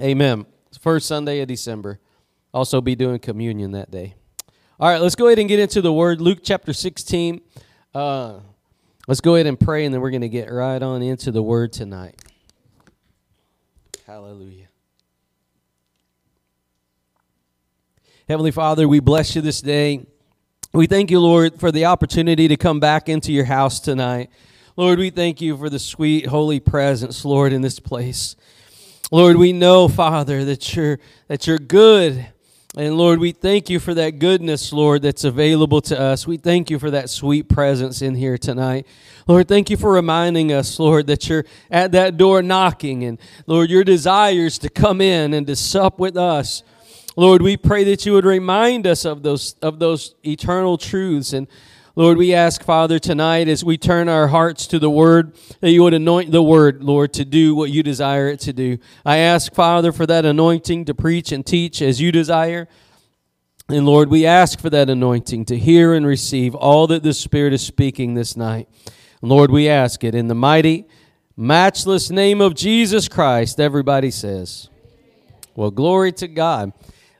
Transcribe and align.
Amen. 0.00 0.46
First 0.80 1.06
Sunday 1.06 1.40
of 1.40 1.48
December. 1.48 2.00
Also 2.52 2.80
be 2.80 2.94
doing 2.94 3.18
communion 3.18 3.72
that 3.72 3.90
day. 3.90 4.14
All 4.78 4.88
right, 4.88 5.00
let's 5.00 5.14
go 5.14 5.26
ahead 5.26 5.38
and 5.38 5.48
get 5.48 5.60
into 5.60 5.80
the 5.80 5.92
word. 5.92 6.20
Luke 6.20 6.40
chapter 6.42 6.72
16. 6.72 7.40
Uh, 7.94 8.40
let's 9.06 9.20
go 9.20 9.36
ahead 9.36 9.46
and 9.46 9.58
pray, 9.58 9.84
and 9.84 9.94
then 9.94 10.00
we're 10.00 10.10
going 10.10 10.22
to 10.22 10.28
get 10.28 10.50
right 10.50 10.82
on 10.82 11.00
into 11.02 11.30
the 11.30 11.42
word 11.42 11.72
tonight. 11.72 12.16
Hallelujah. 14.06 14.68
Heavenly 18.28 18.50
Father, 18.50 18.88
we 18.88 19.00
bless 19.00 19.36
you 19.36 19.42
this 19.42 19.60
day. 19.60 20.06
We 20.72 20.86
thank 20.88 21.10
you, 21.10 21.20
Lord, 21.20 21.60
for 21.60 21.70
the 21.70 21.84
opportunity 21.84 22.48
to 22.48 22.56
come 22.56 22.80
back 22.80 23.08
into 23.08 23.32
your 23.32 23.44
house 23.44 23.78
tonight. 23.78 24.30
Lord, 24.76 24.98
we 24.98 25.10
thank 25.10 25.40
you 25.40 25.56
for 25.56 25.70
the 25.70 25.78
sweet, 25.78 26.26
holy 26.26 26.58
presence, 26.58 27.24
Lord, 27.24 27.52
in 27.52 27.62
this 27.62 27.78
place. 27.78 28.34
Lord, 29.10 29.36
we 29.36 29.52
know, 29.52 29.86
Father, 29.88 30.44
that 30.44 30.74
you're 30.74 30.98
that 31.28 31.46
you're 31.46 31.58
good. 31.58 32.26
And 32.76 32.98
Lord, 32.98 33.20
we 33.20 33.30
thank 33.30 33.70
you 33.70 33.78
for 33.78 33.94
that 33.94 34.18
goodness, 34.18 34.72
Lord, 34.72 35.02
that's 35.02 35.22
available 35.22 35.80
to 35.82 36.00
us. 36.00 36.26
We 36.26 36.38
thank 36.38 36.70
you 36.70 36.80
for 36.80 36.90
that 36.90 37.08
sweet 37.08 37.48
presence 37.48 38.02
in 38.02 38.16
here 38.16 38.36
tonight. 38.36 38.88
Lord, 39.28 39.46
thank 39.46 39.70
you 39.70 39.76
for 39.76 39.92
reminding 39.92 40.52
us, 40.52 40.80
Lord, 40.80 41.06
that 41.06 41.28
you're 41.28 41.44
at 41.70 41.92
that 41.92 42.16
door 42.16 42.42
knocking. 42.42 43.04
And 43.04 43.20
Lord, 43.46 43.70
your 43.70 43.84
desires 43.84 44.58
to 44.58 44.68
come 44.68 45.00
in 45.00 45.34
and 45.34 45.46
to 45.46 45.54
sup 45.54 46.00
with 46.00 46.16
us. 46.16 46.64
Lord, 47.14 47.42
we 47.42 47.56
pray 47.56 47.84
that 47.84 48.04
you 48.04 48.12
would 48.14 48.24
remind 48.24 48.88
us 48.88 49.04
of 49.04 49.22
those 49.22 49.54
of 49.62 49.78
those 49.78 50.16
eternal 50.24 50.76
truths 50.76 51.32
and 51.32 51.46
Lord, 51.96 52.18
we 52.18 52.34
ask, 52.34 52.64
Father, 52.64 52.98
tonight 52.98 53.46
as 53.46 53.62
we 53.62 53.78
turn 53.78 54.08
our 54.08 54.26
hearts 54.26 54.66
to 54.66 54.80
the 54.80 54.90
Word, 54.90 55.36
that 55.60 55.70
you 55.70 55.84
would 55.84 55.94
anoint 55.94 56.32
the 56.32 56.42
Word, 56.42 56.82
Lord, 56.82 57.12
to 57.12 57.24
do 57.24 57.54
what 57.54 57.70
you 57.70 57.84
desire 57.84 58.26
it 58.26 58.40
to 58.40 58.52
do. 58.52 58.78
I 59.04 59.18
ask, 59.18 59.54
Father, 59.54 59.92
for 59.92 60.04
that 60.06 60.24
anointing 60.24 60.86
to 60.86 60.94
preach 60.94 61.30
and 61.30 61.46
teach 61.46 61.80
as 61.80 62.00
you 62.00 62.10
desire. 62.10 62.66
And 63.68 63.86
Lord, 63.86 64.10
we 64.10 64.26
ask 64.26 64.58
for 64.58 64.70
that 64.70 64.90
anointing 64.90 65.44
to 65.44 65.56
hear 65.56 65.94
and 65.94 66.04
receive 66.04 66.56
all 66.56 66.88
that 66.88 67.04
the 67.04 67.14
Spirit 67.14 67.52
is 67.52 67.62
speaking 67.62 68.14
this 68.14 68.36
night. 68.36 68.68
Lord, 69.22 69.52
we 69.52 69.68
ask 69.68 70.02
it 70.02 70.16
in 70.16 70.26
the 70.26 70.34
mighty, 70.34 70.88
matchless 71.36 72.10
name 72.10 72.40
of 72.40 72.56
Jesus 72.56 73.06
Christ. 73.06 73.60
Everybody 73.60 74.10
says, 74.10 74.68
Well, 75.54 75.70
glory 75.70 76.10
to 76.14 76.26
God. 76.26 76.72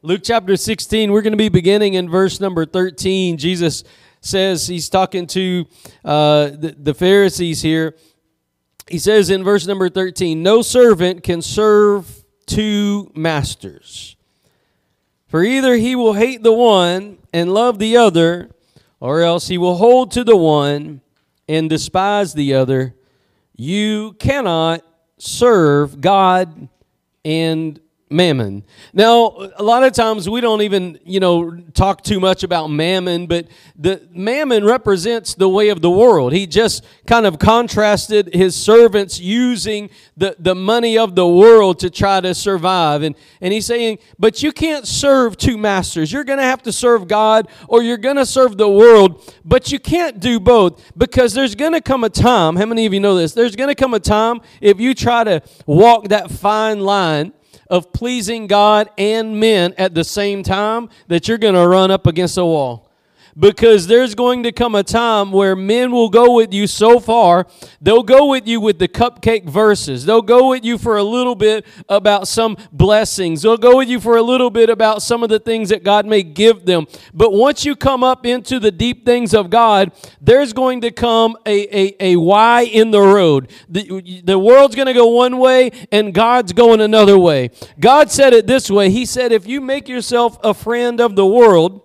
Luke 0.03 0.21
chapter 0.23 0.55
16, 0.57 1.13
we're 1.13 1.23
going 1.23 1.33
to 1.33 1.39
be 1.39 1.49
beginning 1.49 1.95
in 1.95 2.11
verse 2.11 2.39
number 2.39 2.67
13. 2.67 3.39
Jesus 3.39 3.85
says, 4.25 4.67
he's 4.67 4.89
talking 4.89 5.27
to 5.29 5.67
uh, 6.05 6.51
the, 6.51 6.75
the 6.79 6.95
Pharisees 6.95 7.63
here. 7.63 7.97
He 8.89 8.99
says 8.99 9.31
in 9.31 9.45
verse 9.45 9.67
number 9.67 9.89
13, 9.89 10.43
No 10.43 10.63
servant 10.63 11.23
can 11.23 11.43
serve 11.43 12.25
two 12.47 13.11
masters. 13.15 14.17
For 15.27 15.43
either 15.43 15.75
he 15.75 15.97
will 15.97 16.13
hate 16.13 16.43
the 16.43 16.53
one 16.53 17.19
and 17.33 17.53
love 17.53 17.79
the 17.79 17.97
other, 17.97 18.51
or 19.01 19.23
else 19.23 19.49
he 19.49 19.59
will 19.59 19.77
hold 19.77 20.13
to 20.13 20.25
the 20.25 20.37
one 20.37 21.01
and 21.49 21.69
despise 21.69 22.35
the 22.35 22.55
other. 22.55 22.95
You 23.57 24.15
cannot 24.19 24.83
serve 25.19 26.01
God 26.01 26.69
and 27.25 27.81
mammon. 28.11 28.63
Now, 28.93 29.37
a 29.57 29.63
lot 29.63 29.83
of 29.83 29.93
times 29.93 30.29
we 30.29 30.41
don't 30.41 30.61
even, 30.61 30.99
you 31.05 31.21
know, 31.21 31.57
talk 31.73 32.03
too 32.03 32.21
much 32.21 32.43
about 32.43 32.69
mammon, 32.69 33.27
but 33.27 33.49
the 33.77 34.07
mammon 34.13 34.65
represents 34.65 35.35
the 35.35 35.49
way 35.49 35.71
of 35.71 35.81
the 35.81 35.91
world. 35.91 36.33
He 36.33 36.47
just 36.47 36.85
kind 37.07 37.27
of 37.27 37.39
contrasted 37.39 38.35
his 38.35 38.55
servants 38.55 39.19
using 39.19 39.89
the, 40.17 40.37
the 40.39 40.55
money 40.55 40.99
of 40.99 41.15
the 41.15 41.27
world 41.27 41.79
to 41.81 41.91
try 41.91 42.21
to 42.21 42.35
survive. 42.35 43.03
And, 43.03 43.17
and 43.41 43.53
he's 43.53 43.67
saying, 43.67 43.99
but 44.19 44.43
you 44.43 44.53
can't 44.53 44.87
serve 44.87 45.39
two 45.39 45.57
masters. 45.57 46.13
You're 46.13 46.25
going 46.25 46.39
to 46.39 46.45
have 46.45 46.63
to 46.65 46.73
serve 46.73 47.09
God 47.09 47.49
or 47.69 47.83
you're 47.83 47.97
going 47.97 48.17
to 48.17 48.27
serve 48.27 48.59
the 48.59 48.69
world, 48.69 49.33
but 49.47 49.73
you 49.73 49.79
can't 49.79 50.21
do 50.21 50.39
both 50.39 50.93
because 50.97 51.33
there's 51.33 51.55
going 51.55 51.73
to 51.73 51.81
come 51.81 52.05
a 52.05 52.11
time, 52.11 52.57
how 52.57 52.67
many 52.67 52.85
of 52.85 52.93
you 52.93 53.01
know 53.01 53.17
this? 53.17 53.33
There's 53.33 53.57
going 53.57 53.69
to 53.69 53.75
come 53.75 53.95
a 53.95 54.01
time 54.01 54.41
if 54.61 54.79
you 54.79 54.95
try 54.95 55.25
to 55.25 55.43
walk 55.67 56.09
that 56.09 56.31
fine 56.31 56.81
line 56.81 57.33
of 57.69 57.93
pleasing 57.93 58.47
God 58.47 58.91
and 58.99 59.39
men 59.39 59.75
at 59.79 59.95
the 59.95 60.05
same 60.05 60.43
time 60.43 60.89
that 61.09 61.29
you're 61.29 61.39
going 61.39 61.55
to 61.55 61.67
run 61.67 61.91
up 61.91 62.07
against 62.07 62.39
a 62.39 62.45
wall 62.45 62.84
because 63.39 63.87
there's 63.87 64.15
going 64.15 64.43
to 64.45 64.53
come 64.53 64.75
a 64.75 64.83
time 64.83 65.33
where 65.33 65.57
men 65.57 65.91
will 65.91 66.09
go 66.09 66.35
with 66.35 66.53
you 66.53 66.67
so 66.67 67.01
far, 67.01 67.47
they'll 67.81 68.03
go 68.03 68.27
with 68.27 68.47
you 68.47 68.61
with 68.61 68.79
the 68.79 68.89
cupcake 68.89 69.49
verses. 69.49 70.05
They'll 70.05 70.23
go 70.23 70.51
with 70.51 70.65
you 70.65 70.79
for 70.79 70.97
a 70.97 71.03
little 71.03 71.35
bit 71.35 71.67
about 71.89 72.29
some 72.29 72.57
blessings. 72.73 73.43
They'll 73.43 73.57
go 73.57 73.79
with 73.79 73.89
you 73.89 74.01
for 74.01 74.17
a 74.17 74.23
little 74.23 74.51
bit 74.51 74.71
about 74.71 75.03
some 75.03 75.23
of 75.23 75.29
the 75.29 75.41
things 75.41 75.69
that 75.71 75.85
God 75.85 76.07
may 76.07 76.23
give 76.23 76.65
them. 76.65 76.87
But 77.13 77.33
once 77.33 77.65
you 77.65 77.77
come 77.77 78.05
up 78.05 78.27
into 78.27 78.59
the 78.61 78.71
deep 78.71 79.05
things 79.05 79.35
of 79.35 79.51
God, 79.51 79.93
there's 80.21 80.53
going 80.53 80.81
to 80.83 80.91
come 80.91 81.37
a, 81.47 81.77
a, 81.77 82.13
a 82.13 82.17
why 82.17 82.63
in 82.63 82.91
the 82.91 83.01
road. 83.01 83.51
The, 83.69 84.23
the 84.25 84.39
world's 84.39 84.77
going 84.77 84.87
to 84.87 84.95
go 84.95 85.09
one 85.09 85.39
way 85.39 85.71
and 85.91 86.15
God's 86.15 86.53
going 86.53 86.81
another 86.81 87.19
way. 87.19 87.51
God 87.81 88.11
said 88.11 88.33
it 88.33 88.47
this 88.47 88.71
way 88.71 88.91
He 88.91 89.07
said, 89.07 89.33
if 89.33 89.47
you 89.47 89.61
make 89.61 89.89
yourself 89.89 90.39
a 90.43 90.55
friend 90.55 91.01
of 91.01 91.17
the 91.17 91.27
world, 91.27 91.84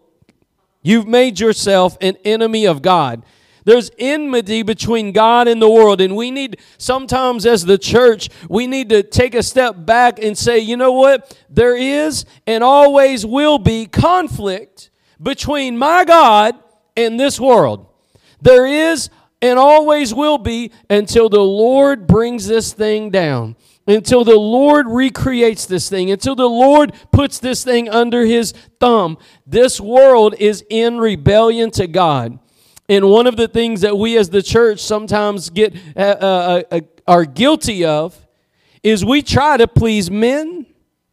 You've 0.81 1.07
made 1.07 1.39
yourself 1.39 1.97
an 2.01 2.17
enemy 2.23 2.65
of 2.65 2.81
God. 2.81 3.23
There's 3.65 3.91
enmity 3.99 4.63
between 4.63 5.11
God 5.11 5.47
and 5.47 5.61
the 5.61 5.69
world. 5.69 6.01
And 6.01 6.15
we 6.15 6.31
need, 6.31 6.59
sometimes 6.77 7.45
as 7.45 7.65
the 7.65 7.77
church, 7.77 8.29
we 8.49 8.65
need 8.65 8.89
to 8.89 9.03
take 9.03 9.35
a 9.35 9.43
step 9.43 9.75
back 9.85 10.17
and 10.19 10.37
say, 10.37 10.59
you 10.59 10.77
know 10.77 10.93
what? 10.93 11.37
There 11.49 11.75
is 11.75 12.25
and 12.47 12.63
always 12.63 13.25
will 13.25 13.59
be 13.59 13.85
conflict 13.85 14.89
between 15.21 15.77
my 15.77 16.05
God 16.05 16.55
and 16.95 17.19
this 17.19 17.39
world. 17.39 17.87
There 18.41 18.65
is 18.65 19.09
and 19.41 19.59
always 19.59 20.13
will 20.13 20.37
be 20.37 20.71
until 20.89 21.29
the 21.29 21.39
Lord 21.39 22.07
brings 22.07 22.47
this 22.47 22.73
thing 22.73 23.09
down 23.09 23.55
until 23.89 24.23
the 24.23 24.37
Lord 24.37 24.87
recreates 24.87 25.65
this 25.65 25.89
thing, 25.89 26.11
until 26.11 26.35
the 26.35 26.49
Lord 26.49 26.93
puts 27.11 27.39
this 27.39 27.63
thing 27.63 27.89
under 27.89 28.25
his 28.25 28.53
thumb. 28.79 29.17
This 29.45 29.79
world 29.79 30.35
is 30.39 30.63
in 30.69 30.97
rebellion 30.97 31.71
to 31.71 31.87
God. 31.87 32.39
And 32.87 33.09
one 33.09 33.27
of 33.27 33.35
the 33.35 33.47
things 33.47 33.81
that 33.81 33.97
we 33.97 34.17
as 34.17 34.29
the 34.29 34.41
church 34.41 34.79
sometimes 34.79 35.49
get 35.49 35.75
uh, 35.95 35.99
uh, 35.99 36.63
uh, 36.71 36.81
are 37.07 37.25
guilty 37.25 37.85
of 37.85 38.27
is 38.81 39.03
we 39.03 39.21
try 39.21 39.57
to 39.57 39.67
please 39.67 40.09
men 40.09 40.65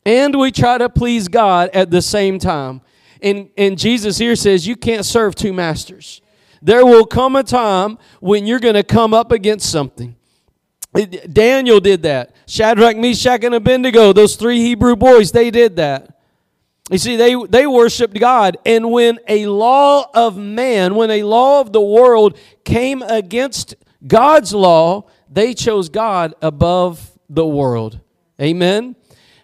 and 0.04 0.38
we 0.38 0.52
try 0.52 0.78
to 0.78 0.88
please 0.88 1.28
God 1.28 1.70
at 1.74 1.90
the 1.90 2.00
same 2.00 2.38
time. 2.38 2.80
And, 3.20 3.50
and 3.56 3.78
Jesus 3.78 4.18
here 4.18 4.36
says 4.36 4.66
you 4.66 4.76
can't 4.76 5.04
serve 5.04 5.34
two 5.34 5.52
masters. 5.52 6.20
There 6.62 6.86
will 6.86 7.06
come 7.06 7.36
a 7.36 7.42
time 7.42 7.98
when 8.20 8.46
you're 8.46 8.60
going 8.60 8.74
to 8.74 8.82
come 8.82 9.12
up 9.12 9.32
against 9.32 9.70
something. 9.70 10.16
Daniel 10.94 11.80
did 11.80 12.02
that. 12.04 12.34
Shadrach, 12.46 12.96
Meshach, 12.96 13.42
and 13.44 13.54
Abednego, 13.54 14.12
those 14.12 14.36
three 14.36 14.60
Hebrew 14.60 14.96
boys, 14.96 15.32
they 15.32 15.50
did 15.50 15.76
that. 15.76 16.16
You 16.90 16.98
see, 16.98 17.16
they, 17.16 17.34
they 17.48 17.66
worshiped 17.66 18.18
God. 18.18 18.58
And 18.64 18.92
when 18.92 19.18
a 19.26 19.46
law 19.46 20.08
of 20.14 20.36
man, 20.36 20.94
when 20.94 21.10
a 21.10 21.24
law 21.24 21.60
of 21.60 21.72
the 21.72 21.80
world 21.80 22.38
came 22.64 23.02
against 23.02 23.74
God's 24.06 24.54
law, 24.54 25.08
they 25.28 25.52
chose 25.52 25.88
God 25.88 26.34
above 26.40 27.10
the 27.28 27.46
world. 27.46 28.00
Amen? 28.40 28.94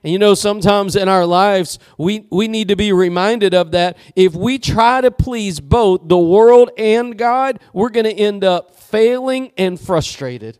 And 0.04 0.12
you 0.12 0.18
know, 0.18 0.34
sometimes 0.34 0.94
in 0.94 1.08
our 1.08 1.26
lives, 1.26 1.80
we, 1.98 2.26
we 2.30 2.46
need 2.46 2.68
to 2.68 2.76
be 2.76 2.92
reminded 2.92 3.54
of 3.54 3.72
that. 3.72 3.96
If 4.14 4.34
we 4.34 4.58
try 4.58 5.00
to 5.00 5.10
please 5.10 5.58
both 5.58 6.08
the 6.08 6.18
world 6.18 6.70
and 6.78 7.16
God, 7.16 7.58
we're 7.72 7.90
going 7.90 8.04
to 8.06 8.12
end 8.12 8.44
up 8.44 8.76
failing 8.76 9.52
and 9.56 9.80
frustrated. 9.80 10.58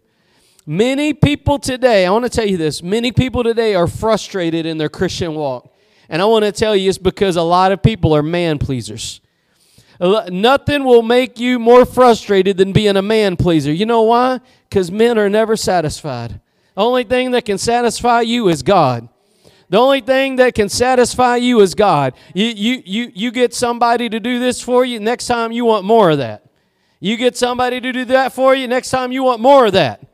Many 0.64 1.12
people 1.12 1.58
today, 1.58 2.06
I 2.06 2.10
want 2.10 2.24
to 2.24 2.30
tell 2.30 2.46
you 2.46 2.56
this, 2.56 2.82
many 2.82 3.10
people 3.10 3.42
today 3.42 3.74
are 3.74 3.88
frustrated 3.88 4.64
in 4.64 4.78
their 4.78 4.88
Christian 4.88 5.34
walk. 5.34 5.74
And 6.08 6.22
I 6.22 6.24
want 6.26 6.44
to 6.44 6.52
tell 6.52 6.76
you 6.76 6.88
it's 6.88 6.98
because 6.98 7.36
a 7.36 7.42
lot 7.42 7.72
of 7.72 7.82
people 7.82 8.14
are 8.14 8.22
man 8.22 8.58
pleasers. 8.58 9.20
Nothing 10.00 10.84
will 10.84 11.02
make 11.02 11.38
you 11.38 11.58
more 11.58 11.84
frustrated 11.84 12.56
than 12.56 12.72
being 12.72 12.96
a 12.96 13.02
man 13.02 13.36
pleaser. 13.36 13.72
You 13.72 13.86
know 13.86 14.02
why? 14.02 14.40
Because 14.68 14.90
men 14.90 15.18
are 15.18 15.28
never 15.28 15.56
satisfied. 15.56 16.40
The 16.74 16.82
only 16.82 17.04
thing 17.04 17.32
that 17.32 17.44
can 17.44 17.58
satisfy 17.58 18.20
you 18.22 18.48
is 18.48 18.62
God. 18.62 19.08
The 19.68 19.78
only 19.78 20.00
thing 20.00 20.36
that 20.36 20.54
can 20.54 20.68
satisfy 20.68 21.36
you 21.36 21.60
is 21.60 21.74
God. 21.74 22.14
You, 22.34 22.46
you, 22.46 22.82
you, 22.84 23.12
you 23.14 23.30
get 23.30 23.54
somebody 23.54 24.08
to 24.08 24.20
do 24.20 24.38
this 24.38 24.60
for 24.60 24.84
you, 24.84 25.00
next 25.00 25.26
time 25.26 25.50
you 25.50 25.64
want 25.64 25.84
more 25.84 26.10
of 26.10 26.18
that. 26.18 26.44
You 27.00 27.16
get 27.16 27.36
somebody 27.36 27.80
to 27.80 27.92
do 27.92 28.04
that 28.06 28.32
for 28.32 28.54
you, 28.54 28.68
next 28.68 28.90
time 28.90 29.12
you 29.12 29.22
want 29.24 29.40
more 29.40 29.66
of 29.66 29.72
that. 29.72 30.04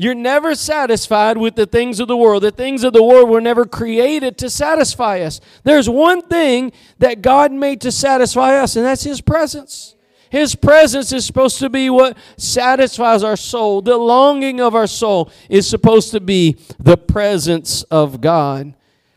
You're 0.00 0.14
never 0.14 0.54
satisfied 0.54 1.36
with 1.36 1.56
the 1.56 1.66
things 1.66 2.00
of 2.00 2.08
the 2.08 2.16
world. 2.16 2.42
The 2.42 2.50
things 2.50 2.84
of 2.84 2.94
the 2.94 3.02
world 3.02 3.28
were 3.28 3.42
never 3.42 3.66
created 3.66 4.38
to 4.38 4.48
satisfy 4.48 5.20
us. 5.20 5.42
There's 5.62 5.90
one 5.90 6.22
thing 6.22 6.72
that 7.00 7.20
God 7.20 7.52
made 7.52 7.82
to 7.82 7.92
satisfy 7.92 8.56
us, 8.56 8.76
and 8.76 8.86
that's 8.86 9.02
His 9.02 9.20
presence. 9.20 9.94
His 10.30 10.54
presence 10.54 11.12
is 11.12 11.26
supposed 11.26 11.58
to 11.58 11.68
be 11.68 11.90
what 11.90 12.16
satisfies 12.38 13.22
our 13.22 13.36
soul. 13.36 13.82
The 13.82 13.98
longing 13.98 14.58
of 14.58 14.74
our 14.74 14.86
soul 14.86 15.30
is 15.50 15.68
supposed 15.68 16.12
to 16.12 16.20
be 16.20 16.56
the 16.78 16.96
presence 16.96 17.82
of 17.90 18.22
God. 18.22 18.72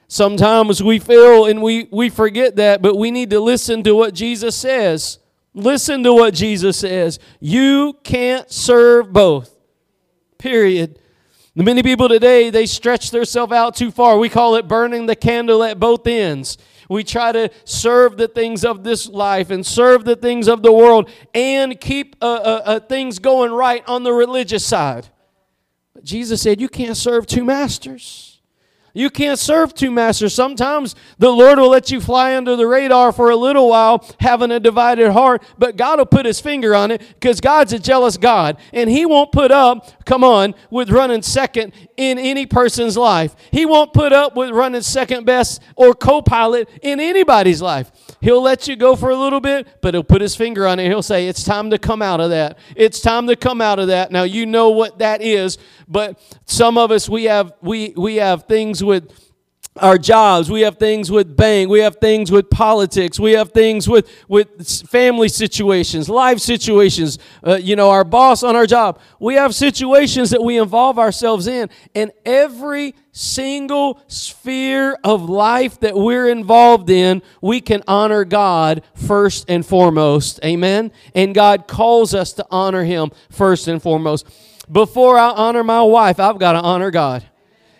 Sometimes 0.09 0.83
we 0.83 0.99
feel 0.99 1.45
and 1.45 1.61
we, 1.61 1.87
we 1.91 2.09
forget 2.09 2.57
that, 2.57 2.81
but 2.81 2.97
we 2.97 3.09
need 3.09 3.29
to 3.29 3.39
listen 3.39 3.83
to 3.83 3.95
what 3.95 4.13
Jesus 4.13 4.53
says. 4.53 5.19
Listen 5.53 6.03
to 6.03 6.13
what 6.13 6.33
Jesus 6.33 6.75
says. 6.75 7.19
You 7.39 7.97
can't 8.03 8.51
serve 8.51 9.13
both. 9.13 9.53
Period. 10.43 10.99
The 11.55 11.63
many 11.63 11.81
people 11.83 12.09
today, 12.09 12.49
they 12.49 12.65
stretch 12.65 13.11
themselves 13.11 13.53
out 13.53 13.77
too 13.77 13.91
far. 13.91 14.17
We 14.17 14.27
call 14.27 14.55
it 14.55 14.67
burning 14.67 15.05
the 15.05 15.15
candle 15.15 15.63
at 15.63 15.79
both 15.79 16.05
ends. 16.05 16.57
We 16.89 17.05
try 17.05 17.31
to 17.31 17.49
serve 17.63 18.17
the 18.17 18.27
things 18.27 18.65
of 18.65 18.83
this 18.83 19.07
life 19.07 19.51
and 19.51 19.65
serve 19.65 20.03
the 20.03 20.17
things 20.17 20.49
of 20.49 20.61
the 20.61 20.73
world 20.73 21.09
and 21.33 21.79
keep 21.79 22.17
uh, 22.21 22.25
uh, 22.25 22.61
uh, 22.65 22.79
things 22.81 23.19
going 23.19 23.53
right 23.53 23.87
on 23.87 24.03
the 24.03 24.11
religious 24.11 24.65
side. 24.65 25.07
But 25.93 26.03
Jesus 26.03 26.41
said, 26.41 26.59
You 26.59 26.67
can't 26.67 26.97
serve 26.97 27.25
two 27.25 27.45
masters. 27.45 28.32
You 28.95 29.09
can't 29.09 29.39
serve 29.39 29.73
two 29.73 29.89
masters. 29.89 30.35
Sometimes 30.35 30.93
the 31.17 31.31
Lord 31.31 31.57
will 31.57 31.69
let 31.69 31.89
you 31.89 31.99
fly 31.99 32.37
under 32.37 32.55
the 32.55 32.67
radar 32.67 33.11
for 33.11 33.31
a 33.31 33.35
little 33.35 33.67
while, 33.69 34.07
having 34.19 34.51
a 34.51 34.59
divided 34.59 35.11
heart, 35.11 35.41
but 35.57 35.77
God 35.77 35.97
will 35.97 36.05
put 36.05 36.27
his 36.27 36.39
finger 36.39 36.75
on 36.75 36.91
it 36.91 37.01
because 37.19 37.41
God's 37.41 37.73
a 37.73 37.79
jealous 37.79 38.17
God. 38.17 38.57
And 38.71 38.87
he 38.87 39.07
won't 39.07 39.31
put 39.31 39.51
up, 39.51 40.05
come 40.05 40.23
on, 40.23 40.53
with 40.69 40.91
running 40.91 41.23
second 41.23 41.73
in 41.97 42.19
any 42.19 42.45
person's 42.45 42.95
life. 42.95 43.35
He 43.51 43.65
won't 43.65 43.93
put 43.93 44.13
up 44.13 44.35
with 44.35 44.51
running 44.51 44.83
second 44.83 45.25
best 45.25 45.61
or 45.75 45.95
co 45.95 46.21
pilot 46.21 46.69
in 46.83 46.99
anybody's 46.99 47.63
life. 47.63 47.91
He'll 48.23 48.41
let 48.41 48.69
you 48.69 48.77
go 48.77 48.95
for 48.95 49.09
a 49.09 49.17
little 49.17 49.41
bit, 49.41 49.67
but 49.81 49.93
he'll 49.93 50.01
put 50.01 50.21
his 50.21 50.33
finger 50.33 50.65
on 50.65 50.79
it. 50.79 50.87
He'll 50.87 51.01
say, 51.01 51.27
It's 51.27 51.43
time 51.43 51.69
to 51.71 51.77
come 51.77 52.01
out 52.01 52.21
of 52.21 52.29
that. 52.29 52.57
It's 52.73 53.01
time 53.01 53.27
to 53.27 53.35
come 53.35 53.59
out 53.59 53.79
of 53.79 53.87
that. 53.87 54.13
Now, 54.13 54.23
you 54.23 54.45
know 54.45 54.69
what 54.69 54.99
that 54.99 55.21
is, 55.21 55.57
but 55.89 56.17
some 56.45 56.77
of 56.77 56.89
us, 56.89 57.09
we 57.09 57.25
have, 57.25 57.51
we, 57.61 57.93
we 57.97 58.15
have 58.15 58.43
things 58.45 58.81
with 58.81 59.11
our 59.77 59.97
jobs. 59.97 60.51
We 60.51 60.61
have 60.61 60.77
things 60.77 61.09
with 61.09 61.35
bank. 61.35 61.69
We 61.69 61.79
have 61.79 61.95
things 61.95 62.31
with 62.31 62.49
politics. 62.49 63.19
We 63.19 63.31
have 63.33 63.51
things 63.51 63.87
with 63.87 64.09
with 64.27 64.87
family 64.87 65.29
situations 65.29 66.09
life 66.09 66.39
situations 66.39 67.17
uh, 67.45 67.55
you 67.55 67.75
know 67.75 67.89
our 67.89 68.03
boss 68.03 68.43
on 68.43 68.55
our 68.55 68.67
job. 68.67 68.99
We 69.19 69.35
have 69.35 69.55
situations 69.55 70.29
that 70.29 70.43
we 70.43 70.57
involve 70.59 70.99
ourselves 70.99 71.47
in 71.47 71.69
and 71.95 72.11
every 72.25 72.93
single 73.11 73.99
sphere 74.07 74.97
of 75.03 75.29
life 75.29 75.79
that 75.79 75.95
we're 75.95 76.29
involved 76.29 76.89
in 76.89 77.21
we 77.41 77.61
can 77.61 77.83
honor 77.87 78.25
god 78.25 78.83
first 78.93 79.49
and 79.49 79.65
foremost. 79.65 80.39
Amen? 80.45 80.91
And 81.15 81.33
god 81.33 81.67
calls 81.67 82.13
us 82.13 82.33
to 82.33 82.45
honor 82.51 82.83
him 82.83 83.11
first 83.29 83.67
and 83.67 83.81
foremost. 83.81 84.27
Before 84.71 85.17
i 85.17 85.29
honor 85.29 85.63
my 85.63 85.83
wife 85.83 86.19
i've 86.19 86.39
got 86.39 86.53
to 86.53 86.61
honor 86.61 86.89
god 86.89 87.25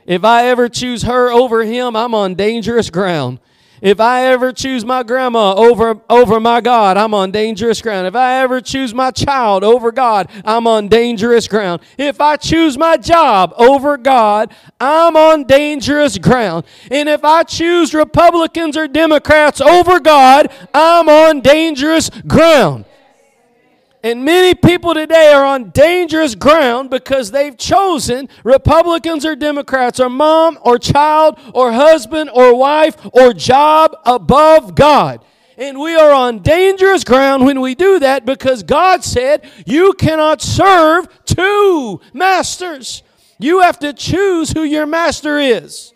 if 0.06 0.24
I 0.24 0.48
ever 0.48 0.70
choose 0.70 1.04
her 1.04 1.32
over 1.32 1.64
him, 1.64 1.96
I'm 1.96 2.14
on 2.14 2.36
dangerous 2.36 2.90
ground. 2.90 3.40
If 3.84 4.00
I 4.00 4.28
ever 4.28 4.54
choose 4.54 4.86
my 4.86 5.04
grandma 5.04 5.56
over, 5.56 6.00
over 6.10 6.40
my 6.40 6.62
God, 6.62 6.96
I'm 6.96 7.14
on 7.14 7.32
dangerous 7.32 7.82
ground. 7.82 8.08
If 8.08 8.16
I 8.16 8.40
ever 8.40 8.62
choose 8.62 8.94
my 8.94 9.12
child 9.12 9.66
over 9.66 9.92
God, 9.92 10.30
I'm 10.46 10.68
on 10.68 10.88
dangerous 10.88 11.50
ground. 11.50 11.82
If 11.98 12.22
I 12.22 12.38
choose 12.38 12.78
my 12.78 12.96
job 12.96 13.54
over 13.58 13.98
God, 13.98 14.56
I'm 14.80 15.18
on 15.18 15.44
dangerous 15.44 16.18
ground. 16.18 16.64
And 16.92 17.10
if 17.10 17.26
I 17.26 17.44
choose 17.44 17.94
Republicans 17.94 18.78
or 18.78 18.88
Democrats 18.88 19.60
over 19.60 20.00
God, 20.00 20.50
I'm 20.74 21.10
on 21.10 21.42
dangerous 21.42 22.10
ground. 22.26 22.86
And 24.04 24.26
many 24.26 24.54
people 24.54 24.94
today 24.94 25.32
are 25.32 25.46
on 25.46 25.70
dangerous 25.70 26.36
ground 26.36 26.90
because 26.90 27.32
they've 27.32 27.58
chosen 27.58 28.28
Republicans 28.44 29.26
or 29.26 29.34
Democrats 29.34 29.98
or 29.98 30.10
mom 30.10 30.60
or 30.62 30.78
child 30.78 31.40
or 31.54 31.72
husband 31.72 32.30
or 32.34 32.54
wife 32.54 32.98
or 33.14 33.32
job 33.32 33.96
above 34.06 34.76
God. 34.76 35.24
And 35.58 35.80
we 35.80 35.96
are 35.96 36.12
on 36.12 36.40
dangerous 36.40 37.06
ground 37.06 37.46
when 37.46 37.62
we 37.62 37.76
do 37.76 38.00
that 38.00 38.26
because 38.26 38.62
God 38.62 39.06
said 39.06 39.50
you 39.66 39.94
cannot 39.94 40.42
serve 40.42 41.08
two 41.24 42.02
masters. 42.12 43.04
You 43.40 43.62
have 43.62 43.80
to 43.80 43.94
choose 43.94 44.52
who 44.52 44.64
your 44.64 44.86
master 44.86 45.40
is. 45.40 45.93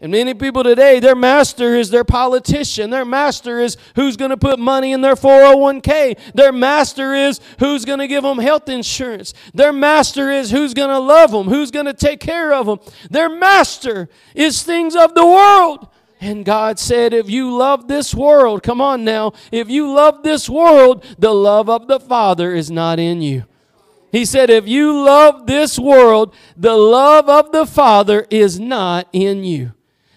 And 0.00 0.12
many 0.12 0.32
people 0.32 0.62
today, 0.62 1.00
their 1.00 1.16
master 1.16 1.74
is 1.74 1.90
their 1.90 2.04
politician. 2.04 2.90
Their 2.90 3.04
master 3.04 3.58
is 3.58 3.76
who's 3.96 4.16
going 4.16 4.30
to 4.30 4.36
put 4.36 4.60
money 4.60 4.92
in 4.92 5.00
their 5.00 5.16
401k. 5.16 6.32
Their 6.34 6.52
master 6.52 7.14
is 7.14 7.40
who's 7.58 7.84
going 7.84 7.98
to 7.98 8.06
give 8.06 8.22
them 8.22 8.38
health 8.38 8.68
insurance. 8.68 9.34
Their 9.54 9.72
master 9.72 10.30
is 10.30 10.52
who's 10.52 10.72
going 10.72 10.90
to 10.90 11.00
love 11.00 11.32
them, 11.32 11.48
who's 11.48 11.72
going 11.72 11.86
to 11.86 11.94
take 11.94 12.20
care 12.20 12.52
of 12.52 12.66
them. 12.66 12.78
Their 13.10 13.28
master 13.28 14.08
is 14.36 14.62
things 14.62 14.94
of 14.94 15.14
the 15.16 15.26
world. 15.26 15.88
And 16.20 16.44
God 16.44 16.78
said, 16.78 17.12
if 17.12 17.28
you 17.28 17.56
love 17.56 17.88
this 17.88 18.14
world, 18.14 18.62
come 18.62 18.80
on 18.80 19.04
now, 19.04 19.32
if 19.50 19.68
you 19.68 19.92
love 19.92 20.22
this 20.22 20.48
world, 20.48 21.04
the 21.18 21.34
love 21.34 21.68
of 21.68 21.88
the 21.88 21.98
Father 21.98 22.54
is 22.54 22.70
not 22.70 23.00
in 23.00 23.20
you. 23.20 23.44
He 24.12 24.24
said, 24.24 24.48
if 24.48 24.68
you 24.68 24.92
love 24.92 25.46
this 25.46 25.76
world, 25.76 26.34
the 26.56 26.76
love 26.76 27.28
of 27.28 27.50
the 27.50 27.66
Father 27.66 28.26
is 28.30 28.60
not 28.60 29.08
in 29.12 29.42
you. 29.42 29.72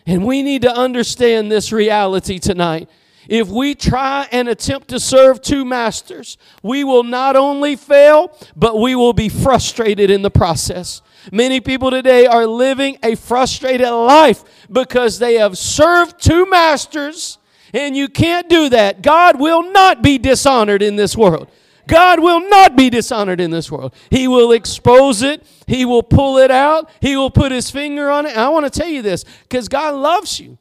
And 0.06 0.25
we 0.25 0.42
need 0.42 0.63
to 0.63 0.75
understand 0.75 1.51
this 1.51 1.71
reality 1.71 2.39
tonight. 2.39 2.89
If 3.27 3.48
we 3.48 3.75
try 3.75 4.27
and 4.31 4.50
attempt 4.50 4.88
to 4.89 5.00
serve 5.00 5.42
two 5.42 5.63
masters, 5.63 6.38
we 6.63 6.83
will 6.83 7.03
not 7.03 7.36
only 7.36 7.75
fail, 7.75 8.36
but 8.56 8.80
we 8.80 8.95
will 8.95 9.13
be 9.13 9.30
frustrated 9.30 10.09
in 10.09 10.21
the 10.21 10.31
process. 10.31 11.01
Many 11.31 11.62
people 11.62 11.92
today 11.92 12.25
are 12.25 12.48
living 12.48 12.98
a 13.03 13.15
frustrated 13.15 13.89
life 13.89 14.44
because 14.71 15.19
they 15.19 15.36
have 15.36 15.57
served 15.57 16.19
two 16.19 16.50
masters, 16.50 17.38
and 17.74 17.95
you 17.95 18.09
can't 18.09 18.50
do 18.50 18.69
that. 18.69 19.03
God 19.03 19.39
will 19.39 19.71
not 19.71 20.01
be 20.01 20.18
dishonored 20.18 20.81
in 20.81 20.95
this 20.95 21.15
world. 21.15 21.48
God 21.91 22.21
will 22.21 22.47
not 22.49 22.77
be 22.77 22.89
dishonored 22.89 23.41
in 23.41 23.51
this 23.51 23.69
world. 23.69 23.93
He 24.09 24.25
will 24.25 24.53
expose 24.53 25.21
it, 25.21 25.45
He 25.67 25.83
will 25.83 26.03
pull 26.03 26.38
it 26.38 26.49
out, 26.49 26.89
He 27.01 27.17
will 27.17 27.29
put 27.29 27.51
His 27.51 27.69
finger 27.69 28.09
on 28.09 28.25
it. 28.25 28.31
And 28.31 28.39
I 28.39 28.47
want 28.47 28.71
to 28.71 28.79
tell 28.79 28.88
you 28.88 29.01
this 29.01 29.25
because 29.43 29.67
God 29.67 29.93
loves 29.95 30.39
you. 30.39 30.57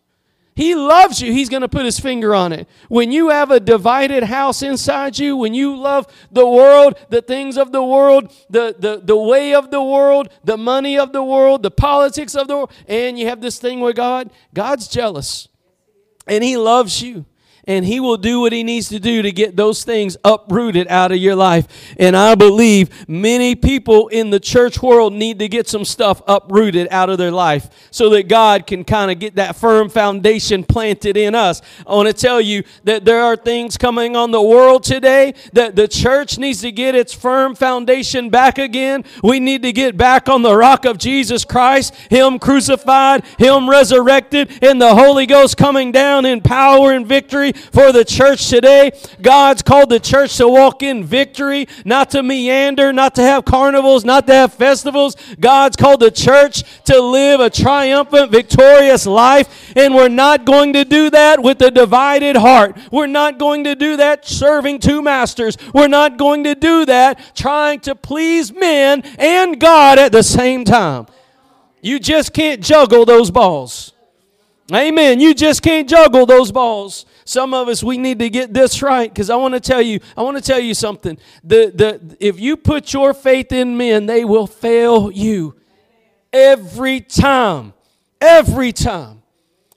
He 0.56 0.74
loves 0.74 1.22
you. 1.22 1.32
He's 1.32 1.48
going 1.48 1.62
to 1.62 1.68
put 1.68 1.86
his 1.86 1.98
finger 1.98 2.34
on 2.34 2.52
it. 2.52 2.68
When 2.88 3.12
you 3.12 3.30
have 3.30 3.50
a 3.50 3.60
divided 3.60 4.24
house 4.24 4.60
inside 4.60 5.18
you, 5.18 5.34
when 5.36 5.54
you 5.54 5.74
love 5.74 6.06
the 6.30 6.46
world, 6.46 6.98
the 7.08 7.22
things 7.22 7.56
of 7.56 7.72
the 7.72 7.82
world, 7.82 8.30
the, 8.50 8.74
the, 8.78 9.00
the 9.02 9.16
way 9.16 9.54
of 9.54 9.70
the 9.70 9.82
world, 9.82 10.28
the 10.44 10.58
money 10.58 10.98
of 10.98 11.12
the 11.12 11.22
world, 11.22 11.62
the 11.62 11.70
politics 11.70 12.34
of 12.34 12.46
the 12.46 12.56
world, 12.56 12.72
and 12.88 13.18
you 13.18 13.26
have 13.28 13.40
this 13.40 13.58
thing 13.58 13.80
with 13.80 13.96
God, 13.96 14.30
God's 14.52 14.86
jealous. 14.86 15.48
And 16.26 16.44
he 16.44 16.58
loves 16.58 17.00
you 17.00 17.24
and 17.66 17.84
he 17.84 18.00
will 18.00 18.16
do 18.16 18.40
what 18.40 18.52
he 18.52 18.62
needs 18.62 18.88
to 18.88 18.98
do 18.98 19.22
to 19.22 19.32
get 19.32 19.56
those 19.56 19.84
things 19.84 20.16
uprooted 20.24 20.88
out 20.88 21.12
of 21.12 21.18
your 21.18 21.34
life. 21.34 21.94
And 21.98 22.16
I 22.16 22.34
believe 22.34 23.08
many 23.08 23.54
people 23.54 24.08
in 24.08 24.30
the 24.30 24.40
church 24.40 24.82
world 24.82 25.12
need 25.12 25.38
to 25.38 25.48
get 25.48 25.68
some 25.68 25.84
stuff 25.84 26.22
uprooted 26.26 26.88
out 26.90 27.10
of 27.10 27.18
their 27.18 27.30
life 27.30 27.88
so 27.90 28.10
that 28.10 28.28
God 28.28 28.66
can 28.66 28.84
kind 28.84 29.10
of 29.10 29.18
get 29.18 29.36
that 29.36 29.56
firm 29.56 29.88
foundation 29.88 30.64
planted 30.64 31.16
in 31.16 31.34
us. 31.34 31.62
I 31.86 31.94
want 31.94 32.08
to 32.08 32.14
tell 32.14 32.40
you 32.40 32.64
that 32.84 33.04
there 33.04 33.22
are 33.22 33.36
things 33.36 33.76
coming 33.76 34.16
on 34.16 34.30
the 34.30 34.42
world 34.42 34.82
today 34.82 35.34
that 35.52 35.76
the 35.76 35.88
church 35.88 36.38
needs 36.38 36.60
to 36.62 36.72
get 36.72 36.94
its 36.94 37.12
firm 37.12 37.54
foundation 37.54 38.30
back 38.30 38.58
again. 38.58 39.04
We 39.22 39.40
need 39.40 39.62
to 39.62 39.72
get 39.72 39.96
back 39.96 40.28
on 40.28 40.42
the 40.42 40.56
rock 40.56 40.84
of 40.84 40.98
Jesus 40.98 41.44
Christ, 41.44 41.94
him 41.94 42.38
crucified, 42.38 43.24
him 43.38 43.68
resurrected, 43.68 44.50
and 44.62 44.80
the 44.80 44.94
Holy 44.94 45.26
Ghost 45.26 45.56
coming 45.56 45.92
down 45.92 46.24
in 46.24 46.40
power 46.40 46.92
and 46.92 47.06
victory 47.06 47.52
for 47.72 47.92
the 47.92 48.04
church 48.04 48.48
today. 48.48 48.92
God's 49.20 49.62
called 49.62 49.90
the 49.90 50.00
church 50.00 50.36
to 50.38 50.48
walk 50.48 50.82
in 50.82 51.04
victory, 51.04 51.68
not 51.84 52.10
to 52.10 52.22
meander, 52.22 52.92
not 52.92 53.14
to 53.16 53.22
have 53.22 53.44
carnivals, 53.44 54.04
not 54.04 54.26
to 54.26 54.34
have 54.34 54.54
festivals. 54.54 55.16
God's 55.38 55.76
called 55.76 56.00
the 56.00 56.10
church 56.10 56.64
to 56.84 57.00
live 57.00 57.40
a 57.40 57.50
triumphant, 57.50 58.30
victorious 58.30 59.06
life, 59.06 59.72
and 59.76 59.94
we're 59.94 60.08
not 60.08 60.44
going 60.44 60.72
to 60.72 60.84
do 60.84 61.10
that 61.10 61.42
with 61.42 61.60
a 61.62 61.70
divided 61.70 62.36
heart. 62.36 62.76
We're 62.90 63.06
not 63.06 63.38
going 63.38 63.64
to 63.64 63.74
do 63.74 63.96
that 63.96 64.26
serving 64.26 64.80
two 64.80 65.02
masters. 65.02 65.56
We're 65.72 65.88
not 65.88 66.16
going 66.16 66.44
to 66.44 66.54
do 66.54 66.86
that 66.86 67.34
trying 67.34 67.80
to 67.80 67.94
please 67.94 68.52
men 68.52 69.02
and 69.18 69.60
God 69.60 69.98
at 69.98 70.12
the 70.12 70.22
same 70.22 70.64
time. 70.64 71.06
You 71.82 71.98
just 71.98 72.32
can't 72.32 72.62
juggle 72.62 73.04
those 73.04 73.30
balls. 73.30 73.92
Amen. 74.72 75.18
You 75.20 75.34
just 75.34 75.62
can't 75.62 75.88
juggle 75.88 76.26
those 76.26 76.52
balls. 76.52 77.06
Some 77.30 77.54
of 77.54 77.68
us 77.68 77.80
we 77.84 77.96
need 77.96 78.18
to 78.18 78.28
get 78.28 78.52
this 78.52 78.82
right 78.82 79.08
because 79.08 79.30
I 79.30 79.36
want 79.36 79.54
to 79.54 79.60
tell 79.60 79.80
you, 79.80 80.00
I 80.16 80.22
want 80.22 80.36
to 80.36 80.42
tell 80.42 80.58
you 80.58 80.74
something. 80.74 81.16
The 81.44 81.70
the 81.72 82.16
if 82.18 82.40
you 82.40 82.56
put 82.56 82.92
your 82.92 83.14
faith 83.14 83.52
in 83.52 83.76
men, 83.76 84.06
they 84.06 84.24
will 84.24 84.48
fail 84.48 85.12
you 85.12 85.54
every 86.32 87.00
time. 87.00 87.72
Every 88.20 88.72
time. 88.72 89.19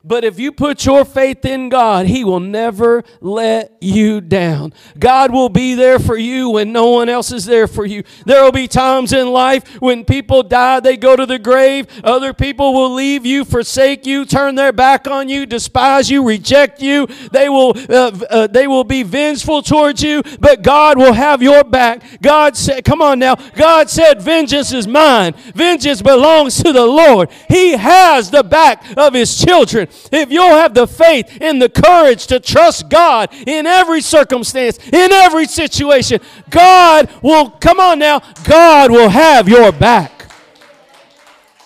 But 0.06 0.26
if 0.26 0.38
you 0.38 0.52
put 0.52 0.86
your 0.86 1.06
faith 1.06 1.46
in 1.46 1.70
God, 1.70 2.08
He 2.08 2.26
will 2.26 2.42
never 2.42 3.04
let 3.22 3.78
you 3.80 4.20
down. 4.20 4.74
God 5.00 5.32
will 5.32 5.48
be 5.48 5.76
there 5.76 5.98
for 5.98 6.18
you 6.18 6.50
when 6.50 6.74
no 6.74 6.90
one 6.90 7.08
else 7.08 7.32
is 7.32 7.46
there 7.46 7.68
for 7.68 7.86
you. 7.86 8.04
There 8.26 8.44
will 8.44 8.52
be 8.52 8.68
times 8.68 9.14
in 9.14 9.32
life 9.32 9.82
when 9.82 10.04
people 10.04 10.44
die, 10.44 10.82
they 10.82 10.98
go 10.98 11.16
to 11.16 11.26
the 11.26 11.40
grave. 11.40 11.88
Other 12.04 12.34
people 12.34 12.74
will 12.74 12.94
leave 12.94 13.26
you, 13.26 13.46
forsake 13.46 14.06
you, 14.06 14.26
turn 14.26 14.56
their 14.56 14.74
back 14.74 15.08
on 15.08 15.30
you, 15.30 15.46
despise 15.46 16.10
you, 16.10 16.28
reject 16.28 16.82
you. 16.82 17.08
They 17.32 17.48
will, 17.48 17.74
uh, 17.90 18.12
uh, 18.30 18.48
they 18.48 18.68
will 18.68 18.84
be 18.84 19.04
vengeful 19.04 19.62
towards 19.62 20.04
you, 20.04 20.22
but 20.38 20.64
God 20.64 20.98
will 20.98 21.14
have 21.14 21.42
your 21.42 21.64
back. 21.64 22.04
God 22.22 22.58
said, 22.58 22.84
come 22.84 23.02
on 23.02 23.20
now, 23.20 23.36
God 23.36 23.90
said, 23.90 24.22
vengeance 24.22 24.74
is 24.74 24.86
mine. 24.86 25.34
Vengeance 25.56 26.02
belongs 26.02 26.62
to 26.62 26.74
the 26.74 26.86
Lord. 26.86 27.30
He 27.48 27.72
has 27.72 28.32
the 28.32 28.44
back 28.44 28.84
of 28.98 29.14
His 29.14 29.38
children 29.42 29.88
if 30.12 30.32
you'll 30.32 30.56
have 30.56 30.74
the 30.74 30.88
faith 30.88 31.38
and 31.42 31.62
the 31.62 31.70
courage 31.70 32.28
to 32.28 32.40
trust 32.40 32.90
God 32.90 33.30
in 33.48 33.66
every 33.66 34.02
circumstance, 34.02 34.78
in 34.92 35.12
every 35.12 35.46
situation, 35.46 36.20
God 36.50 37.10
will, 37.22 37.50
come 37.50 37.80
on 37.80 38.00
now, 38.00 38.20
God 38.44 38.92
will 38.92 39.10
have 39.10 39.48
your 39.48 39.72
back. 39.72 40.12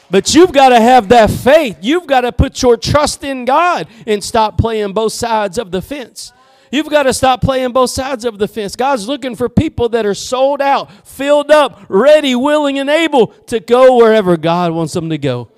But 0.09 0.33
you've 0.33 0.53
got 0.53 0.69
to 0.69 0.79
have 0.79 1.09
that 1.09 1.29
faith. 1.29 1.77
You've 1.81 2.07
got 2.07 2.21
to 2.21 2.31
put 2.31 2.61
your 2.61 2.77
trust 2.77 3.23
in 3.23 3.45
God 3.45 3.87
and 4.05 4.23
stop 4.23 4.57
playing 4.57 4.93
both 4.93 5.13
sides 5.13 5.57
of 5.57 5.71
the 5.71 5.81
fence. 5.81 6.31
You've 6.71 6.89
got 6.89 7.03
to 7.03 7.13
stop 7.13 7.41
playing 7.41 7.71
both 7.71 7.89
sides 7.89 8.25
of 8.25 8.37
the 8.37 8.47
fence. 8.47 8.75
God's 8.75 9.07
looking 9.07 9.35
for 9.35 9.47
people 9.49 9.89
that 9.89 10.05
are 10.05 10.13
sold 10.13 10.61
out, 10.61 10.91
filled 11.07 11.51
up, 11.51 11.81
ready, 11.87 12.35
willing, 12.35 12.79
and 12.79 12.89
able 12.89 13.27
to 13.47 13.59
go 13.59 13.97
wherever 13.97 14.37
God 14.37 14.73
wants 14.73 14.93
them 14.93 15.09
to 15.09 15.17
go. 15.17 15.49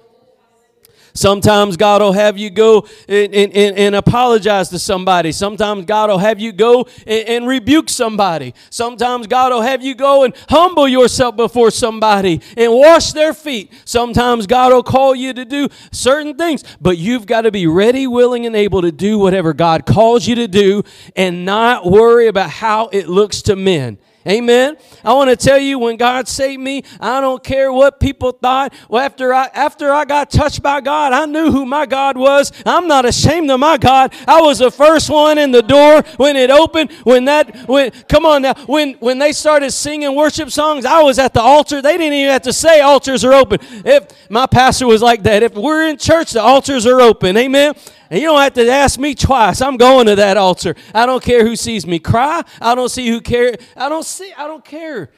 Sometimes 1.14 1.78
God 1.78 2.02
will 2.02 2.14
have 2.14 2.38
you 2.38 2.50
go 2.50 2.88
and, 3.08 3.34
and, 3.34 3.54
and, 3.54 3.96
apologize 3.96 4.70
to 4.70 4.80
somebody. 4.80 5.32
Sometimes 5.32 5.86
God 5.86 6.10
will 6.10 6.18
have 6.18 6.40
you 6.40 6.52
go 6.52 6.88
and, 7.06 7.28
and, 7.28 7.48
rebuke 7.48 7.90
somebody. 7.90 8.54
Sometimes 8.70 9.28
God 9.28 9.52
will 9.52 9.62
have 9.62 9.82
you 9.82 9.96
go 9.96 10.24
and 10.24 10.34
humble 10.50 10.88
yourself 10.88 11.36
before 11.36 11.72
somebody 11.72 12.42
and 12.56 12.72
wash 12.72 13.12
their 13.12 13.34
feet. 13.34 13.74
Sometimes 13.86 14.46
God 14.48 14.72
will 14.72 14.84
call 14.84 15.16
you 15.16 15.34
to 15.34 15.46
do 15.46 15.68
certain 15.92 16.36
things, 16.36 16.64
but 16.80 16.98
you've 16.98 17.26
got 17.26 17.42
to 17.42 17.52
be 17.52 17.68
ready, 17.68 18.08
willing, 18.08 18.46
and 18.46 18.56
able 18.56 18.82
to 18.82 18.92
do 18.92 19.18
whatever 19.18 19.54
God 19.54 19.86
calls 19.86 20.28
you 20.28 20.36
to 20.36 20.48
do 20.48 20.84
and 21.16 21.46
not 21.46 21.86
worry 21.90 22.28
about 22.28 22.50
how 22.50 22.88
it 22.90 23.10
looks 23.10 23.42
to 23.44 23.56
men. 23.56 23.98
Amen. 24.30 24.78
I 25.04 25.14
want 25.14 25.32
to 25.32 25.36
tell 25.36 25.58
you 25.58 25.80
when 25.80 25.98
God 25.98 26.28
saved 26.28 26.62
me, 26.62 26.84
I 27.00 27.20
don't 27.20 27.44
care 27.44 27.74
what 27.74 28.00
people 28.00 28.32
thought. 28.32 28.74
Well, 28.88 29.04
after 29.04 29.34
I 29.34 29.50
after 29.54 29.92
I 29.92 30.06
got 30.06 30.30
touched 30.30 30.62
by 30.62 30.82
God, 30.82 31.14
I 31.14 31.26
knew 31.26 31.52
who 31.52 31.66
my 31.66 31.88
God 31.88 32.16
was. 32.16 32.52
I'm 32.64 32.88
not 32.88 33.06
ashamed 33.06 33.50
of 33.50 33.60
my 33.60 33.78
God. 33.78 34.14
I 34.28 34.40
was 34.42 34.60
the 34.60 34.70
first 34.70 35.10
one 35.10 35.40
in 35.40 35.50
the 35.50 35.64
door 35.64 36.04
when 36.18 36.36
it 36.36 36.52
opened. 36.52 36.92
When 37.04 37.26
that 37.26 37.68
when 37.68 37.90
come 38.08 38.26
on 38.28 38.44
now, 38.44 38.54
when 38.68 38.94
when 38.96 39.18
they 39.18 39.32
started 39.32 39.72
singing 39.72 40.16
worship 40.16 40.52
songs, 40.52 40.86
I 40.86 41.02
was 41.02 41.18
at 41.18 41.34
the 41.34 41.42
altar. 41.42 41.82
They 41.82 41.98
didn't 41.98 42.14
even 42.14 42.32
have 42.32 42.44
to 42.44 42.54
say 42.54 42.82
altars 42.82 43.26
are 43.26 43.34
open. 43.34 43.60
If 43.84 44.30
my 44.30 44.46
pastor 44.46 44.86
was 44.86 45.02
like 45.02 45.24
that, 45.24 45.42
if 45.42 45.56
we're 45.56 45.88
in 45.88 45.98
church, 45.98 46.34
the 46.34 46.42
altars 46.42 46.86
are 46.86 47.02
open. 47.02 47.36
Amen. 47.36 47.74
And 48.10 48.20
you 48.20 48.28
don't 48.28 48.42
have 48.42 48.54
to 48.54 48.70
ask 48.70 49.00
me 49.00 49.14
twice. 49.14 49.62
I'm 49.62 49.78
going 49.78 50.08
to 50.08 50.16
that 50.16 50.36
altar. 50.38 50.76
I 50.94 51.06
don't 51.06 51.24
care 51.24 51.46
who 51.46 51.56
sees 51.56 51.86
me 51.86 52.00
cry. 52.00 52.44
I 52.60 52.74
don't 52.76 52.90
see 52.90 53.08
who 53.08 53.22
care. 53.22 53.56
I 53.78 53.88
don't 53.88 54.06
see. 54.06 54.34
I 54.36 54.48
don't 54.48 54.66
care 54.66 55.12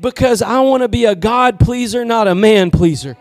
because 0.00 0.42
I 0.42 0.60
want 0.60 0.82
to 0.82 0.88
be 0.88 1.06
a 1.06 1.14
God 1.14 1.58
pleaser, 1.58 2.04
not 2.04 2.28
a 2.28 2.34
man 2.34 2.70
pleaser. 2.70 3.16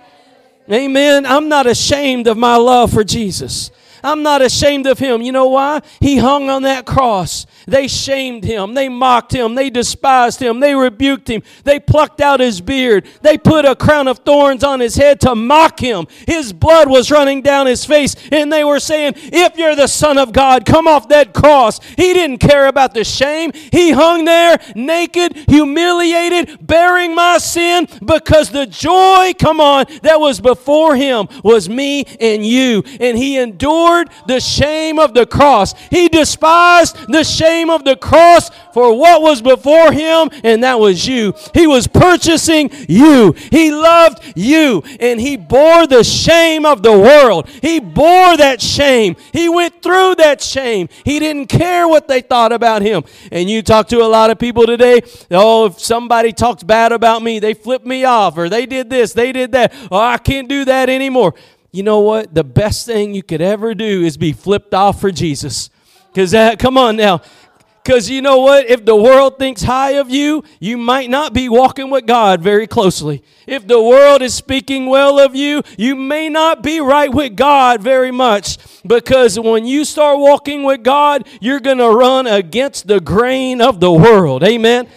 Amen. 0.72 1.26
I'm 1.26 1.50
not 1.50 1.68
ashamed 1.68 2.28
of 2.28 2.38
my 2.38 2.56
love 2.56 2.92
for 2.92 3.04
Jesus. 3.04 3.72
I'm 4.04 4.22
not 4.22 4.42
ashamed 4.42 4.86
of 4.86 5.00
him. 5.00 5.22
You 5.22 5.32
know 5.32 5.48
why? 5.48 5.82
He 6.02 6.18
hung 6.18 6.50
on 6.50 6.64
that 6.64 6.86
cross. 6.86 7.46
They 7.66 7.88
shamed 7.88 8.44
him. 8.44 8.74
They 8.74 8.90
mocked 8.90 9.34
him. 9.34 9.56
They 9.56 9.70
despised 9.70 10.42
him. 10.42 10.60
They 10.60 10.76
rebuked 10.76 11.30
him. 11.30 11.42
They 11.64 11.80
plucked 11.80 12.20
out 12.20 12.42
his 12.42 12.60
beard. 12.60 13.08
They 13.22 13.38
put 13.38 13.64
a 13.64 13.76
crown 13.76 14.10
of 14.10 14.20
thorns 14.20 14.64
on 14.64 14.82
his 14.82 14.96
head 14.96 15.22
to 15.22 15.36
mock 15.36 15.80
him. 15.80 16.08
His 16.28 16.52
blood 16.52 16.90
was 16.90 17.10
running 17.10 17.42
down 17.42 17.66
his 17.66 17.86
face. 17.86 18.16
And 18.32 18.52
they 18.52 18.66
were 18.66 18.82
saying, 18.82 19.14
If 19.16 19.58
you're 19.58 19.76
the 19.76 19.88
Son 19.88 20.18
of 20.18 20.34
God, 20.34 20.66
come 20.66 20.86
off 20.86 21.08
that 21.08 21.34
cross. 21.34 21.80
He 21.96 22.14
didn't 22.14 22.40
care 22.40 22.68
about 22.68 22.94
the 22.94 23.06
shame. 23.06 23.52
He 23.54 23.92
hung 23.92 24.26
there 24.26 24.60
naked, 24.76 25.38
humiliated, 25.48 26.66
bearing 26.68 27.16
my 27.16 27.38
sin 27.38 27.88
because 28.04 28.50
the 28.50 28.66
joy, 28.66 29.32
come 29.40 29.62
on, 29.62 29.86
that 30.02 30.20
was 30.20 30.42
before 30.42 30.98
him 30.98 31.30
was 31.42 31.70
me 31.70 32.04
and 32.20 32.46
you. 32.46 32.84
And 33.00 33.18
he 33.18 33.38
endured 33.38 33.93
the 34.28 34.40
shame 34.40 35.00
of 35.00 35.14
the 35.14 35.26
cross. 35.26 35.74
He 35.90 36.10
despised 36.10 36.98
the 37.08 37.24
shame 37.24 37.64
shame 37.64 37.70
of 37.70 37.84
the 37.84 37.96
cross 37.96 38.50
for 38.74 38.98
what 38.98 39.22
was 39.22 39.42
before 39.42 39.92
him, 39.92 40.30
and 40.44 40.64
that 40.64 40.80
was 40.80 41.08
you. 41.08 41.34
He 41.54 41.68
was 41.68 41.88
purchasing 41.88 42.70
you. 42.90 43.34
He 43.52 43.72
loved 43.72 44.24
you, 44.36 44.84
and 45.00 45.20
he 45.20 45.38
bore 45.38 45.86
the 45.88 46.04
shame 46.04 46.66
of 46.66 46.82
the 46.82 46.92
world. 46.92 47.48
He 47.62 47.80
bore 47.80 48.36
that 48.38 48.62
shame. 48.62 49.16
He 49.32 49.48
went 49.50 49.84
through 49.84 50.16
that 50.16 50.42
shame. 50.42 50.90
He 51.06 51.20
didn't 51.20 51.48
care 51.48 51.88
what 51.88 52.08
they 52.08 52.22
thought 52.22 52.52
about 52.52 52.82
him. 52.82 53.04
And 53.32 53.50
you 53.50 53.62
talk 53.62 53.88
to 53.90 54.02
a 54.02 54.10
lot 54.10 54.32
of 54.32 54.40
people 54.40 54.66
today, 54.66 55.02
oh, 55.30 55.68
if 55.68 55.80
somebody 55.80 56.32
talks 56.32 56.64
bad 56.64 56.92
about 56.92 57.22
me, 57.22 57.40
they 57.40 57.54
flip 57.54 57.86
me 57.86 58.04
off, 58.06 58.38
or 58.38 58.50
they 58.50 58.66
did 58.66 58.90
this, 58.90 59.14
they 59.14 59.32
did 59.32 59.52
that. 59.52 59.74
Oh, 59.92 59.98
I 59.98 60.18
can't 60.18 60.50
do 60.50 60.66
that 60.66 60.90
anymore 60.90 61.36
you 61.74 61.82
know 61.82 62.02
what? 62.02 62.36
The 62.36 62.44
best 62.44 62.86
thing 62.86 63.16
you 63.16 63.24
could 63.24 63.42
ever 63.42 63.74
do 63.74 64.04
is 64.04 64.16
be 64.16 64.32
flipped 64.32 64.76
off 64.76 65.02
for 65.02 65.12
Jesus. 65.12 65.72
Because 66.08 66.30
that, 66.32 66.60
come 66.60 66.78
on 66.78 66.96
now. 66.96 67.22
Because 67.84 68.12
you 68.12 68.22
know 68.22 68.38
what? 68.38 68.68
If 68.68 68.86
the 68.86 68.96
world 68.96 69.40
thinks 69.40 69.64
high 69.64 69.94
of 69.94 70.10
you, 70.12 70.44
you 70.60 70.78
might 70.78 71.10
not 71.10 71.34
be 71.34 71.50
walking 71.50 71.90
with 71.90 72.06
God 72.06 72.42
very 72.42 72.68
closely. 72.68 73.24
If 73.48 73.68
the 73.68 73.82
world 73.82 74.22
is 74.22 74.36
speaking 74.36 74.86
well 74.86 75.20
of 75.20 75.36
you, 75.36 75.64
you 75.76 75.96
may 75.96 76.30
not 76.30 76.62
be 76.62 76.80
right 76.80 77.12
with 77.12 77.36
God 77.36 77.82
very 77.82 78.12
much. 78.12 78.60
Because 78.86 79.40
when 79.40 79.66
you 79.66 79.84
start 79.84 80.20
walking 80.20 80.62
with 80.64 80.84
God, 80.84 81.28
you're 81.42 81.60
going 81.60 81.80
to 81.80 81.90
run 81.90 82.28
against 82.28 82.88
the 82.88 83.02
grain 83.02 83.62
of 83.62 83.80
the 83.80 83.92
world. 83.92 84.44
Amen 84.44 84.88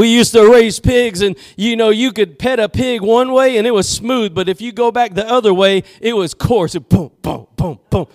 we 0.00 0.08
used 0.08 0.32
to 0.32 0.50
raise 0.50 0.80
pigs 0.80 1.20
and 1.22 1.36
you 1.56 1.76
know 1.76 1.90
you 1.90 2.12
could 2.12 2.38
pet 2.38 2.58
a 2.58 2.68
pig 2.68 3.02
one 3.02 3.32
way 3.32 3.56
and 3.58 3.66
it 3.66 3.72
was 3.72 3.88
smooth 3.88 4.34
but 4.34 4.48
if 4.48 4.60
you 4.60 4.72
go 4.72 4.90
back 4.90 5.14
the 5.14 5.28
other 5.28 5.54
way 5.54 5.84
it 6.00 6.14
was 6.14 6.34
coarse 6.34 6.74
It 6.74 6.88
boom 6.88 7.12
boom 7.22 7.46
boom 7.56 7.78
boom 7.90 8.06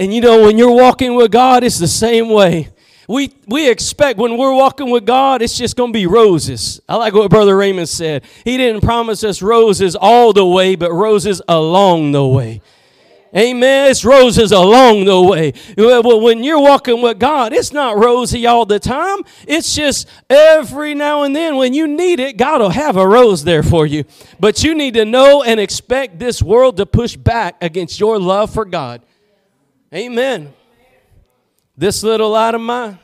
and 0.00 0.14
you 0.14 0.22
know, 0.22 0.44
when 0.46 0.56
you're 0.56 0.74
walking 0.74 1.14
with 1.14 1.30
God, 1.30 1.62
it's 1.62 1.78
the 1.78 1.86
same 1.86 2.30
way. 2.30 2.70
We, 3.06 3.34
we 3.46 3.68
expect 3.68 4.18
when 4.18 4.38
we're 4.38 4.54
walking 4.54 4.88
with 4.88 5.04
God, 5.04 5.42
it's 5.42 5.58
just 5.58 5.76
going 5.76 5.92
to 5.92 5.98
be 5.98 6.06
roses. 6.06 6.80
I 6.88 6.96
like 6.96 7.12
what 7.12 7.28
Brother 7.28 7.54
Raymond 7.54 7.86
said. 7.86 8.24
He 8.42 8.56
didn't 8.56 8.80
promise 8.80 9.22
us 9.24 9.42
roses 9.42 9.94
all 9.94 10.32
the 10.32 10.46
way, 10.46 10.74
but 10.74 10.90
roses 10.90 11.42
along 11.48 12.12
the 12.12 12.26
way. 12.26 12.62
Amen. 13.36 13.88
It's 13.88 14.04
roses 14.04 14.50
along 14.50 15.04
the 15.04 15.20
way. 15.20 15.52
Well, 15.76 16.20
when 16.20 16.42
you're 16.42 16.60
walking 16.60 17.00
with 17.00 17.20
God, 17.20 17.52
it's 17.52 17.72
not 17.72 17.96
rosy 17.96 18.44
all 18.46 18.66
the 18.66 18.80
time. 18.80 19.20
It's 19.46 19.72
just 19.72 20.08
every 20.28 20.94
now 20.94 21.22
and 21.22 21.34
then 21.34 21.54
when 21.54 21.72
you 21.72 21.86
need 21.86 22.18
it, 22.18 22.36
God 22.36 22.60
will 22.60 22.70
have 22.70 22.96
a 22.96 23.06
rose 23.06 23.44
there 23.44 23.62
for 23.62 23.86
you. 23.86 24.02
But 24.40 24.64
you 24.64 24.74
need 24.74 24.94
to 24.94 25.04
know 25.04 25.44
and 25.44 25.60
expect 25.60 26.18
this 26.18 26.42
world 26.42 26.76
to 26.78 26.86
push 26.86 27.14
back 27.14 27.56
against 27.62 28.00
your 28.00 28.18
love 28.18 28.52
for 28.52 28.64
God. 28.64 29.02
Amen. 29.94 30.52
This 31.76 32.02
little 32.02 32.30
light 32.30 32.56
of 32.56 32.60
mine, 32.60 32.98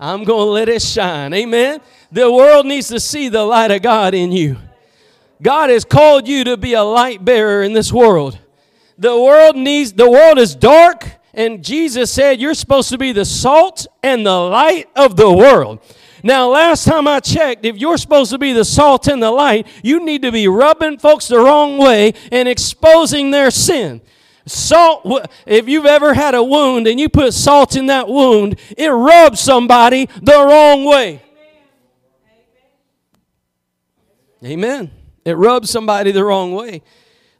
I'm 0.00 0.24
going 0.24 0.46
to 0.46 0.50
let 0.50 0.68
it 0.68 0.82
shine. 0.82 1.32
Amen. 1.32 1.80
The 2.10 2.30
world 2.30 2.66
needs 2.66 2.88
to 2.88 2.98
see 2.98 3.28
the 3.28 3.44
light 3.44 3.70
of 3.70 3.82
God 3.82 4.12
in 4.12 4.32
you. 4.32 4.56
God 5.40 5.70
has 5.70 5.84
called 5.84 6.26
you 6.26 6.42
to 6.44 6.56
be 6.56 6.74
a 6.74 6.82
light 6.82 7.24
bearer 7.24 7.62
in 7.62 7.74
this 7.74 7.92
world. 7.92 8.38
The 8.98 9.16
world 9.16 9.56
needs, 9.56 9.92
the 9.92 10.10
world 10.10 10.38
is 10.38 10.56
dark, 10.56 11.08
and 11.32 11.62
Jesus 11.64 12.10
said 12.10 12.40
you're 12.40 12.54
supposed 12.54 12.90
to 12.90 12.98
be 12.98 13.12
the 13.12 13.24
salt 13.24 13.86
and 14.02 14.26
the 14.26 14.38
light 14.38 14.88
of 14.96 15.16
the 15.16 15.32
world. 15.32 15.80
Now, 16.24 16.48
last 16.48 16.84
time 16.84 17.06
I 17.06 17.20
checked, 17.20 17.64
if 17.64 17.76
you're 17.76 17.96
supposed 17.96 18.32
to 18.32 18.38
be 18.38 18.52
the 18.52 18.64
salt 18.64 19.06
and 19.06 19.22
the 19.22 19.30
light, 19.30 19.68
you 19.84 20.04
need 20.04 20.22
to 20.22 20.32
be 20.32 20.48
rubbing 20.48 20.98
folks 20.98 21.28
the 21.28 21.38
wrong 21.38 21.78
way 21.78 22.12
and 22.32 22.48
exposing 22.48 23.30
their 23.30 23.52
sin. 23.52 24.00
Salt, 24.44 25.28
if 25.46 25.68
you've 25.68 25.86
ever 25.86 26.14
had 26.14 26.34
a 26.34 26.42
wound 26.42 26.88
and 26.88 26.98
you 26.98 27.08
put 27.08 27.34
salt 27.34 27.76
in 27.76 27.86
that 27.86 28.08
wound, 28.08 28.58
it 28.76 28.88
rubs 28.88 29.38
somebody 29.38 30.08
the 30.20 30.32
wrong 30.32 30.84
way. 30.84 31.22
Amen. 34.44 34.90
It 35.24 35.34
rubs 35.34 35.70
somebody 35.70 36.10
the 36.10 36.24
wrong 36.24 36.52
way. 36.52 36.82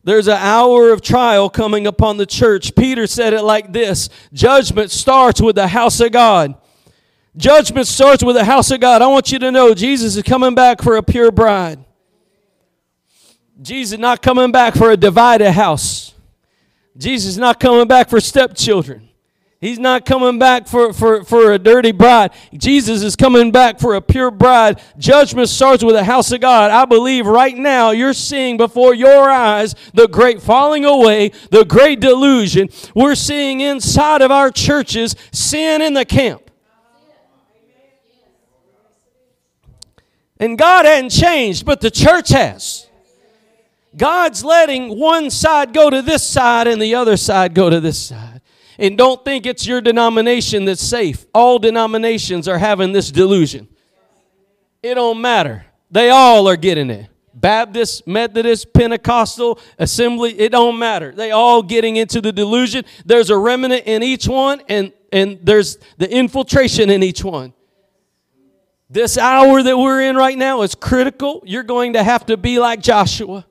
There's 0.08 0.26
an 0.26 0.38
hour 0.38 0.90
of 0.90 1.02
trial 1.02 1.50
coming 1.50 1.86
upon 1.86 2.16
the 2.16 2.24
church. 2.24 2.74
Peter 2.74 3.06
said 3.06 3.34
it 3.34 3.42
like 3.42 3.74
this 3.74 4.08
Judgment 4.32 4.90
starts 4.90 5.38
with 5.38 5.56
the 5.56 5.68
house 5.68 6.00
of 6.00 6.12
God. 6.12 6.54
Judgment 7.36 7.86
starts 7.86 8.24
with 8.24 8.34
the 8.34 8.44
house 8.46 8.70
of 8.70 8.80
God. 8.80 9.02
I 9.02 9.06
want 9.08 9.30
you 9.30 9.38
to 9.38 9.52
know 9.52 9.74
Jesus 9.74 10.16
is 10.16 10.22
coming 10.22 10.54
back 10.54 10.80
for 10.80 10.96
a 10.96 11.02
pure 11.02 11.30
bride. 11.30 11.84
Jesus 13.60 13.92
is 13.92 13.98
not 13.98 14.22
coming 14.22 14.50
back 14.50 14.74
for 14.74 14.90
a 14.90 14.96
divided 14.96 15.52
house. 15.52 16.14
Jesus 16.96 17.32
is 17.32 17.38
not 17.38 17.60
coming 17.60 17.86
back 17.86 18.08
for 18.08 18.18
stepchildren. 18.18 19.07
He's 19.60 19.80
not 19.80 20.06
coming 20.06 20.38
back 20.38 20.68
for, 20.68 20.92
for, 20.92 21.24
for 21.24 21.52
a 21.52 21.58
dirty 21.58 21.90
bride. 21.90 22.30
Jesus 22.52 23.02
is 23.02 23.16
coming 23.16 23.50
back 23.50 23.80
for 23.80 23.96
a 23.96 24.00
pure 24.00 24.30
bride. 24.30 24.80
Judgment 24.98 25.48
starts 25.48 25.82
with 25.82 25.96
the 25.96 26.04
house 26.04 26.30
of 26.30 26.40
God. 26.40 26.70
I 26.70 26.84
believe 26.84 27.26
right 27.26 27.56
now 27.56 27.90
you're 27.90 28.12
seeing 28.12 28.56
before 28.56 28.94
your 28.94 29.28
eyes 29.28 29.74
the 29.94 30.06
great 30.06 30.40
falling 30.40 30.84
away, 30.84 31.32
the 31.50 31.64
great 31.64 31.98
delusion. 31.98 32.68
We're 32.94 33.16
seeing 33.16 33.60
inside 33.60 34.22
of 34.22 34.30
our 34.30 34.52
churches 34.52 35.16
sin 35.32 35.82
in 35.82 35.94
the 35.94 36.04
camp. 36.04 36.42
And 40.38 40.56
God 40.56 40.84
hadn't 40.84 41.10
changed, 41.10 41.66
but 41.66 41.80
the 41.80 41.90
church 41.90 42.28
has. 42.28 42.86
God's 43.96 44.44
letting 44.44 44.96
one 44.96 45.30
side 45.30 45.74
go 45.74 45.90
to 45.90 46.00
this 46.00 46.22
side 46.22 46.68
and 46.68 46.80
the 46.80 46.94
other 46.94 47.16
side 47.16 47.54
go 47.54 47.68
to 47.68 47.80
this 47.80 47.98
side. 48.00 48.27
And 48.78 48.96
don't 48.96 49.24
think 49.24 49.44
it's 49.44 49.66
your 49.66 49.80
denomination 49.80 50.64
that's 50.64 50.82
safe. 50.82 51.26
All 51.34 51.58
denominations 51.58 52.46
are 52.46 52.58
having 52.58 52.92
this 52.92 53.10
delusion. 53.10 53.68
It 54.82 54.94
don't 54.94 55.20
matter. 55.20 55.66
They 55.90 56.10
all 56.10 56.48
are 56.48 56.56
getting 56.56 56.90
it. 56.90 57.08
Baptist, 57.34 58.06
Methodist, 58.06 58.72
Pentecostal, 58.72 59.60
Assembly, 59.78 60.38
it 60.38 60.50
don't 60.50 60.78
matter. 60.78 61.12
They 61.12 61.30
all 61.30 61.62
getting 61.62 61.96
into 61.96 62.20
the 62.20 62.32
delusion. 62.32 62.84
There's 63.04 63.30
a 63.30 63.36
remnant 63.36 63.84
in 63.86 64.02
each 64.02 64.26
one 64.26 64.62
and 64.68 64.92
and 65.12 65.38
there's 65.42 65.78
the 65.96 66.10
infiltration 66.10 66.90
in 66.90 67.02
each 67.02 67.24
one. 67.24 67.54
This 68.90 69.18
hour 69.18 69.62
that 69.62 69.76
we're 69.76 70.02
in 70.02 70.16
right 70.16 70.36
now 70.36 70.62
is 70.62 70.74
critical. 70.74 71.42
You're 71.46 71.62
going 71.62 71.94
to 71.94 72.02
have 72.02 72.26
to 72.26 72.36
be 72.36 72.58
like 72.58 72.80
Joshua. 72.80 73.46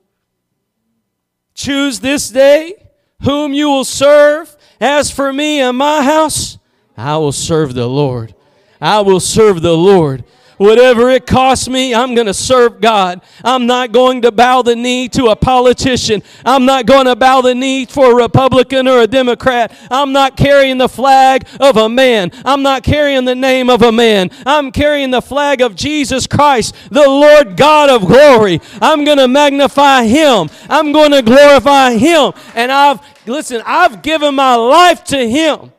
Choose 1.53 1.99
this 1.99 2.29
day 2.29 2.75
whom 3.23 3.53
you 3.53 3.69
will 3.69 3.85
serve 3.85 4.55
as 4.79 5.11
for 5.11 5.31
me 5.33 5.59
and 5.59 5.77
my 5.77 6.03
house, 6.03 6.57
I 6.95 7.17
will 7.17 7.31
serve 7.31 7.73
the 7.73 7.87
Lord. 7.87 8.33
I 8.81 9.01
will 9.01 9.19
serve 9.19 9.61
the 9.61 9.75
Lord. 9.75 10.23
Whatever 10.57 11.09
it 11.09 11.25
costs 11.25 11.69
me, 11.69 11.93
I'm 11.93 12.15
going 12.15 12.27
to 12.27 12.33
serve 12.33 12.81
God. 12.81 13.21
I'm 13.43 13.65
not 13.65 13.91
going 13.91 14.23
to 14.23 14.31
bow 14.31 14.61
the 14.61 14.75
knee 14.75 15.07
to 15.09 15.27
a 15.27 15.35
politician. 15.35 16.23
I'm 16.45 16.65
not 16.65 16.85
going 16.85 17.05
to 17.05 17.15
bow 17.15 17.41
the 17.41 17.55
knee 17.55 17.85
for 17.85 18.11
a 18.11 18.15
Republican 18.15 18.87
or 18.87 19.01
a 19.01 19.07
Democrat. 19.07 19.71
I'm 19.91 20.11
not 20.11 20.35
carrying 20.35 20.77
the 20.77 20.89
flag 20.89 21.47
of 21.59 21.77
a 21.77 21.87
man. 21.87 22.31
I'm 22.43 22.63
not 22.63 22.83
carrying 22.83 23.25
the 23.25 23.35
name 23.35 23.69
of 23.69 23.81
a 23.81 23.91
man. 23.91 24.31
I'm 24.45 24.71
carrying 24.71 25.11
the 25.11 25.21
flag 25.21 25.61
of 25.61 25.75
Jesus 25.75 26.27
Christ, 26.27 26.75
the 26.89 27.07
Lord 27.07 27.55
God 27.55 27.89
of 27.89 28.07
glory. 28.07 28.59
I'm 28.81 29.05
going 29.05 29.17
to 29.19 29.27
magnify 29.27 30.05
Him. 30.05 30.49
I'm 30.69 30.91
going 30.91 31.11
to 31.11 31.21
glorify 31.21 31.93
Him. 31.93 32.33
And 32.55 32.71
I've 32.71 32.99
Listen, 33.27 33.61
I've 33.65 34.01
given 34.01 34.35
my 34.35 34.55
life 34.55 35.03
to 35.05 35.29
Him. 35.29 35.73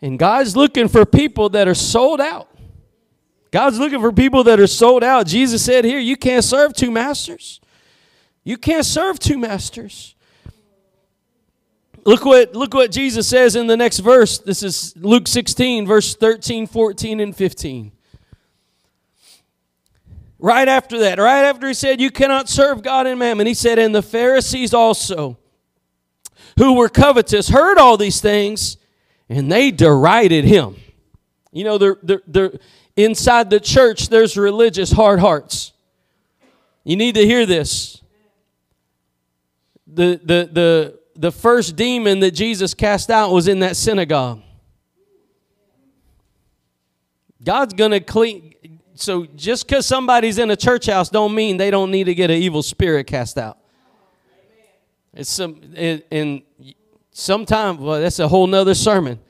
And 0.00 0.18
God's 0.18 0.56
looking 0.56 0.88
for 0.88 1.04
people 1.04 1.48
that 1.50 1.66
are 1.66 1.74
sold 1.74 2.20
out. 2.20 2.47
God's 3.50 3.78
looking 3.78 4.00
for 4.00 4.12
people 4.12 4.44
that 4.44 4.60
are 4.60 4.66
sold 4.66 5.02
out. 5.02 5.26
Jesus 5.26 5.64
said 5.64 5.84
here, 5.84 5.98
you 5.98 6.16
can't 6.16 6.44
serve 6.44 6.74
two 6.74 6.90
masters. 6.90 7.60
You 8.44 8.56
can't 8.56 8.84
serve 8.84 9.18
two 9.18 9.38
masters. 9.38 10.14
Look 12.04 12.24
what, 12.24 12.54
look 12.54 12.74
what 12.74 12.90
Jesus 12.90 13.26
says 13.26 13.56
in 13.56 13.66
the 13.66 13.76
next 13.76 13.98
verse. 13.98 14.38
This 14.38 14.62
is 14.62 14.94
Luke 14.96 15.28
16, 15.28 15.86
verse 15.86 16.14
13, 16.14 16.66
14, 16.66 17.20
and 17.20 17.36
15. 17.36 17.92
Right 20.38 20.68
after 20.68 21.00
that, 21.00 21.18
right 21.18 21.44
after 21.44 21.66
he 21.66 21.74
said, 21.74 22.00
You 22.00 22.10
cannot 22.10 22.48
serve 22.48 22.82
God 22.82 23.06
and 23.06 23.18
mammon, 23.18 23.46
he 23.46 23.54
said, 23.54 23.78
And 23.78 23.94
the 23.94 24.02
Pharisees 24.02 24.72
also 24.72 25.36
who 26.58 26.74
were 26.74 26.88
covetous 26.88 27.48
heard 27.48 27.78
all 27.78 27.96
these 27.96 28.20
things 28.20 28.76
and 29.28 29.50
they 29.50 29.70
derided 29.70 30.44
him. 30.44 30.76
You 31.52 31.64
know, 31.64 31.78
they're, 31.78 31.98
they're, 32.02 32.22
they're, 32.26 32.52
inside 32.98 33.48
the 33.48 33.60
church, 33.60 34.08
there's 34.08 34.36
religious 34.36 34.90
hard 34.90 35.20
hearts. 35.20 35.72
You 36.84 36.96
need 36.96 37.14
to 37.14 37.24
hear 37.24 37.46
this. 37.46 38.02
The, 39.86 40.20
the, 40.22 40.50
the, 40.52 40.98
the 41.14 41.32
first 41.32 41.76
demon 41.76 42.20
that 42.20 42.32
Jesus 42.32 42.74
cast 42.74 43.08
out 43.08 43.30
was 43.30 43.46
in 43.46 43.60
that 43.60 43.76
synagogue. 43.76 44.42
God's 47.42 47.72
going 47.72 47.92
to 47.92 48.00
clean. 48.00 48.54
So 48.94 49.26
just 49.36 49.68
because 49.68 49.86
somebody's 49.86 50.38
in 50.38 50.50
a 50.50 50.56
church 50.56 50.86
house 50.86 51.08
don't 51.08 51.34
mean 51.34 51.56
they 51.56 51.70
don't 51.70 51.92
need 51.92 52.04
to 52.04 52.14
get 52.14 52.30
an 52.30 52.36
evil 52.36 52.64
spirit 52.64 53.06
cast 53.06 53.38
out. 53.38 53.58
It's 55.14 55.30
some 55.30 55.60
in, 55.74 56.02
in 56.10 56.42
sometime. 57.12 57.78
Well, 57.78 58.00
that's 58.00 58.18
a 58.18 58.26
whole 58.26 58.48
nother 58.48 58.74
sermon. 58.74 59.20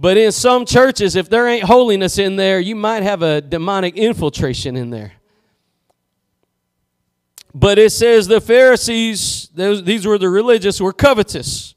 But 0.00 0.16
in 0.16 0.30
some 0.30 0.64
churches, 0.64 1.16
if 1.16 1.28
there 1.28 1.48
ain't 1.48 1.64
holiness 1.64 2.18
in 2.18 2.36
there, 2.36 2.60
you 2.60 2.76
might 2.76 3.02
have 3.02 3.22
a 3.22 3.40
demonic 3.40 3.96
infiltration 3.96 4.76
in 4.76 4.90
there. 4.90 5.14
But 7.52 7.80
it 7.80 7.90
says 7.90 8.28
the 8.28 8.40
Pharisees, 8.40 9.48
those, 9.52 9.82
these 9.82 10.06
were 10.06 10.16
the 10.16 10.28
religious, 10.28 10.80
were 10.80 10.92
covetous. 10.92 11.74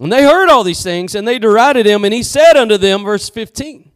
And 0.00 0.12
they 0.12 0.24
heard 0.24 0.50
all 0.50 0.64
these 0.64 0.82
things, 0.82 1.14
and 1.14 1.26
they 1.26 1.38
derided 1.38 1.86
him. 1.86 2.04
And 2.04 2.12
he 2.12 2.24
said 2.24 2.56
unto 2.56 2.76
them, 2.76 3.04
verse 3.04 3.30
15, 3.30 3.92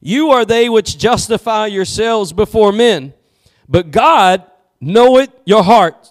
You 0.00 0.30
are 0.30 0.46
they 0.46 0.70
which 0.70 0.96
justify 0.96 1.66
yourselves 1.66 2.32
before 2.32 2.72
men, 2.72 3.12
but 3.68 3.90
God 3.90 4.44
knoweth 4.80 5.30
your 5.44 5.62
heart. 5.62 6.10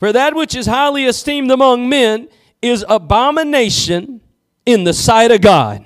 For 0.00 0.12
that 0.12 0.34
which 0.34 0.56
is 0.56 0.66
highly 0.66 1.04
esteemed 1.04 1.52
among 1.52 1.88
men 1.88 2.28
is 2.60 2.84
abomination 2.88 4.20
in 4.66 4.82
the 4.82 4.92
sight 4.92 5.30
of 5.30 5.40
God. 5.40 5.84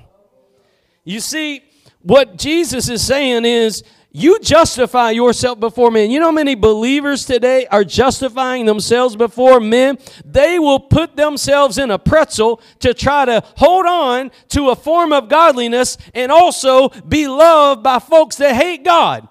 You 1.06 1.20
see, 1.20 1.62
what 2.02 2.36
Jesus 2.36 2.90
is 2.90 3.00
saying 3.00 3.46
is, 3.46 3.82
you 4.10 4.38
justify 4.40 5.10
yourself 5.10 5.60
before 5.60 5.90
men. 5.90 6.10
You 6.10 6.20
know 6.20 6.26
how 6.26 6.32
many 6.32 6.54
believers 6.54 7.24
today 7.26 7.66
are 7.66 7.84
justifying 7.84 8.64
themselves 8.64 9.14
before 9.14 9.60
men? 9.60 9.98
They 10.24 10.58
will 10.58 10.80
put 10.80 11.16
themselves 11.16 11.78
in 11.78 11.90
a 11.90 11.98
pretzel 11.98 12.60
to 12.80 12.92
try 12.92 13.26
to 13.26 13.42
hold 13.56 13.86
on 13.86 14.30
to 14.48 14.70
a 14.70 14.76
form 14.76 15.12
of 15.12 15.28
godliness 15.28 15.98
and 16.14 16.32
also 16.32 16.88
be 16.88 17.28
loved 17.28 17.82
by 17.82 17.98
folks 17.98 18.36
that 18.36 18.54
hate 18.54 18.84
God 18.84 19.28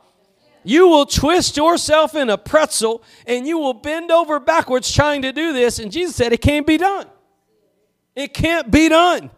you 0.66 0.88
will 0.88 1.06
twist 1.06 1.56
yourself 1.56 2.16
in 2.16 2.30
a 2.30 2.38
pretzel 2.38 3.04
and 3.28 3.48
you 3.48 3.60
will 3.60 3.74
bend 3.74 4.12
over 4.12 4.40
backwards 4.40 4.92
trying 4.92 5.22
to 5.22 5.32
do 5.32 5.54
this. 5.54 5.80
And 5.80 5.92
Jesus 5.92 6.16
said, 6.16 6.34
It 6.34 6.42
can't 6.42 6.66
be 6.66 6.78
done. 6.78 7.06
It 8.16 8.34
can't 8.34 8.72
be 8.72 8.90
done. 8.90 9.30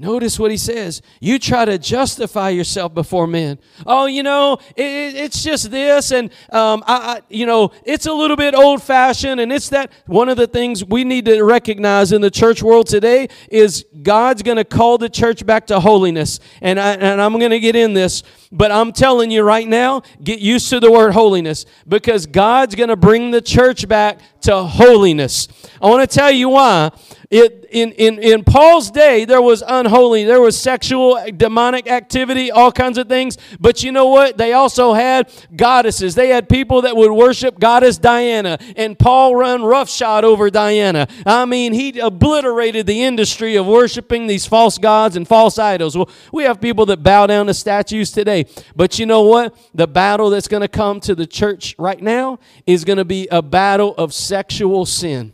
Notice 0.00 0.38
what 0.38 0.52
he 0.52 0.56
says. 0.56 1.02
You 1.20 1.40
try 1.40 1.64
to 1.64 1.76
justify 1.76 2.50
yourself 2.50 2.94
before 2.94 3.26
men. 3.26 3.58
Oh, 3.84 4.06
you 4.06 4.22
know, 4.22 4.58
it, 4.76 5.16
it's 5.16 5.42
just 5.42 5.72
this, 5.72 6.12
and 6.12 6.30
um, 6.50 6.84
I, 6.86 6.94
I, 6.94 7.20
you 7.28 7.46
know, 7.46 7.72
it's 7.84 8.06
a 8.06 8.12
little 8.12 8.36
bit 8.36 8.54
old 8.54 8.80
fashioned, 8.80 9.40
and 9.40 9.52
it's 9.52 9.70
that. 9.70 9.90
One 10.06 10.28
of 10.28 10.36
the 10.36 10.46
things 10.46 10.84
we 10.84 11.02
need 11.02 11.24
to 11.24 11.42
recognize 11.42 12.12
in 12.12 12.20
the 12.20 12.30
church 12.30 12.62
world 12.62 12.86
today 12.86 13.26
is 13.50 13.86
God's 14.00 14.44
going 14.44 14.58
to 14.58 14.64
call 14.64 14.98
the 14.98 15.08
church 15.08 15.44
back 15.44 15.66
to 15.66 15.80
holiness, 15.80 16.38
and 16.62 16.78
I, 16.78 16.92
and 16.92 17.20
I'm 17.20 17.36
going 17.36 17.50
to 17.50 17.58
get 17.58 17.74
in 17.74 17.92
this, 17.92 18.22
but 18.52 18.70
I'm 18.70 18.92
telling 18.92 19.32
you 19.32 19.42
right 19.42 19.66
now, 19.66 20.02
get 20.22 20.38
used 20.38 20.70
to 20.70 20.78
the 20.78 20.92
word 20.92 21.12
holiness 21.12 21.66
because 21.88 22.24
God's 22.24 22.76
going 22.76 22.90
to 22.90 22.96
bring 22.96 23.32
the 23.32 23.42
church 23.42 23.88
back 23.88 24.20
to 24.48 24.62
holiness. 24.62 25.46
I 25.80 25.88
want 25.90 26.08
to 26.08 26.16
tell 26.16 26.30
you 26.30 26.48
why 26.48 26.90
it, 27.30 27.66
in, 27.70 27.92
in, 27.92 28.18
in 28.20 28.42
Paul's 28.42 28.90
day, 28.90 29.26
there 29.26 29.42
was 29.42 29.62
unholy, 29.66 30.24
there 30.24 30.40
was 30.40 30.58
sexual, 30.58 31.22
demonic 31.36 31.86
activity, 31.86 32.50
all 32.50 32.72
kinds 32.72 32.96
of 32.96 33.06
things. 33.06 33.36
But 33.60 33.82
you 33.82 33.92
know 33.92 34.06
what? 34.06 34.38
They 34.38 34.54
also 34.54 34.94
had 34.94 35.30
goddesses. 35.54 36.14
They 36.14 36.28
had 36.28 36.48
people 36.48 36.82
that 36.82 36.96
would 36.96 37.12
worship 37.12 37.60
goddess 37.60 37.98
Diana. 37.98 38.58
And 38.76 38.98
Paul 38.98 39.36
run 39.36 39.62
roughshod 39.62 40.24
over 40.24 40.48
Diana. 40.48 41.06
I 41.26 41.44
mean, 41.44 41.74
he 41.74 41.98
obliterated 41.98 42.86
the 42.86 43.02
industry 43.02 43.56
of 43.56 43.66
worshiping 43.66 44.26
these 44.26 44.46
false 44.46 44.78
gods 44.78 45.14
and 45.14 45.28
false 45.28 45.58
idols. 45.58 45.98
Well, 45.98 46.08
we 46.32 46.44
have 46.44 46.62
people 46.62 46.86
that 46.86 47.02
bow 47.02 47.26
down 47.26 47.46
to 47.48 47.54
statues 47.54 48.10
today. 48.10 48.46
But 48.74 48.98
you 48.98 49.04
know 49.04 49.24
what? 49.24 49.54
The 49.74 49.86
battle 49.86 50.30
that's 50.30 50.48
going 50.48 50.62
to 50.62 50.68
come 50.68 50.98
to 51.00 51.14
the 51.14 51.26
church 51.26 51.74
right 51.78 52.00
now 52.00 52.38
is 52.66 52.86
going 52.86 52.96
to 52.96 53.04
be 53.04 53.28
a 53.30 53.42
battle 53.42 53.94
of 53.98 54.14
sexual 54.38 54.86
sin 54.86 55.32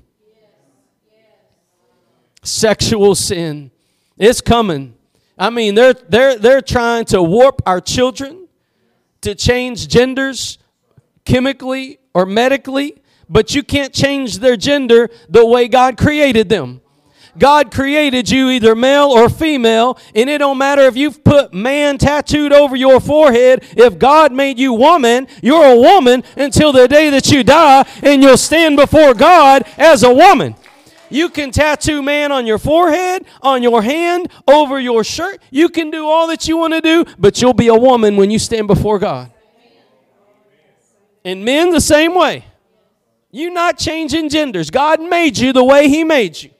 sexual 2.44 3.14
sin. 3.14 3.70
It's 4.16 4.40
coming. 4.40 4.94
I 5.36 5.50
mean, 5.50 5.74
they're, 5.74 5.94
they're, 5.94 6.38
they're 6.38 6.60
trying 6.60 7.06
to 7.06 7.22
warp 7.22 7.62
our 7.66 7.80
children 7.80 8.46
to 9.22 9.34
change 9.34 9.88
genders 9.88 10.58
chemically 11.24 11.98
or 12.12 12.26
medically, 12.26 13.02
but 13.28 13.54
you 13.54 13.62
can't 13.62 13.92
change 13.92 14.38
their 14.38 14.56
gender 14.56 15.08
the 15.28 15.44
way 15.44 15.66
God 15.66 15.96
created 15.96 16.48
them. 16.48 16.80
God 17.38 17.72
created 17.72 18.30
you 18.30 18.50
either 18.50 18.74
male 18.74 19.06
or 19.06 19.28
female, 19.28 19.98
and 20.14 20.30
it 20.30 20.38
don't 20.38 20.58
matter 20.58 20.82
if 20.82 20.96
you've 20.96 21.24
put 21.24 21.52
man 21.52 21.98
tattooed 21.98 22.52
over 22.52 22.76
your 22.76 23.00
forehead. 23.00 23.64
If 23.76 23.98
God 23.98 24.32
made 24.32 24.58
you 24.58 24.72
woman, 24.72 25.26
you're 25.42 25.72
a 25.72 25.76
woman 25.76 26.22
until 26.36 26.72
the 26.72 26.86
day 26.86 27.10
that 27.10 27.30
you 27.30 27.42
die, 27.42 27.86
and 28.02 28.22
you'll 28.22 28.36
stand 28.36 28.76
before 28.76 29.14
God 29.14 29.64
as 29.76 30.02
a 30.02 30.12
woman. 30.12 30.54
You 31.10 31.28
can 31.28 31.50
tattoo 31.50 32.02
man 32.02 32.32
on 32.32 32.46
your 32.46 32.58
forehead, 32.58 33.24
on 33.42 33.62
your 33.62 33.82
hand, 33.82 34.28
over 34.48 34.80
your 34.80 35.04
shirt. 35.04 35.40
You 35.50 35.68
can 35.68 35.90
do 35.90 36.06
all 36.06 36.26
that 36.28 36.48
you 36.48 36.56
want 36.56 36.74
to 36.74 36.80
do, 36.80 37.04
but 37.18 37.40
you'll 37.40 37.52
be 37.52 37.68
a 37.68 37.74
woman 37.74 38.16
when 38.16 38.30
you 38.30 38.38
stand 38.38 38.66
before 38.66 38.98
God. 38.98 39.30
And 41.24 41.44
men, 41.44 41.70
the 41.70 41.80
same 41.80 42.14
way. 42.14 42.44
You're 43.30 43.52
not 43.52 43.78
changing 43.78 44.28
genders. 44.28 44.70
God 44.70 45.00
made 45.00 45.38
you 45.38 45.52
the 45.52 45.64
way 45.64 45.88
He 45.88 46.04
made 46.04 46.40
you. 46.40 46.50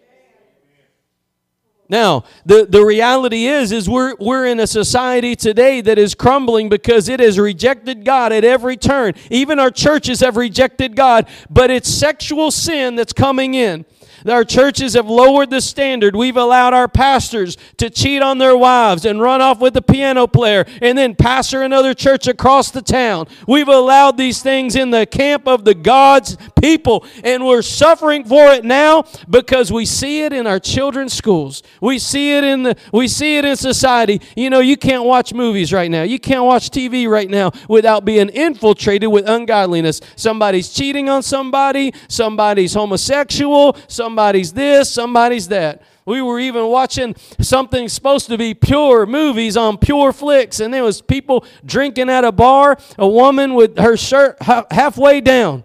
Now, 1.89 2.25
the, 2.47 2.65
the 2.65 2.83
reality 2.83 3.45
is, 3.45 3.71
is 3.71 3.89
we're, 3.89 4.15
we're 4.17 4.47
in 4.47 4.59
a 4.59 4.67
society 4.67 5.37
today 5.37 5.83
that 5.83 5.99
is 5.99 6.15
crumbling 6.15 6.71
because 6.71 7.09
it 7.11 7.21
has 7.21 7.39
rejected 7.39 8.05
God 8.05 8.33
at 8.33 8.43
every 8.43 8.77
turn. 8.77 9.13
Even 9.31 9.59
our 9.59 9.71
churches 9.71 10.21
have 10.21 10.37
rejected 10.37 10.97
God, 10.97 11.29
but 11.51 11.71
it's 11.71 11.89
sexual 11.89 12.51
sin 12.51 12.97
that's 12.97 13.13
coming 13.13 13.53
in. 13.55 13.85
Our 14.27 14.45
churches 14.45 14.95
have 14.95 15.07
lowered 15.07 15.51
the 15.51 15.61
standard. 15.61 16.17
We've 16.17 16.37
allowed 16.37 16.73
our 16.73 16.89
pastors 16.89 17.59
to 17.77 17.91
cheat 17.91 18.23
on 18.23 18.39
their 18.39 18.57
wives 18.57 19.05
and 19.05 19.21
run 19.21 19.43
off 19.43 19.61
with 19.61 19.75
the 19.75 19.83
piano 19.83 20.27
player 20.27 20.65
and 20.81 20.97
then 20.97 21.15
pastor 21.15 21.63
another 21.63 21.93
church 21.93 22.27
across 22.27 22.71
the 22.71 22.81
town. 22.81 23.27
We've 23.47 23.69
allowed 23.69 24.17
these 24.17 24.43
things 24.43 24.77
in 24.77 24.91
the 24.91 25.05
camp 25.05 25.47
of 25.47 25.67
the 25.67 25.75
God's 25.75 26.39
people, 26.61 27.05
and 27.23 27.45
we're 27.45 27.61
suffering 27.61 28.25
for 28.25 28.47
it 28.53 28.65
now 28.65 29.05
because 29.29 29.71
we 29.71 29.85
see 29.85 30.23
it 30.23 30.33
in 30.33 30.47
our 30.47 30.59
children's 30.59 31.13
schools. 31.13 31.63
We 31.83 31.99
see 31.99 32.39
it 32.39 32.45
in 32.45 32.63
the 32.63 32.77
we 32.93 33.09
see 33.09 33.37
it 33.37 33.45
in 33.45 33.57
society. 33.57 34.23
You 34.37 34.49
know, 34.49 34.61
you 34.61 34.79
can't 34.79 35.05
watch 35.05 35.35
movies 35.35 35.73
right 35.73 35.91
now. 35.91 36.03
You 36.03 36.19
can't 36.19 36.45
watch 36.45 36.71
TV 36.71 37.09
right 37.09 37.29
now 37.29 37.53
without 37.69 38.07
being 38.07 38.31
infiltrated 38.31 39.11
with 39.11 39.29
ungodliness. 39.29 40.01
Somebody's 40.17 40.73
cheating 40.73 41.11
on 41.11 41.23
somebody, 41.23 41.93
somebody's 42.09 42.73
homosexual, 42.73 43.77
somebody 43.87 44.14
somebody's 44.15 44.53
this, 44.53 44.93
somebody's 44.93 45.49
that. 45.49 45.83
We 46.07 46.23
were 46.23 46.39
even 46.39 46.69
watching 46.69 47.17
something 47.41 47.89
supposed 47.89 48.29
to 48.29 48.39
be 48.39 48.55
pure 48.55 49.07
movies 49.07 49.57
on 49.57 49.77
Pure 49.77 50.13
Flix, 50.13 50.61
and 50.61 50.73
there 50.73 50.85
was 50.85 51.03
people 51.03 51.45
drinking 51.65 52.09
at 52.11 52.23
a 52.23 52.31
bar, 52.31 52.79
a 52.97 53.09
woman 53.09 53.55
with 53.55 53.77
her 53.77 53.97
shirt 53.97 54.41
halfway 54.41 55.21
down. 55.21 55.65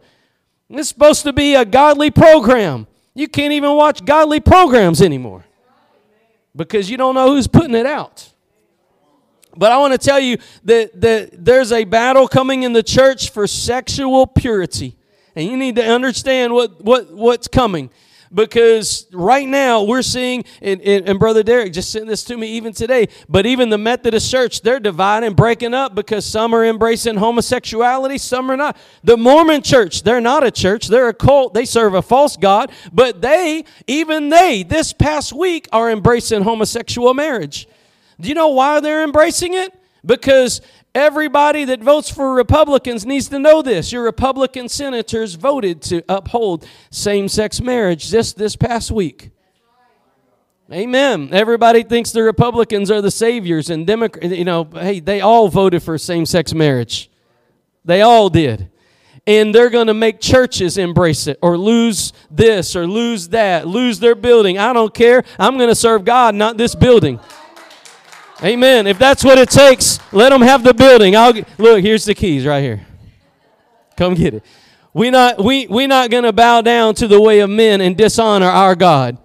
It's 0.67 0.89
supposed 0.89 1.21
to 1.23 1.33
be 1.33 1.53
a 1.53 1.63
godly 1.63 2.09
program. 2.09 2.88
You 3.13 3.27
can't 3.27 3.53
even 3.53 3.75
watch 3.75 4.03
godly 4.03 4.39
programs 4.39 4.99
anymore 4.99 5.45
because 6.55 6.89
you 6.89 6.97
don't 6.97 7.13
know 7.13 7.35
who's 7.35 7.45
putting 7.45 7.75
it 7.75 7.85
out. 7.85 8.33
But 9.55 9.71
I 9.71 9.77
want 9.77 9.93
to 9.93 9.99
tell 9.99 10.19
you 10.19 10.38
that, 10.63 10.99
that 11.01 11.45
there's 11.45 11.71
a 11.71 11.83
battle 11.83 12.27
coming 12.27 12.63
in 12.63 12.73
the 12.73 12.83
church 12.83 13.29
for 13.29 13.45
sexual 13.45 14.25
purity. 14.25 14.95
And 15.35 15.47
you 15.47 15.55
need 15.55 15.75
to 15.75 15.85
understand 15.85 16.53
what, 16.53 16.83
what, 16.83 17.13
what's 17.13 17.47
coming 17.47 17.91
because 18.33 19.07
right 19.11 19.47
now 19.47 19.83
we're 19.83 20.01
seeing, 20.01 20.43
and, 20.61 20.81
and, 20.81 21.09
and, 21.09 21.19
Brother 21.19 21.43
Derek 21.43 21.73
just 21.73 21.91
sent 21.91 22.07
this 22.07 22.23
to 22.25 22.37
me 22.37 22.47
even 22.53 22.73
today, 22.73 23.07
but 23.27 23.45
even 23.45 23.69
the 23.69 23.77
Methodist 23.77 24.29
Church, 24.29 24.61
they're 24.61 24.79
dividing, 24.79 25.33
breaking 25.33 25.73
up 25.73 25.95
because 25.95 26.25
some 26.25 26.53
are 26.53 26.65
embracing 26.65 27.15
homosexuality, 27.15 28.17
some 28.17 28.49
are 28.51 28.57
not. 28.57 28.77
The 29.03 29.17
Mormon 29.17 29.61
Church, 29.61 30.03
they're 30.03 30.21
not 30.21 30.43
a 30.43 30.51
church, 30.51 30.87
they're 30.87 31.09
a 31.09 31.13
cult, 31.13 31.53
they 31.53 31.65
serve 31.65 31.93
a 31.93 32.01
false 32.01 32.37
God, 32.37 32.71
but 32.93 33.21
they, 33.21 33.65
even 33.87 34.29
they, 34.29 34.63
this 34.63 34.93
past 34.93 35.33
week 35.33 35.67
are 35.71 35.89
embracing 35.89 36.43
homosexual 36.43 37.13
marriage. 37.13 37.67
Do 38.19 38.29
you 38.29 38.35
know 38.35 38.49
why 38.49 38.79
they're 38.79 39.03
embracing 39.03 39.53
it? 39.53 39.73
Because 40.05 40.61
Everybody 40.95 41.65
that 41.65 41.82
votes 41.82 42.10
for 42.10 42.34
Republicans 42.34 43.06
needs 43.06 43.30
to 43.30 43.38
know 43.38 43.62
this. 43.62 43.91
Your 43.91 44.04
Republican 44.04 44.67
senators 44.67 45.36
voted 45.36 45.82
to 45.84 46.04
uphold 46.10 46.65
same 46.89 47.28
sex 47.28 47.62
marriage 47.62 48.10
just 48.10 48.38
this 48.38 48.56
past 48.56 48.89
week. 48.89 49.30
Amen. 50.71 51.30
Everybody 51.32 51.84
thinks 51.84 52.12
the 52.12 52.23
Republicans 52.23 52.91
are 52.91 53.02
the 53.02 53.12
saviors 53.12 53.69
and 53.69 53.88
Democrats, 53.88 54.36
you 54.36 54.45
know, 54.45 54.63
hey, 54.65 54.99
they 54.99 55.21
all 55.21 55.47
voted 55.47 55.82
for 55.82 55.97
same 55.97 56.25
sex 56.25 56.54
marriage. 56.54 57.10
They 57.86 58.02
all 58.02 58.30
did. 58.30 58.69
And 59.25 59.54
they're 59.54 59.69
going 59.69 59.88
to 59.88 59.93
make 59.93 60.19
churches 60.19 60.78
embrace 60.78 61.28
it 61.28 61.38
or 61.41 61.58
lose 61.58 62.13
this 62.30 62.75
or 62.75 62.88
lose 62.88 63.30
that, 63.30 63.67
lose 63.67 63.99
their 63.99 64.15
building. 64.15 64.58
I 64.58 64.73
don't 64.73 64.93
care. 64.93 65.23
I'm 65.38 65.58
going 65.58 65.69
to 65.69 65.75
serve 65.75 66.06
God, 66.06 66.36
not 66.36 66.58
this 66.58 66.75
building. 66.75 67.19
Amen. 68.43 68.88
If 68.88 68.97
that's 68.97 69.23
what 69.23 69.38
it 69.38 69.49
takes, 69.49 69.99
let 70.13 70.30
them 70.30 70.41
have 70.41 70.63
the 70.63 70.73
building. 70.73 71.15
I'll 71.15 71.34
look. 71.58 71.82
Here's 71.82 72.06
the 72.06 72.15
keys 72.15 72.45
right 72.45 72.62
here. 72.62 72.86
Come 73.97 74.13
get 74.13 74.34
it. 74.34 74.45
We 74.93 75.10
not 75.10 75.43
we 75.43 75.67
we 75.67 75.88
not 75.88 76.10
gonna 76.10 76.32
bow 76.32 76.62
down 76.62 76.95
to 76.95 77.08
the 77.08 77.19
way 77.19 77.41
of 77.41 77.49
men 77.49 77.82
and 77.82 77.97
dishonor 77.97 78.47
our 78.47 78.75
God. 78.75 79.17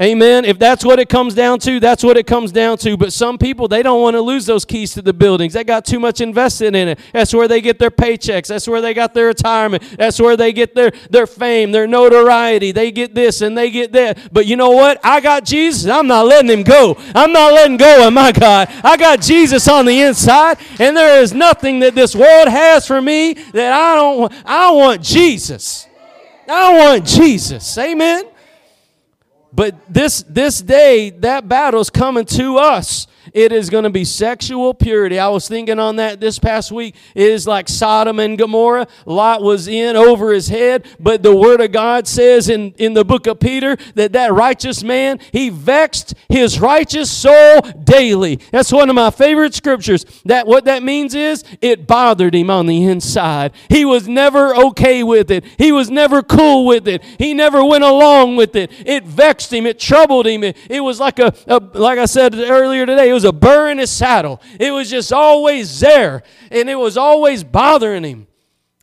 Amen. 0.00 0.46
If 0.46 0.58
that's 0.58 0.86
what 0.86 0.98
it 0.98 1.10
comes 1.10 1.34
down 1.34 1.58
to, 1.60 1.78
that's 1.78 2.02
what 2.02 2.16
it 2.16 2.26
comes 2.26 2.50
down 2.50 2.78
to. 2.78 2.96
But 2.96 3.12
some 3.12 3.36
people, 3.36 3.68
they 3.68 3.82
don't 3.82 4.00
want 4.00 4.14
to 4.14 4.22
lose 4.22 4.46
those 4.46 4.64
keys 4.64 4.94
to 4.94 5.02
the 5.02 5.12
buildings. 5.12 5.52
They 5.52 5.64
got 5.64 5.84
too 5.84 6.00
much 6.00 6.22
invested 6.22 6.74
in 6.74 6.88
it. 6.88 6.98
That's 7.12 7.34
where 7.34 7.46
they 7.46 7.60
get 7.60 7.78
their 7.78 7.90
paychecks. 7.90 8.46
That's 8.46 8.66
where 8.66 8.80
they 8.80 8.94
got 8.94 9.12
their 9.12 9.26
retirement. 9.26 9.82
That's 9.98 10.18
where 10.18 10.34
they 10.34 10.54
get 10.54 10.74
their, 10.74 10.92
their 11.10 11.26
fame, 11.26 11.72
their 11.72 11.86
notoriety. 11.86 12.72
They 12.72 12.90
get 12.90 13.14
this 13.14 13.42
and 13.42 13.56
they 13.56 13.70
get 13.70 13.92
that. 13.92 14.32
But 14.32 14.46
you 14.46 14.56
know 14.56 14.70
what? 14.70 14.98
I 15.04 15.20
got 15.20 15.44
Jesus. 15.44 15.90
I'm 15.90 16.06
not 16.06 16.24
letting 16.24 16.50
him 16.50 16.62
go. 16.62 16.96
I'm 17.14 17.32
not 17.32 17.52
letting 17.52 17.76
go 17.76 18.06
of 18.06 18.14
my 18.14 18.32
God. 18.32 18.68
I 18.82 18.96
got 18.96 19.20
Jesus 19.20 19.68
on 19.68 19.84
the 19.84 20.00
inside, 20.00 20.58
and 20.78 20.96
there 20.96 21.20
is 21.20 21.34
nothing 21.34 21.80
that 21.80 21.94
this 21.94 22.16
world 22.16 22.48
has 22.48 22.86
for 22.86 23.02
me 23.02 23.34
that 23.34 23.72
I 23.72 23.94
don't 23.94 24.20
want. 24.20 24.32
I 24.46 24.70
want 24.70 25.02
Jesus. 25.02 25.86
I 26.48 26.78
want 26.78 27.06
Jesus. 27.06 27.76
Amen. 27.76 28.31
But 29.52 29.74
this 29.92 30.22
this 30.28 30.62
day, 30.62 31.10
that 31.10 31.48
battle's 31.48 31.90
coming 31.90 32.24
to 32.26 32.56
us. 32.58 33.06
It 33.32 33.52
is 33.52 33.70
going 33.70 33.84
to 33.84 33.90
be 33.90 34.04
sexual 34.04 34.74
purity. 34.74 35.18
I 35.18 35.28
was 35.28 35.48
thinking 35.48 35.78
on 35.78 35.96
that 35.96 36.20
this 36.20 36.38
past 36.38 36.72
week. 36.72 36.94
It 37.14 37.30
is 37.30 37.46
like 37.46 37.68
Sodom 37.68 38.18
and 38.18 38.36
Gomorrah. 38.36 38.86
Lot 39.06 39.42
was 39.42 39.68
in 39.68 39.96
over 39.96 40.32
his 40.32 40.48
head, 40.48 40.86
but 40.98 41.22
the 41.22 41.34
word 41.34 41.60
of 41.60 41.72
God 41.72 42.06
says 42.06 42.48
in, 42.48 42.72
in 42.78 42.94
the 42.94 43.04
book 43.04 43.26
of 43.26 43.40
Peter 43.40 43.76
that 43.94 44.12
that 44.12 44.32
righteous 44.32 44.82
man, 44.82 45.18
he 45.32 45.48
vexed 45.48 46.14
his 46.28 46.60
righteous 46.60 47.10
soul 47.10 47.60
daily. 47.84 48.36
That's 48.50 48.72
one 48.72 48.88
of 48.88 48.94
my 48.94 49.10
favorite 49.10 49.54
scriptures. 49.54 50.04
That 50.24 50.46
what 50.46 50.64
that 50.64 50.82
means 50.82 51.14
is 51.14 51.44
it 51.60 51.86
bothered 51.86 52.34
him 52.34 52.50
on 52.50 52.66
the 52.66 52.84
inside. 52.84 53.52
He 53.68 53.84
was 53.84 54.08
never 54.08 54.54
okay 54.54 55.02
with 55.02 55.30
it. 55.30 55.44
He 55.58 55.72
was 55.72 55.90
never 55.90 56.22
cool 56.22 56.66
with 56.66 56.88
it. 56.88 57.02
He 57.18 57.34
never 57.34 57.64
went 57.64 57.84
along 57.84 58.36
with 58.36 58.56
it. 58.56 58.70
It 58.86 59.04
vexed 59.04 59.52
him. 59.52 59.66
It 59.66 59.78
troubled 59.78 60.26
him. 60.26 60.44
It, 60.44 60.56
it 60.68 60.80
was 60.80 61.00
like 61.00 61.18
a, 61.18 61.34
a 61.46 61.58
like 61.58 61.98
I 61.98 62.06
said 62.06 62.34
earlier 62.34 62.86
today, 62.86 63.11
it 63.12 63.14
was 63.14 63.24
a 63.24 63.32
burr 63.32 63.70
in 63.70 63.76
his 63.76 63.90
saddle. 63.90 64.40
It 64.58 64.70
was 64.70 64.88
just 64.88 65.12
always 65.12 65.80
there, 65.80 66.22
and 66.50 66.70
it 66.70 66.76
was 66.76 66.96
always 66.96 67.44
bothering 67.44 68.04
him. 68.04 68.26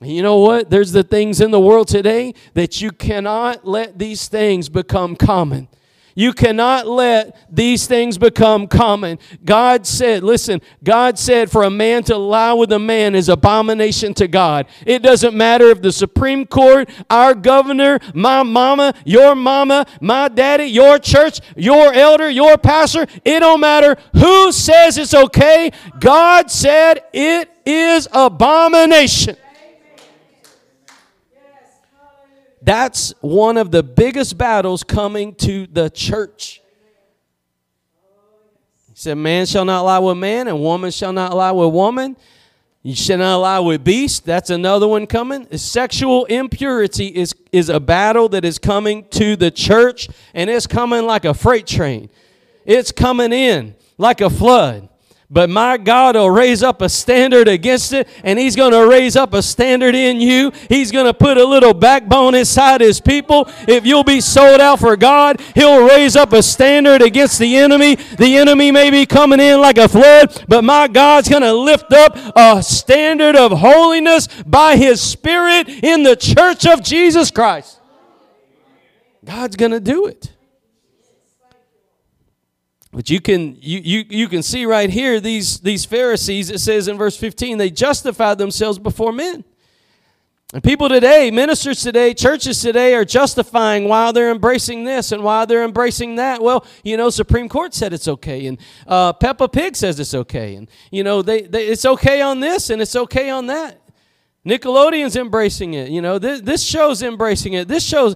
You 0.02 0.22
know 0.22 0.38
what? 0.38 0.70
There's 0.70 0.92
the 0.92 1.04
things 1.04 1.42
in 1.42 1.50
the 1.50 1.60
world 1.60 1.88
today 1.88 2.36
that 2.54 2.80
you 2.80 2.92
cannot 2.92 3.66
let 3.66 3.98
these 3.98 4.28
things 4.28 4.70
become 4.70 5.16
common. 5.16 5.68
You 6.20 6.34
cannot 6.34 6.86
let 6.86 7.34
these 7.50 7.88
things 7.88 8.18
become 8.18 8.68
common. 8.68 9.20
God 9.46 9.88
said, 9.88 10.22
listen, 10.22 10.60
God 10.84 11.18
said 11.18 11.50
for 11.50 11.64
a 11.64 11.70
man 11.70 12.04
to 12.04 12.18
lie 12.18 12.52
with 12.52 12.74
a 12.74 12.78
man 12.78 13.16
is 13.16 13.30
abomination 13.30 14.14
to 14.16 14.28
God. 14.28 14.66
It 14.86 15.02
doesn't 15.02 15.34
matter 15.34 15.70
if 15.70 15.82
the 15.82 15.94
Supreme 15.94 16.46
Court, 16.46 16.90
our 17.10 17.34
governor, 17.34 18.00
my 18.14 18.44
mama, 18.44 18.96
your 19.06 19.34
mama, 19.34 19.86
my 20.02 20.28
daddy, 20.28 20.66
your 20.66 21.00
church, 21.00 21.40
your 21.56 21.94
elder, 21.94 22.30
your 22.30 22.58
pastor, 22.58 23.08
it 23.24 23.40
don't 23.40 23.62
matter 23.62 23.96
who 24.12 24.52
says 24.52 24.98
it's 24.98 25.14
okay. 25.14 25.72
God 26.02 26.52
said 26.52 27.00
it 27.14 27.50
is 27.66 28.10
abomination. 28.12 29.38
That's 32.70 33.16
one 33.22 33.58
of 33.58 33.72
the 33.72 33.82
biggest 33.82 34.38
battles 34.38 34.84
coming 34.84 35.34
to 35.38 35.66
the 35.66 35.90
church. 35.90 36.62
He 38.90 38.94
said, 38.94 39.16
Man 39.16 39.48
shall 39.48 39.66
not 39.66 39.82
lie 39.82 39.98
with 39.98 40.18
man, 40.18 40.48
and 40.48 40.62
woman 40.62 40.92
shall 40.92 41.12
not 41.12 41.36
lie 41.36 41.52
with 41.52 41.74
woman. 41.74 42.16
You 42.84 42.94
shall 42.94 43.18
not 43.18 43.38
lie 43.38 43.58
with 43.58 43.84
beast. 43.84 44.24
That's 44.24 44.52
another 44.52 44.88
one 44.88 45.08
coming. 45.08 45.48
Sexual 45.58 46.26
impurity 46.26 47.08
is, 47.08 47.34
is 47.52 47.70
a 47.70 47.80
battle 47.80 48.30
that 48.30 48.46
is 48.46 48.60
coming 48.60 49.08
to 49.14 49.36
the 49.36 49.50
church, 49.50 50.08
and 50.36 50.48
it's 50.48 50.68
coming 50.68 51.08
like 51.08 51.26
a 51.26 51.34
freight 51.34 51.66
train. 51.66 52.12
It's 52.68 52.92
coming 52.92 53.34
in 53.34 53.74
like 53.98 54.22
a 54.22 54.30
flood. 54.30 54.90
But 55.32 55.48
my 55.48 55.78
God 55.78 56.16
will 56.16 56.32
raise 56.32 56.64
up 56.64 56.82
a 56.82 56.90
standard 56.90 57.48
against 57.48 57.94
it, 57.94 58.08
and 58.24 58.40
He's 58.40 58.56
going 58.56 58.72
to 58.72 58.88
raise 58.88 59.16
up 59.16 59.36
a 59.36 59.44
standard 59.44 59.94
in 59.94 60.20
you. 60.20 60.52
He's 60.70 60.92
going 60.92 61.06
to 61.06 61.14
put 61.14 61.38
a 61.38 61.46
little 61.46 61.76
backbone 61.76 62.34
inside 62.34 62.82
His 62.82 63.00
people. 63.00 63.48
If 63.68 63.86
you'll 63.86 64.04
be 64.04 64.22
sold 64.22 64.60
out 64.60 64.80
for 64.80 64.98
God, 64.98 65.40
He'll 65.54 65.88
raise 65.88 66.16
up 66.16 66.34
a 66.34 66.42
standard 66.42 67.04
against 67.04 67.38
the 67.38 67.58
enemy. 67.58 67.96
The 67.96 68.38
enemy 68.38 68.72
may 68.72 68.90
be 68.90 69.06
coming 69.06 69.40
in 69.40 69.62
like 69.62 69.78
a 69.78 69.88
flood, 69.88 70.46
but 70.48 70.64
my 70.64 70.88
God's 70.88 71.30
going 71.30 71.44
to 71.44 71.54
lift 71.54 71.94
up 71.94 72.18
a 72.36 72.64
standard 72.64 73.36
of 73.36 73.52
holiness 73.52 74.28
by 74.48 74.78
His 74.78 75.00
Spirit 75.00 75.70
in 75.70 76.02
the 76.02 76.16
church 76.16 76.66
of 76.66 76.82
Jesus 76.82 77.30
Christ. 77.30 77.80
God's 79.24 79.56
going 79.56 79.74
to 79.74 79.80
do 79.80 80.08
it. 80.08 80.32
But 82.92 83.10
you 83.10 83.22
can 83.22 83.56
you, 83.62 83.80
you 83.80 84.06
you 84.10 84.28
can 84.28 84.42
see 84.42 84.66
right 84.66 84.90
here 84.90 85.20
these 85.20 85.60
these 85.60 85.86
Pharisees 85.86 86.50
it 86.50 86.60
says 86.60 86.88
in 86.88 86.98
verse 86.98 87.16
15 87.16 87.58
they 87.58 87.70
justified 87.70 88.38
themselves 88.38 88.80
before 88.80 89.12
men. 89.12 89.44
And 90.52 90.64
people 90.64 90.90
today, 90.90 91.30
ministers 91.30 91.84
today, 91.84 92.16
churches 92.16 92.60
today 92.60 92.96
are 92.96 93.06
justifying 93.06 93.88
why 93.88 94.12
they're 94.12 94.32
embracing 94.32 94.84
this 94.84 95.12
and 95.12 95.24
why 95.24 95.46
they're 95.46 95.64
embracing 95.64 96.16
that. 96.16 96.42
Well, 96.42 96.66
you 96.84 96.98
know, 96.98 97.12
Supreme 97.12 97.48
Court 97.48 97.76
said 97.76 97.94
it's 97.94 98.08
okay, 98.08 98.48
and 98.48 98.58
uh, 98.88 99.14
Peppa 99.14 99.48
Pig 99.48 99.76
says 99.76 100.00
it's 100.00 100.16
okay, 100.16 100.56
and 100.56 100.68
you 100.90 101.04
know, 101.04 101.22
they, 101.22 101.44
they 101.44 101.68
it's 101.68 101.86
okay 101.86 102.22
on 102.22 102.40
this 102.40 102.72
and 102.72 102.82
it's 102.82 102.96
okay 102.96 103.30
on 103.30 103.46
that. 103.46 103.80
Nickelodeon's 104.44 105.16
embracing 105.16 105.76
it. 105.76 105.90
You 105.90 106.02
know, 106.02 106.18
this 106.18 106.64
show's 106.64 107.04
embracing 107.04 107.54
it. 107.54 107.68
This 107.68 107.86
show's 107.86 108.16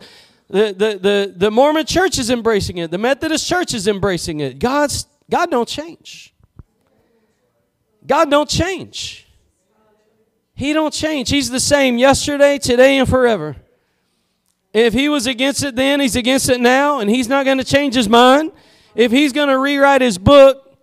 the, 0.53 0.71
the, 0.71 0.99
the, 0.99 1.33
the 1.35 1.51
Mormon 1.51 1.83
church 1.83 2.19
is 2.19 2.29
embracing 2.29 2.77
it. 2.77 2.91
The 2.91 2.99
Methodist 2.99 3.49
church 3.49 3.73
is 3.73 3.87
embracing 3.87 4.39
it. 4.39 4.59
God's 4.59 5.07
God 5.27 5.49
don't 5.49 5.67
change. 5.67 6.31
God 8.05 8.29
don't 8.29 8.47
change. 8.47 9.27
He 10.53 10.73
don't 10.73 10.93
change. 10.93 11.31
He's 11.31 11.49
the 11.49 11.59
same 11.59 11.97
yesterday, 11.97 12.59
today, 12.59 12.99
and 12.99 13.09
forever. 13.09 13.55
If 14.73 14.93
he 14.93 15.09
was 15.09 15.25
against 15.25 15.63
it 15.63 15.75
then, 15.75 15.99
he's 15.99 16.15
against 16.15 16.47
it 16.49 16.61
now, 16.61 16.99
and 16.99 17.09
he's 17.09 17.27
not 17.27 17.45
going 17.45 17.57
to 17.57 17.63
change 17.63 17.95
his 17.95 18.07
mind. 18.07 18.51
If 18.93 19.11
he's 19.11 19.33
going 19.33 19.49
to 19.49 19.57
rewrite 19.57 20.01
his 20.01 20.19
book, 20.19 20.77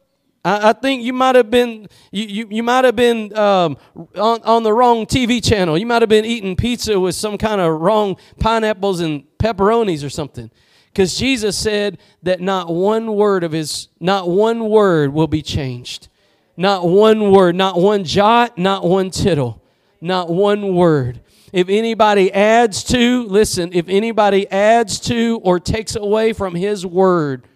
I, 0.45 0.71
I, 0.71 0.73
think 0.73 1.05
you 1.05 1.13
might 1.13 1.37
have 1.37 1.49
been 1.49 1.87
you, 2.11 2.25
you, 2.25 2.49
you 2.51 2.63
might 2.65 2.85
have 2.85 2.97
been 2.97 3.37
um, 3.39 3.77
on, 4.17 4.43
on 4.43 4.65
the 4.65 4.73
wrong 4.73 5.07
TV 5.07 5.45
channel. 5.45 5.79
You 5.79 5.87
might 5.87 6.03
have 6.03 6.09
been 6.09 6.25
eating 6.25 6.57
pizza 6.57 6.99
with 6.99 7.15
some 7.15 7.39
kind 7.39 7.61
of 7.61 7.81
wrong 7.81 8.17
pineapples 8.41 8.99
and 8.99 9.30
pepperonis 9.41 10.05
or 10.05 10.11
something. 10.11 10.51
Because 10.93 11.17
Jesus 11.17 11.57
said 11.57 11.99
that 12.23 12.41
not 12.41 12.73
one 12.73 13.15
word 13.15 13.45
of 13.45 13.53
his, 13.53 13.89
not 14.01 14.29
one 14.29 14.69
word 14.69 15.13
will 15.13 15.29
be 15.29 15.43
changed. 15.43 16.09
Not 16.57 16.87
one 16.87 17.31
word, 17.31 17.55
not 17.55 17.81
one 17.81 18.05
jot, 18.05 18.59
not 18.59 18.85
one 18.85 19.11
tittle. 19.11 19.63
Not 20.01 20.29
one 20.29 20.75
word. 20.75 21.21
If 21.53 21.69
anybody 21.69 22.33
adds 22.33 22.85
to, 22.85 23.25
listen, 23.25 23.71
if 23.73 23.89
anybody 23.89 24.51
adds 24.51 25.01
to 25.01 25.41
or 25.43 25.59
takes 25.59 25.97
away 25.97 26.33
from 26.33 26.55
his 26.55 26.87
word, 26.87 27.47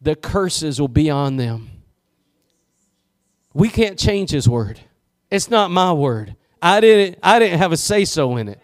the 0.00 0.14
curses 0.14 0.80
will 0.80 0.88
be 0.88 1.10
on 1.10 1.36
them. 1.36 1.70
We 3.52 3.68
can't 3.68 3.98
change 3.98 4.30
his 4.30 4.48
word. 4.48 4.80
It's 5.30 5.50
not 5.50 5.70
my 5.70 5.92
word. 5.92 6.36
I 6.62 6.80
didn't 6.80 7.18
I 7.22 7.38
didn't 7.38 7.58
have 7.58 7.72
a 7.72 7.76
say 7.76 8.04
so 8.04 8.36
in 8.36 8.48
it. 8.48 8.60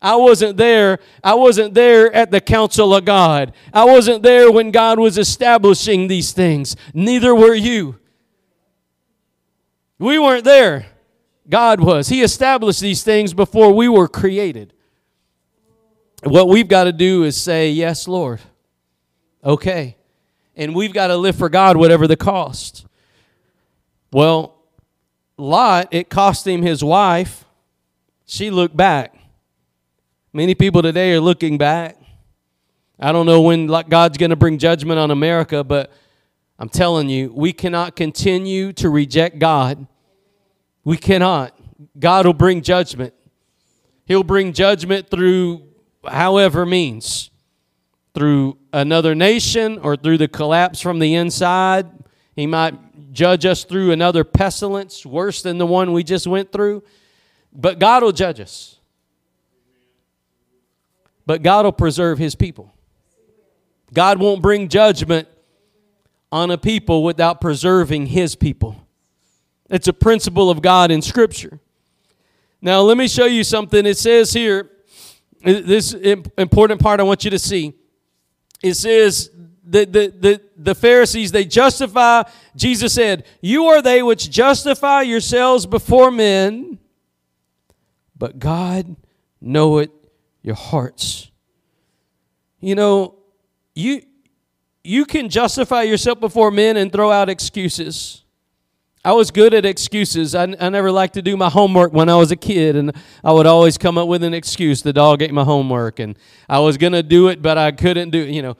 I 0.00 0.16
wasn't 0.16 0.56
there. 0.56 0.98
I 1.24 1.34
wasn't 1.34 1.74
there 1.74 2.12
at 2.14 2.30
the 2.30 2.40
council 2.40 2.94
of 2.94 3.04
God. 3.04 3.52
I 3.72 3.84
wasn't 3.84 4.22
there 4.22 4.50
when 4.50 4.70
God 4.70 4.98
was 4.98 5.18
establishing 5.18 6.06
these 6.06 6.32
things. 6.32 6.76
Neither 6.94 7.34
were 7.34 7.54
you. 7.54 7.98
We 9.98 10.18
weren't 10.18 10.44
there. 10.44 10.86
God 11.48 11.80
was. 11.80 12.08
He 12.08 12.22
established 12.22 12.80
these 12.80 13.02
things 13.02 13.34
before 13.34 13.72
we 13.72 13.88
were 13.88 14.06
created. 14.06 14.72
What 16.22 16.48
we've 16.48 16.68
got 16.68 16.84
to 16.84 16.92
do 16.92 17.24
is 17.24 17.36
say, 17.36 17.70
Yes, 17.70 18.06
Lord. 18.06 18.40
Okay. 19.44 19.96
And 20.56 20.74
we've 20.74 20.92
got 20.92 21.08
to 21.08 21.16
live 21.16 21.36
for 21.36 21.48
God, 21.48 21.76
whatever 21.76 22.06
the 22.06 22.16
cost. 22.16 22.86
Well, 24.12 24.56
Lot, 25.36 25.88
it 25.92 26.08
cost 26.08 26.46
him 26.46 26.62
his 26.62 26.82
wife. 26.82 27.44
She 28.26 28.50
looked 28.50 28.76
back. 28.76 29.17
Many 30.32 30.54
people 30.54 30.82
today 30.82 31.12
are 31.12 31.20
looking 31.20 31.58
back. 31.58 31.96
I 32.98 33.12
don't 33.12 33.26
know 33.26 33.40
when 33.40 33.66
God's 33.66 34.18
going 34.18 34.30
to 34.30 34.36
bring 34.36 34.58
judgment 34.58 34.98
on 34.98 35.10
America, 35.10 35.62
but 35.62 35.92
I'm 36.58 36.68
telling 36.68 37.08
you, 37.08 37.32
we 37.34 37.52
cannot 37.52 37.96
continue 37.96 38.72
to 38.74 38.90
reject 38.90 39.38
God 39.38 39.86
we 40.88 40.96
cannot. 40.96 41.54
God 41.98 42.24
will 42.24 42.32
bring 42.32 42.62
judgment. 42.62 43.12
He'll 44.06 44.22
bring 44.22 44.54
judgment 44.54 45.10
through 45.10 45.64
however 46.02 46.64
means 46.64 47.28
through 48.14 48.56
another 48.72 49.14
nation 49.14 49.80
or 49.80 49.96
through 49.96 50.16
the 50.16 50.28
collapse 50.28 50.80
from 50.80 50.98
the 50.98 51.14
inside. 51.14 51.90
He 52.34 52.46
might 52.46 53.12
judge 53.12 53.44
us 53.44 53.64
through 53.64 53.92
another 53.92 54.24
pestilence 54.24 55.04
worse 55.04 55.42
than 55.42 55.58
the 55.58 55.66
one 55.66 55.92
we 55.92 56.02
just 56.02 56.26
went 56.26 56.52
through. 56.52 56.82
But 57.52 57.78
God 57.78 58.02
will 58.02 58.12
judge 58.12 58.40
us. 58.40 58.77
But 61.28 61.42
God 61.42 61.66
will 61.66 61.72
preserve 61.72 62.18
his 62.18 62.34
people. 62.34 62.72
God 63.92 64.18
won't 64.18 64.40
bring 64.40 64.66
judgment 64.68 65.28
on 66.32 66.50
a 66.50 66.56
people 66.56 67.04
without 67.04 67.38
preserving 67.38 68.06
his 68.06 68.34
people. 68.34 68.86
It's 69.68 69.88
a 69.88 69.92
principle 69.92 70.48
of 70.48 70.62
God 70.62 70.90
in 70.90 71.02
Scripture. 71.02 71.60
Now, 72.62 72.80
let 72.80 72.96
me 72.96 73.08
show 73.08 73.26
you 73.26 73.44
something. 73.44 73.84
It 73.84 73.98
says 73.98 74.32
here, 74.32 74.70
this 75.42 75.92
important 75.92 76.80
part 76.80 76.98
I 76.98 77.02
want 77.02 77.26
you 77.26 77.30
to 77.30 77.38
see. 77.38 77.74
It 78.62 78.72
says 78.72 79.28
the, 79.62 79.84
the, 79.84 80.14
the, 80.18 80.40
the 80.56 80.74
Pharisees, 80.74 81.30
they 81.30 81.44
justify, 81.44 82.22
Jesus 82.56 82.94
said, 82.94 83.26
You 83.42 83.66
are 83.66 83.82
they 83.82 84.02
which 84.02 84.30
justify 84.30 85.02
yourselves 85.02 85.66
before 85.66 86.10
men, 86.10 86.78
but 88.16 88.38
God 88.38 88.96
knoweth 89.42 89.90
your 90.48 90.56
hearts. 90.56 91.30
You 92.58 92.74
know, 92.74 93.16
you, 93.74 94.02
you 94.82 95.04
can 95.04 95.28
justify 95.28 95.82
yourself 95.82 96.18
before 96.18 96.50
men 96.50 96.78
and 96.78 96.90
throw 96.90 97.12
out 97.12 97.28
excuses. 97.28 98.24
I 99.04 99.12
was 99.12 99.30
good 99.30 99.52
at 99.52 99.66
excuses. 99.66 100.34
I, 100.34 100.44
I 100.58 100.70
never 100.70 100.90
liked 100.90 101.14
to 101.14 101.22
do 101.22 101.36
my 101.36 101.50
homework 101.50 101.92
when 101.92 102.08
I 102.08 102.16
was 102.16 102.32
a 102.32 102.36
kid, 102.36 102.76
and 102.76 102.92
I 103.22 103.30
would 103.30 103.46
always 103.46 103.76
come 103.78 103.98
up 103.98 104.08
with 104.08 104.24
an 104.24 104.32
excuse. 104.32 104.82
The 104.82 104.92
dog 104.92 105.22
ate 105.22 105.32
my 105.32 105.44
homework, 105.44 106.00
and 106.00 106.18
I 106.48 106.58
was 106.60 106.78
going 106.78 106.94
to 106.94 107.02
do 107.02 107.28
it, 107.28 107.42
but 107.42 107.58
I 107.58 107.70
couldn't 107.70 108.10
do 108.10 108.22
it. 108.22 108.30
You 108.30 108.40
know, 108.40 108.56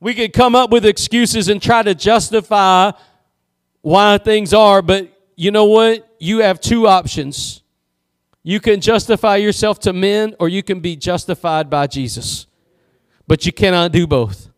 we 0.00 0.14
could 0.14 0.32
come 0.32 0.56
up 0.56 0.70
with 0.70 0.86
excuses 0.86 1.48
and 1.48 1.60
try 1.60 1.82
to 1.82 1.94
justify 1.94 2.90
why 3.82 4.16
things 4.16 4.54
are, 4.54 4.80
but 4.80 5.12
you 5.36 5.50
know 5.50 5.66
what? 5.66 6.08
You 6.18 6.38
have 6.38 6.58
two 6.58 6.88
options. 6.88 7.61
You 8.42 8.60
can 8.60 8.80
justify 8.80 9.36
yourself 9.36 9.78
to 9.80 9.92
men, 9.92 10.34
or 10.40 10.48
you 10.48 10.62
can 10.62 10.80
be 10.80 10.96
justified 10.96 11.70
by 11.70 11.86
Jesus. 11.86 12.46
But 13.26 13.46
you 13.46 13.52
cannot 13.52 13.92
do 13.92 14.06
both. 14.06 14.48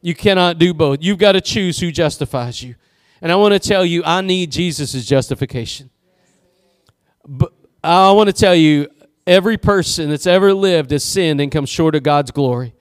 You 0.00 0.14
cannot 0.14 0.58
do 0.58 0.72
both. 0.72 0.98
You've 1.02 1.18
got 1.18 1.32
to 1.32 1.40
choose 1.40 1.78
who 1.78 1.90
justifies 1.90 2.62
you. 2.62 2.74
And 3.20 3.30
I 3.30 3.36
want 3.36 3.52
to 3.54 3.58
tell 3.58 3.84
you, 3.84 4.02
I 4.04 4.20
need 4.20 4.50
Jesus' 4.52 5.04
justification. 5.04 5.90
But 7.26 7.52
I 7.82 8.12
want 8.12 8.28
to 8.28 8.32
tell 8.32 8.54
you, 8.54 8.88
every 9.26 9.56
person 9.56 10.10
that's 10.10 10.26
ever 10.26 10.52
lived 10.52 10.90
has 10.90 11.04
sinned 11.04 11.40
and 11.40 11.50
come 11.50 11.66
short 11.66 11.94
of 11.94 12.02
God's 12.02 12.30
glory. 12.30 12.74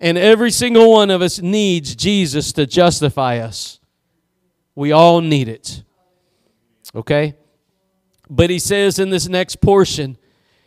And 0.00 0.18
every 0.18 0.50
single 0.50 0.90
one 0.90 1.10
of 1.10 1.22
us 1.22 1.40
needs 1.40 1.94
Jesus 1.94 2.52
to 2.52 2.66
justify 2.66 3.38
us. 3.38 3.80
We 4.74 4.92
all 4.92 5.20
need 5.20 5.48
it. 5.48 5.82
Okay? 6.94 7.34
But 8.34 8.48
he 8.48 8.58
says 8.58 8.98
in 8.98 9.10
this 9.10 9.28
next 9.28 9.60
portion, 9.60 10.16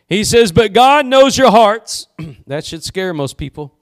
he 0.08 0.22
says, 0.22 0.52
But 0.52 0.72
God 0.72 1.04
knows 1.04 1.36
your 1.36 1.50
hearts. 1.50 2.06
that 2.46 2.64
should 2.64 2.84
scare 2.84 3.12
most 3.12 3.36
people. 3.36 3.74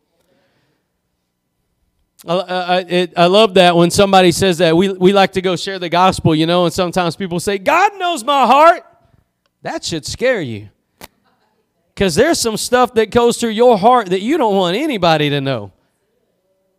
I, 2.26 2.86
it, 2.88 3.12
I 3.14 3.26
love 3.26 3.52
that 3.54 3.76
when 3.76 3.90
somebody 3.90 4.32
says 4.32 4.56
that. 4.58 4.74
We, 4.74 4.88
we 4.88 5.12
like 5.12 5.32
to 5.32 5.42
go 5.42 5.54
share 5.56 5.78
the 5.78 5.90
gospel, 5.90 6.34
you 6.34 6.46
know, 6.46 6.64
and 6.64 6.72
sometimes 6.72 7.14
people 7.14 7.38
say, 7.38 7.58
God 7.58 7.98
knows 7.98 8.24
my 8.24 8.46
heart. 8.46 8.86
That 9.60 9.84
should 9.84 10.06
scare 10.06 10.40
you. 10.40 10.70
Because 11.94 12.14
there's 12.14 12.40
some 12.40 12.56
stuff 12.56 12.94
that 12.94 13.10
goes 13.10 13.36
through 13.36 13.50
your 13.50 13.76
heart 13.76 14.08
that 14.08 14.22
you 14.22 14.38
don't 14.38 14.56
want 14.56 14.78
anybody 14.78 15.28
to 15.28 15.42
know. 15.42 15.72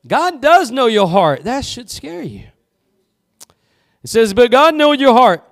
God 0.08 0.42
does 0.42 0.72
know 0.72 0.88
your 0.88 1.08
heart. 1.08 1.44
That 1.44 1.64
should 1.64 1.92
scare 1.92 2.24
you. 2.24 2.46
It 4.04 4.10
says, 4.10 4.34
But 4.34 4.50
God 4.50 4.74
knows 4.74 5.00
your 5.00 5.14
heart. 5.14 5.44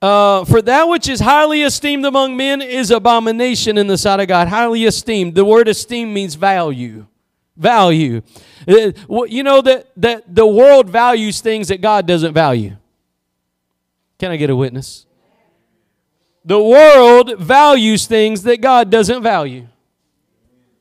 Uh, 0.00 0.44
for 0.46 0.62
that 0.62 0.88
which 0.88 1.08
is 1.08 1.20
highly 1.20 1.62
esteemed 1.62 2.06
among 2.06 2.36
men 2.36 2.62
is 2.62 2.90
abomination 2.90 3.76
in 3.76 3.86
the 3.86 3.98
sight 3.98 4.20
of 4.20 4.28
God. 4.28 4.48
Highly 4.48 4.84
esteemed. 4.84 5.34
The 5.34 5.44
word 5.44 5.68
esteem 5.68 6.14
means 6.14 6.34
value 6.34 7.06
value. 7.60 8.22
Uh, 8.66 8.92
you 9.28 9.42
know 9.42 9.60
that, 9.60 9.88
that 9.96 10.34
the 10.34 10.46
world 10.46 10.88
values 10.88 11.40
things 11.40 11.68
that 11.68 11.80
God 11.80 12.06
doesn't 12.06 12.32
value. 12.32 12.76
Can 14.18 14.30
I 14.30 14.36
get 14.36 14.50
a 14.50 14.56
witness? 14.56 15.06
The 16.44 16.60
world 16.60 17.38
values 17.38 18.06
things 18.06 18.42
that 18.44 18.62
God 18.62 18.90
doesn't 18.90 19.22
value. 19.22 19.68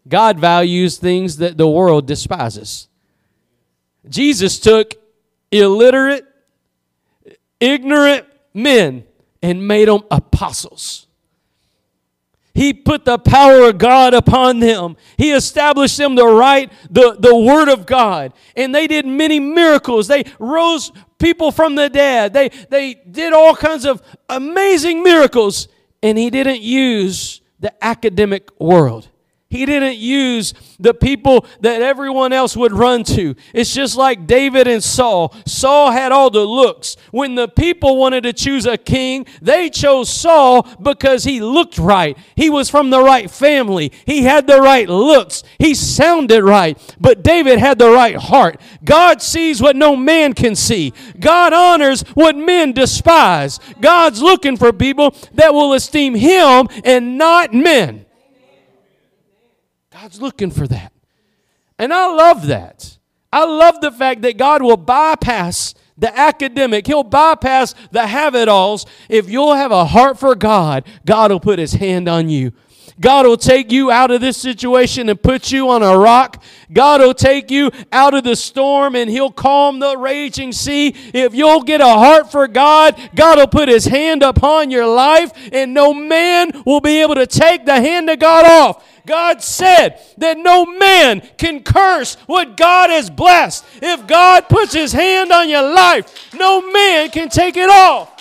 God 0.08 0.40
values 0.40 0.98
things 0.98 1.38
that 1.38 1.58
the 1.58 1.68
world 1.68 2.08
despises. 2.08 2.88
Jesus 4.08 4.58
took 4.58 4.96
illiterate, 5.52 6.26
ignorant 7.60 8.26
men 8.54 9.04
and 9.42 9.68
made 9.68 9.88
them 9.88 10.02
apostles. 10.12 11.08
He 12.54 12.74
put 12.74 13.06
the 13.06 13.18
power 13.18 13.70
of 13.70 13.78
God 13.78 14.14
upon 14.14 14.60
them. 14.60 14.98
He 15.18 15.32
established 15.32 15.98
them 15.98 16.16
to 16.18 16.26
write 16.26 16.72
the, 16.90 17.16
the 17.18 17.36
Word 17.36 17.70
of 17.70 17.86
God. 17.86 18.34
And 18.56 18.76
they 18.76 18.88
did 18.88 19.06
many 19.06 19.40
miracles. 19.40 20.08
They 20.08 20.26
rose 20.40 20.92
people 21.20 21.52
from 21.52 21.76
the 21.76 21.90
dead. 21.90 22.34
They, 22.34 22.50
they 22.50 22.96
did 22.96 23.34
all 23.34 23.56
kinds 23.56 23.86
of 23.86 24.02
amazing 24.28 25.04
miracles. 25.04 25.70
And 26.04 26.18
He 26.18 26.30
didn't 26.30 26.62
use 26.62 27.42
the 27.60 27.72
academic 27.84 28.50
world. 28.60 29.08
He 29.52 29.66
didn't 29.66 29.98
use 29.98 30.54
the 30.80 30.94
people 30.94 31.44
that 31.62 31.82
everyone 31.82 32.34
else 32.34 32.56
would 32.56 32.72
run 32.72 33.04
to. 33.06 33.34
It's 33.52 33.74
just 33.74 33.98
like 33.98 34.28
David 34.28 34.68
and 34.68 34.84
Saul. 34.84 35.34
Saul 35.48 35.90
had 35.90 36.12
all 36.12 36.30
the 36.30 36.46
looks. 36.46 36.98
When 37.10 37.34
the 37.34 37.48
people 37.48 37.98
wanted 37.98 38.22
to 38.24 38.34
choose 38.34 38.68
a 38.68 38.78
king, 38.78 39.26
they 39.42 39.72
chose 39.72 40.08
Saul 40.08 40.68
because 40.80 41.24
he 41.24 41.42
looked 41.42 41.80
right. 41.80 42.16
He 42.36 42.52
was 42.52 42.70
from 42.70 42.92
the 42.92 43.02
right 43.02 43.30
family. 43.30 43.92
He 44.06 44.22
had 44.22 44.46
the 44.46 44.62
right 44.62 44.88
looks. 44.88 45.44
He 45.58 45.74
sounded 45.74 46.44
right. 46.44 46.78
But 47.00 47.24
David 47.24 47.58
had 47.58 47.80
the 47.80 47.90
right 47.90 48.18
heart. 48.18 48.62
God 48.86 49.20
sees 49.20 49.64
what 49.64 49.76
no 49.76 49.96
man 49.96 50.34
can 50.34 50.54
see. 50.54 50.94
God 51.20 51.54
honors 51.54 52.02
what 52.14 52.36
men 52.38 52.72
despise. 52.74 53.60
God's 53.82 54.22
looking 54.22 54.58
for 54.58 54.72
people 54.72 55.16
that 55.34 55.56
will 55.56 55.74
esteem 55.74 56.14
him 56.14 56.68
and 56.84 57.18
not 57.18 57.52
men. 57.52 58.06
God's 60.02 60.22
looking 60.22 60.50
for 60.50 60.66
that. 60.68 60.94
And 61.78 61.94
I 61.94 62.08
love 62.08 62.48
that. 62.48 62.98
I 63.34 63.44
love 63.44 63.82
the 63.82 63.92
fact 63.92 64.22
that 64.22 64.38
God 64.38 64.62
will 64.62 64.78
bypass 64.78 65.74
the 65.98 66.18
academic, 66.18 66.88
He'll 66.88 67.04
bypass 67.04 67.76
the 67.92 68.08
have 68.08 68.34
it 68.34 68.48
alls. 68.48 68.86
If 69.10 69.30
you'll 69.30 69.56
have 69.56 69.74
a 69.74 69.84
heart 69.84 70.18
for 70.18 70.34
God, 70.36 70.86
God 71.06 71.32
will 71.32 71.42
put 71.42 71.60
His 71.60 71.74
hand 71.74 72.08
on 72.08 72.30
you. 72.30 72.54
God 73.00 73.26
will 73.26 73.38
take 73.38 73.72
you 73.72 73.92
out 73.92 74.12
of 74.12 74.20
this 74.20 74.38
situation 74.38 75.08
and 75.10 75.22
put 75.22 75.52
you 75.52 75.70
on 75.70 75.84
a 75.84 75.98
rock. 75.98 76.44
God 76.72 77.02
will 77.02 77.14
take 77.14 77.50
you 77.50 77.72
out 77.92 78.14
of 78.14 78.24
the 78.24 78.36
storm 78.36 78.96
and 78.96 79.10
He'll 79.10 79.32
calm 79.32 79.80
the 79.80 79.98
raging 79.98 80.52
sea. 80.52 80.94
If 81.14 81.34
you'll 81.34 81.64
get 81.64 81.82
a 81.82 81.86
heart 81.86 82.32
for 82.32 82.48
God, 82.48 83.00
God 83.16 83.38
will 83.38 83.48
put 83.48 83.70
His 83.70 83.86
hand 83.86 84.22
upon 84.22 84.70
your 84.70 84.88
life 84.88 85.32
and 85.54 85.74
no 85.74 85.94
man 85.94 86.52
will 86.66 86.82
be 86.82 87.02
able 87.02 87.16
to 87.16 87.28
take 87.28 87.66
the 87.66 87.80
hand 87.80 88.10
of 88.10 88.20
God 88.20 88.46
off. 88.46 88.86
God 89.06 89.42
said 89.42 90.00
that 90.20 90.38
no 90.38 90.66
man 90.66 91.22
can 91.38 91.64
curse 91.64 92.16
what 92.28 92.56
God 92.56 92.92
has 92.92 93.10
blessed. 93.10 93.66
If 93.82 94.06
God 94.06 94.48
puts 94.50 94.74
his 94.74 94.94
hand 94.94 95.32
on 95.32 95.50
your 95.50 95.64
life, 95.74 96.32
no 96.36 96.72
man 96.72 97.10
can 97.10 97.30
take 97.30 97.58
it 97.58 97.70
off. 97.70 98.19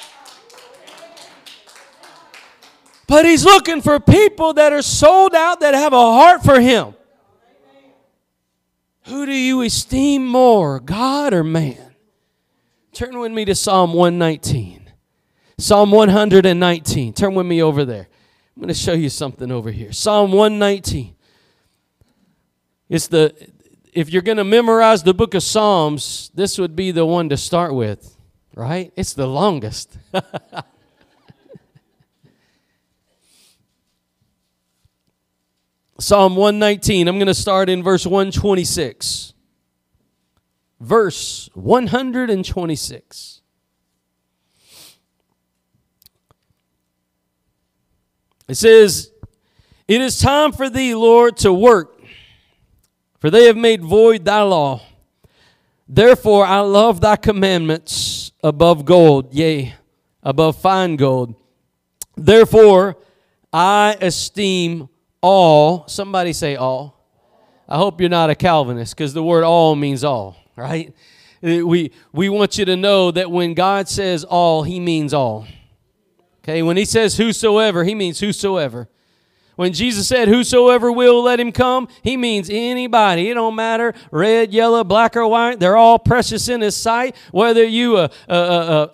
But 3.08 3.24
he's 3.24 3.42
looking 3.42 3.80
for 3.80 3.98
people 3.98 4.52
that 4.52 4.72
are 4.72 4.82
sold 4.82 5.34
out, 5.34 5.60
that 5.60 5.72
have 5.74 5.94
a 5.94 5.96
heart 5.96 6.44
for 6.44 6.60
him. 6.60 6.94
Who 9.06 9.24
do 9.24 9.32
you 9.32 9.62
esteem 9.62 10.26
more, 10.26 10.78
God 10.78 11.32
or 11.32 11.42
man? 11.42 11.94
Turn 12.92 13.18
with 13.18 13.32
me 13.32 13.46
to 13.46 13.54
Psalm 13.54 13.94
119. 13.94 14.92
Psalm 15.56 15.90
119. 15.90 17.14
Turn 17.14 17.34
with 17.34 17.46
me 17.46 17.62
over 17.62 17.86
there. 17.86 18.08
I'm 18.54 18.60
going 18.60 18.68
to 18.68 18.74
show 18.74 18.92
you 18.92 19.08
something 19.08 19.50
over 19.50 19.70
here. 19.70 19.90
Psalm 19.90 20.30
119. 20.30 21.14
It's 22.90 23.06
the 23.06 23.34
if 23.94 24.10
you're 24.10 24.22
going 24.22 24.36
to 24.36 24.44
memorize 24.44 25.02
the 25.02 25.14
book 25.14 25.32
of 25.32 25.42
Psalms, 25.42 26.30
this 26.34 26.58
would 26.58 26.76
be 26.76 26.90
the 26.90 27.06
one 27.06 27.30
to 27.30 27.38
start 27.38 27.74
with, 27.74 28.16
right? 28.54 28.92
It's 28.96 29.14
the 29.14 29.26
longest. 29.26 29.96
Psalm 36.00 36.36
119. 36.36 37.08
I'm 37.08 37.16
going 37.16 37.26
to 37.26 37.34
start 37.34 37.68
in 37.68 37.82
verse 37.82 38.06
126. 38.06 39.34
Verse 40.80 41.50
126. 41.54 43.40
It 48.48 48.54
says, 48.54 49.10
It 49.88 50.00
is 50.00 50.20
time 50.20 50.52
for 50.52 50.70
thee, 50.70 50.94
Lord, 50.94 51.36
to 51.38 51.52
work, 51.52 52.00
for 53.18 53.28
they 53.28 53.46
have 53.46 53.56
made 53.56 53.82
void 53.82 54.24
thy 54.24 54.42
law. 54.42 54.80
Therefore 55.88 56.44
I 56.44 56.60
love 56.60 57.00
thy 57.00 57.16
commandments 57.16 58.30
above 58.44 58.84
gold, 58.84 59.34
yea, 59.34 59.74
above 60.22 60.60
fine 60.60 60.96
gold. 60.96 61.34
Therefore 62.16 62.96
I 63.52 63.96
esteem 64.00 64.88
all, 65.20 65.86
somebody 65.88 66.32
say 66.32 66.56
all. 66.56 66.98
I 67.68 67.76
hope 67.76 68.00
you're 68.00 68.10
not 68.10 68.30
a 68.30 68.34
Calvinist 68.34 68.96
because 68.96 69.12
the 69.12 69.22
word 69.22 69.44
all 69.44 69.76
means 69.76 70.04
all, 70.04 70.36
right? 70.56 70.94
Eh, 71.42 71.62
we, 71.62 71.92
we 72.12 72.28
want 72.28 72.58
you 72.58 72.64
to 72.64 72.76
know 72.76 73.10
that 73.10 73.30
when 73.30 73.54
God 73.54 73.88
says 73.88 74.24
all, 74.24 74.62
he 74.62 74.80
means 74.80 75.12
all. 75.12 75.46
Okay, 76.42 76.62
when 76.62 76.76
he 76.76 76.84
says 76.84 77.16
whosoever, 77.16 77.84
he 77.84 77.94
means 77.94 78.20
whosoever. 78.20 78.88
When 79.58 79.72
Jesus 79.72 80.06
said, 80.06 80.28
Whosoever 80.28 80.92
will 80.92 81.20
let 81.20 81.40
him 81.40 81.50
come, 81.50 81.88
he 82.04 82.16
means 82.16 82.48
anybody. 82.48 83.28
It 83.28 83.34
don't 83.34 83.56
matter, 83.56 83.92
red, 84.12 84.52
yellow, 84.52 84.84
black, 84.84 85.16
or 85.16 85.26
white. 85.26 85.58
They're 85.58 85.76
all 85.76 85.98
precious 85.98 86.48
in 86.48 86.60
his 86.60 86.76
sight. 86.76 87.16
Whether 87.32 87.64
you 87.64 87.96
a, 87.96 88.08
a, 88.28 88.34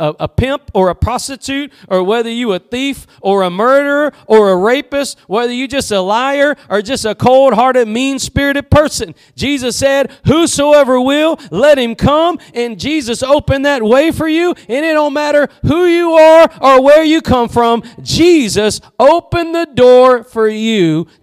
a, 0.01 0.15
a, 0.21 0.29
pimp 0.29 0.71
or 0.73 0.89
a 0.89 0.95
prostitute, 0.95 1.71
or 1.89 2.03
whether 2.03 2.31
you 2.31 2.55
a 2.55 2.59
thief 2.59 3.07
or 3.21 3.43
a 3.43 3.51
murderer 3.51 4.15
or 4.27 4.53
a 4.53 4.57
rapist, 4.57 5.19
whether 5.27 5.53
you 5.53 5.69
just 5.69 5.91
a 5.91 6.01
liar 6.01 6.57
or 6.71 6.81
just 6.81 7.05
a 7.05 7.15
cold-hearted, 7.15 7.87
mean-spirited 7.87 8.71
person. 8.71 9.15
Jesus 9.37 9.77
said, 9.77 10.13
Whosoever 10.25 10.99
will, 10.99 11.39
let 11.51 11.77
him 11.77 11.95
come. 11.95 12.39
And 12.55 12.81
Jesus 12.81 13.23
opened 13.23 13.67
that 13.67 13.83
way 13.83 14.11
for 14.13 14.29
you. 14.29 14.55
And 14.67 14.87
it 14.87 14.95
don't 14.95 15.13
matter 15.13 15.51
who 15.67 15.85
you 15.85 16.13
are 16.13 16.51
or 16.63 16.83
where 16.83 17.05
you 17.05 17.21
come 17.21 17.51
from. 17.51 17.83
Jesus 18.01 18.81
opened 18.99 19.55
the 19.55 19.67
door 19.67 20.25
for 20.25 20.49
you 20.49 20.54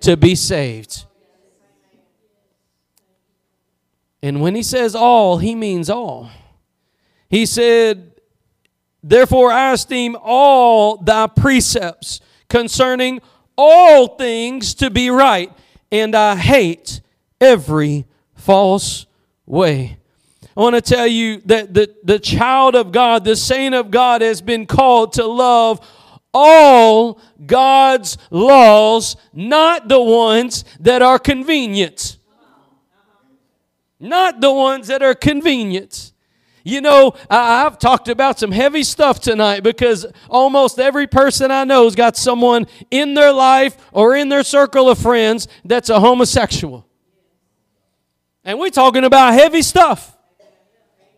to 0.02 0.18
be 0.18 0.36
saved. 0.36 1.06
And 4.24 4.42
when 4.42 4.56
he 4.56 4.64
says 4.64 4.96
all, 4.96 5.40
he 5.40 5.56
means 5.56 5.90
all. 5.90 6.30
He 7.30 7.46
said, 7.46 8.12
Therefore 9.04 9.52
I 9.52 9.74
esteem 9.74 10.16
all 10.22 10.98
thy 10.98 11.28
precepts 11.28 12.20
concerning 12.50 13.22
all 13.58 14.16
things 14.16 14.74
to 14.76 14.90
be 14.90 15.10
right, 15.10 15.52
and 15.92 16.16
I 16.16 16.36
hate 16.36 17.02
every 17.40 18.06
false 18.36 19.06
way. 19.46 19.98
I 20.56 20.60
want 20.60 20.76
to 20.76 20.82
tell 20.82 21.08
you 21.08 21.42
that 21.46 21.74
the, 21.74 21.96
the 22.04 22.20
child 22.20 22.76
of 22.76 22.92
God, 22.92 23.24
the 23.24 23.36
saint 23.36 23.74
of 23.74 23.90
God, 23.90 24.22
has 24.22 24.42
been 24.42 24.66
called 24.66 25.14
to 25.14 25.26
love 25.26 25.80
all 26.34 27.20
God's 27.46 28.18
laws, 28.30 29.16
not 29.34 29.88
the 29.88 30.02
ones 30.02 30.64
that 30.80 31.02
are 31.02 31.20
convenient. 31.20 32.18
Not 34.00 34.42
the 34.42 34.52
ones 34.52 34.88
that 34.88 35.04
are 35.04 35.14
convenient. 35.14 36.12
You 36.64 36.82
know, 36.82 37.16
I've 37.30 37.80
talked 37.80 38.08
about 38.08 38.40
some 38.40 38.52
heavy 38.52 38.84
stuff 38.84 39.20
tonight 39.20 39.62
because 39.62 40.06
almost 40.30 40.80
every 40.80 41.08
person 41.08 41.50
I 41.50 41.64
know's 41.64 41.96
got 41.96 42.18
someone 42.18 42.68
in 42.92 43.14
their 43.14 43.32
life 43.32 43.78
or 43.92 44.16
in 44.16 44.30
their 44.30 44.44
circle 44.44 44.90
of 44.90 45.00
friends 45.00 45.48
that's 45.66 45.90
a 45.90 46.00
homosexual. 46.00 46.86
And 48.44 48.60
we're 48.60 48.70
talking 48.70 49.04
about 49.04 49.34
heavy 49.34 49.62
stuff. 49.62 50.16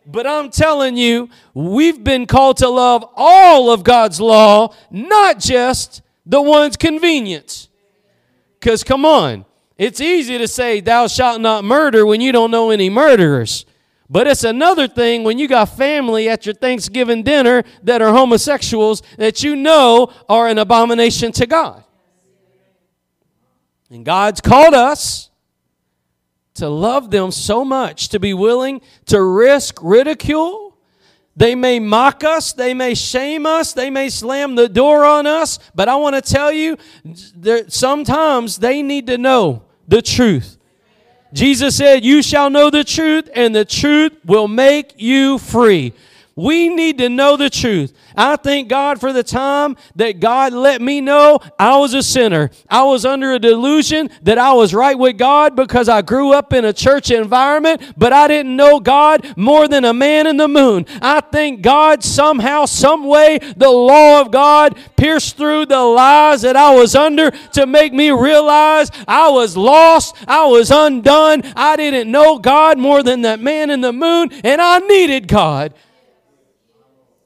But 0.06 0.26
I'm 0.26 0.50
telling 0.50 0.96
you, 0.96 1.30
we've 1.54 2.02
been 2.04 2.26
called 2.26 2.58
to 2.58 2.68
love 2.68 3.04
all 3.16 3.70
of 3.70 3.84
God's 3.84 4.20
law, 4.20 4.74
not 4.90 5.38
just 5.38 6.02
the 6.26 6.42
ones 6.42 6.76
convenient. 6.76 7.68
Because 8.60 8.84
come 8.84 9.04
on, 9.04 9.44
it's 9.78 10.00
easy 10.00 10.38
to 10.38 10.46
say, 10.46 10.80
Thou 10.80 11.06
shalt 11.06 11.40
not 11.40 11.64
murder 11.64 12.04
when 12.06 12.20
you 12.20 12.32
don't 12.32 12.50
know 12.50 12.70
any 12.70 12.90
murderers. 12.90 13.64
But 14.08 14.26
it's 14.26 14.44
another 14.44 14.86
thing 14.86 15.24
when 15.24 15.38
you 15.38 15.48
got 15.48 15.76
family 15.76 16.28
at 16.28 16.44
your 16.44 16.54
Thanksgiving 16.54 17.22
dinner 17.22 17.64
that 17.82 18.02
are 18.02 18.12
homosexuals 18.12 19.02
that 19.16 19.42
you 19.42 19.56
know 19.56 20.12
are 20.28 20.46
an 20.46 20.58
abomination 20.58 21.32
to 21.32 21.46
God. 21.46 21.82
And 23.90 24.04
God's 24.04 24.40
called 24.40 24.74
us 24.74 25.30
to 26.54 26.68
love 26.68 27.10
them 27.10 27.30
so 27.30 27.64
much, 27.64 28.08
to 28.08 28.20
be 28.20 28.32
willing 28.32 28.80
to 29.06 29.22
risk 29.22 29.78
ridicule. 29.82 30.76
They 31.36 31.56
may 31.56 31.80
mock 31.80 32.22
us, 32.22 32.52
they 32.52 32.74
may 32.74 32.94
shame 32.94 33.44
us, 33.44 33.72
they 33.72 33.90
may 33.90 34.08
slam 34.08 34.54
the 34.54 34.68
door 34.68 35.04
on 35.04 35.26
us, 35.26 35.58
but 35.74 35.88
I 35.88 35.96
want 35.96 36.14
to 36.14 36.22
tell 36.22 36.52
you, 36.52 36.76
that 37.36 37.72
sometimes 37.72 38.58
they 38.58 38.82
need 38.82 39.08
to 39.08 39.18
know 39.18 39.64
the 39.88 40.00
truth. 40.00 40.58
Jesus 41.32 41.76
said, 41.76 42.04
You 42.04 42.22
shall 42.22 42.48
know 42.50 42.70
the 42.70 42.84
truth, 42.84 43.28
and 43.34 43.52
the 43.52 43.64
truth 43.64 44.12
will 44.24 44.46
make 44.46 44.94
you 44.96 45.38
free. 45.38 45.92
We 46.36 46.68
need 46.68 46.98
to 46.98 47.08
know 47.08 47.36
the 47.36 47.48
truth. 47.48 47.92
I 48.16 48.34
thank 48.34 48.68
God 48.68 48.98
for 48.98 49.12
the 49.12 49.22
time 49.22 49.76
that 49.94 50.18
God 50.18 50.52
let 50.52 50.82
me 50.82 51.00
know 51.00 51.38
I 51.60 51.78
was 51.78 51.94
a 51.94 52.02
sinner. 52.02 52.50
I 52.68 52.82
was 52.84 53.04
under 53.04 53.32
a 53.32 53.38
delusion 53.38 54.10
that 54.22 54.36
I 54.36 54.52
was 54.52 54.74
right 54.74 54.98
with 54.98 55.16
God 55.16 55.54
because 55.54 55.88
I 55.88 56.02
grew 56.02 56.32
up 56.32 56.52
in 56.52 56.64
a 56.64 56.72
church 56.72 57.12
environment, 57.12 57.94
but 57.96 58.12
I 58.12 58.26
didn't 58.26 58.56
know 58.56 58.80
God 58.80 59.36
more 59.36 59.68
than 59.68 59.84
a 59.84 59.94
man 59.94 60.26
in 60.26 60.36
the 60.36 60.48
moon. 60.48 60.86
I 61.00 61.20
thank 61.20 61.62
God 61.62 62.02
somehow, 62.02 62.64
some 62.64 63.04
way, 63.04 63.38
the 63.56 63.70
law 63.70 64.20
of 64.20 64.32
God 64.32 64.76
pierced 64.96 65.36
through 65.36 65.66
the 65.66 65.82
lies 65.82 66.42
that 66.42 66.56
I 66.56 66.74
was 66.74 66.96
under 66.96 67.30
to 67.30 67.66
make 67.66 67.92
me 67.92 68.10
realize 68.10 68.90
I 69.06 69.28
was 69.28 69.56
lost, 69.56 70.16
I 70.26 70.46
was 70.46 70.72
undone, 70.72 71.42
I 71.54 71.76
didn't 71.76 72.10
know 72.10 72.38
God 72.38 72.76
more 72.76 73.04
than 73.04 73.22
that 73.22 73.38
man 73.38 73.70
in 73.70 73.80
the 73.80 73.92
moon, 73.92 74.30
and 74.42 74.60
I 74.60 74.80
needed 74.80 75.28
God. 75.28 75.74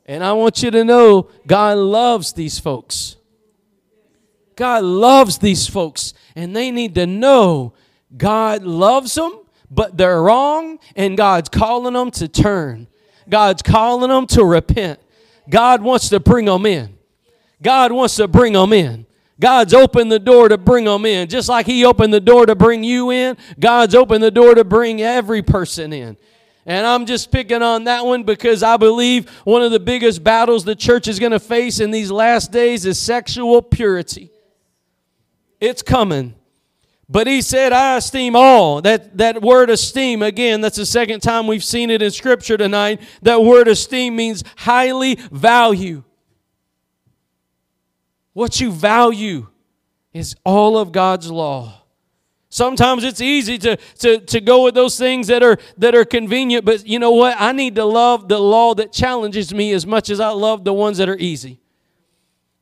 And 0.08 0.24
I 0.24 0.32
want 0.32 0.62
you 0.62 0.70
to 0.70 0.84
know 0.84 1.28
God 1.46 1.76
loves 1.76 2.32
these 2.32 2.58
folks. 2.58 3.16
God 4.56 4.82
loves 4.82 5.38
these 5.38 5.68
folks, 5.68 6.14
and 6.34 6.56
they 6.56 6.70
need 6.70 6.94
to 6.96 7.06
know 7.06 7.74
God 8.16 8.64
loves 8.64 9.14
them, 9.14 9.40
but 9.70 9.98
they're 9.98 10.22
wrong, 10.22 10.78
and 10.96 11.16
God's 11.16 11.50
calling 11.50 11.92
them 11.92 12.10
to 12.12 12.26
turn. 12.26 12.88
God's 13.28 13.60
calling 13.60 14.08
them 14.08 14.26
to 14.28 14.44
repent. 14.44 14.98
God 15.48 15.82
wants 15.82 16.08
to 16.08 16.18
bring 16.18 16.46
them 16.46 16.64
in. 16.64 16.96
God 17.62 17.92
wants 17.92 18.16
to 18.16 18.26
bring 18.26 18.54
them 18.54 18.72
in. 18.72 19.06
God's 19.38 19.74
opened 19.74 20.10
the 20.10 20.18
door 20.18 20.48
to 20.48 20.58
bring 20.58 20.86
them 20.86 21.04
in. 21.04 21.28
Just 21.28 21.48
like 21.48 21.66
He 21.66 21.84
opened 21.84 22.12
the 22.12 22.20
door 22.20 22.46
to 22.46 22.56
bring 22.56 22.82
you 22.82 23.10
in, 23.10 23.36
God's 23.60 23.94
opened 23.94 24.24
the 24.24 24.30
door 24.30 24.54
to 24.54 24.64
bring 24.64 25.02
every 25.02 25.42
person 25.42 25.92
in. 25.92 26.16
And 26.68 26.86
I'm 26.86 27.06
just 27.06 27.32
picking 27.32 27.62
on 27.62 27.84
that 27.84 28.04
one 28.04 28.24
because 28.24 28.62
I 28.62 28.76
believe 28.76 29.30
one 29.44 29.62
of 29.62 29.72
the 29.72 29.80
biggest 29.80 30.22
battles 30.22 30.64
the 30.64 30.76
church 30.76 31.08
is 31.08 31.18
going 31.18 31.32
to 31.32 31.40
face 31.40 31.80
in 31.80 31.90
these 31.90 32.10
last 32.10 32.52
days 32.52 32.84
is 32.84 33.00
sexual 33.00 33.62
purity. 33.62 34.30
It's 35.60 35.80
coming. 35.80 36.34
But 37.08 37.26
he 37.26 37.40
said, 37.40 37.72
I 37.72 37.96
esteem 37.96 38.36
all. 38.36 38.82
That, 38.82 39.16
that 39.16 39.40
word 39.40 39.70
esteem, 39.70 40.22
again, 40.22 40.60
that's 40.60 40.76
the 40.76 40.84
second 40.84 41.20
time 41.20 41.46
we've 41.46 41.64
seen 41.64 41.88
it 41.90 42.02
in 42.02 42.10
Scripture 42.10 42.58
tonight. 42.58 43.00
That 43.22 43.42
word 43.42 43.66
esteem 43.66 44.14
means 44.14 44.44
highly 44.56 45.14
value. 45.32 46.04
What 48.34 48.60
you 48.60 48.70
value 48.70 49.46
is 50.12 50.36
all 50.44 50.76
of 50.76 50.92
God's 50.92 51.30
law. 51.30 51.82
Sometimes 52.50 53.04
it's 53.04 53.20
easy 53.20 53.58
to, 53.58 53.76
to, 53.98 54.20
to 54.20 54.40
go 54.40 54.64
with 54.64 54.74
those 54.74 54.98
things 54.98 55.26
that 55.26 55.42
are, 55.42 55.58
that 55.76 55.94
are 55.94 56.04
convenient, 56.04 56.64
but 56.64 56.86
you 56.86 56.98
know 56.98 57.10
what? 57.10 57.36
I 57.38 57.52
need 57.52 57.74
to 57.74 57.84
love 57.84 58.28
the 58.28 58.38
law 58.38 58.74
that 58.74 58.90
challenges 58.90 59.52
me 59.52 59.72
as 59.72 59.86
much 59.86 60.08
as 60.08 60.18
I 60.18 60.30
love 60.30 60.64
the 60.64 60.72
ones 60.72 60.96
that 60.98 61.10
are 61.10 61.16
easy. 61.18 61.60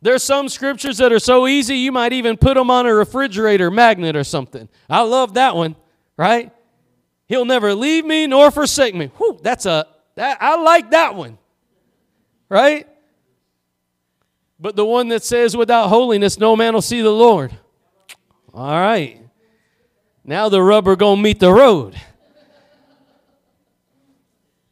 There's 0.02 0.24
some 0.24 0.48
scriptures 0.48 0.98
that 0.98 1.12
are 1.12 1.20
so 1.20 1.46
easy, 1.46 1.76
you 1.76 1.92
might 1.92 2.12
even 2.12 2.36
put 2.36 2.54
them 2.54 2.70
on 2.70 2.86
a 2.86 2.94
refrigerator 2.94 3.70
magnet 3.70 4.16
or 4.16 4.24
something. 4.24 4.68
I 4.90 5.02
love 5.02 5.34
that 5.34 5.54
one, 5.54 5.76
right? 6.16 6.52
He'll 7.28 7.44
never 7.44 7.74
leave 7.74 8.04
me 8.04 8.26
nor 8.26 8.50
forsake 8.50 8.94
me. 8.94 9.10
Whew, 9.16 9.38
that's 9.40 9.66
a, 9.66 9.86
that, 10.16 10.38
I 10.40 10.60
like 10.60 10.90
that 10.90 11.14
one, 11.14 11.38
right? 12.48 12.88
But 14.58 14.74
the 14.74 14.84
one 14.84 15.08
that 15.08 15.22
says, 15.22 15.56
without 15.56 15.88
holiness, 15.88 16.38
no 16.38 16.56
man 16.56 16.74
will 16.74 16.82
see 16.82 17.02
the 17.02 17.10
Lord. 17.10 17.56
All 18.52 18.80
right. 18.80 19.25
Now 20.28 20.48
the 20.48 20.60
rubber 20.60 20.96
gonna 20.96 21.22
meet 21.22 21.38
the 21.38 21.52
road. 21.52 21.94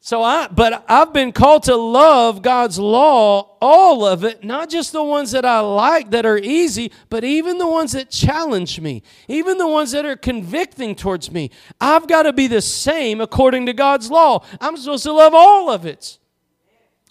So 0.01 0.21
I 0.21 0.49
but 0.49 0.85
I've 0.89 1.13
been 1.13 1.31
called 1.31 1.63
to 1.63 1.77
love 1.77 2.43
God's 2.43 2.79
law, 2.79 3.57
all 3.63 4.05
of 4.05 4.25
it, 4.25 4.43
not 4.43 4.69
just 4.69 4.93
the 4.93 5.03
ones 5.03 5.31
that 5.31 5.45
I 5.45 5.61
like 5.61 6.11
that 6.11 6.27
are 6.27 6.37
easy, 6.37 6.91
but 7.09 7.23
even 7.23 7.59
the 7.59 7.69
ones 7.69 7.93
that 7.93 8.11
challenge 8.11 8.81
me, 8.81 9.03
even 9.29 9.57
the 9.57 9.69
ones 9.69 9.93
that 9.93 10.05
are 10.05 10.17
convicting 10.17 10.97
towards 10.97 11.31
me. 11.31 11.53
I've 11.81 12.09
got 12.09 12.25
to 12.25 12.33
be 12.33 12.49
the 12.49 12.61
same 12.61 13.21
according 13.21 13.67
to 13.67 13.73
God's 13.73 14.11
law. 14.11 14.45
I'm 14.61 14.77
supposed 14.77 15.05
to 15.05 15.13
love 15.13 15.35
all 15.35 15.71
of 15.71 15.87
it. 15.87 16.19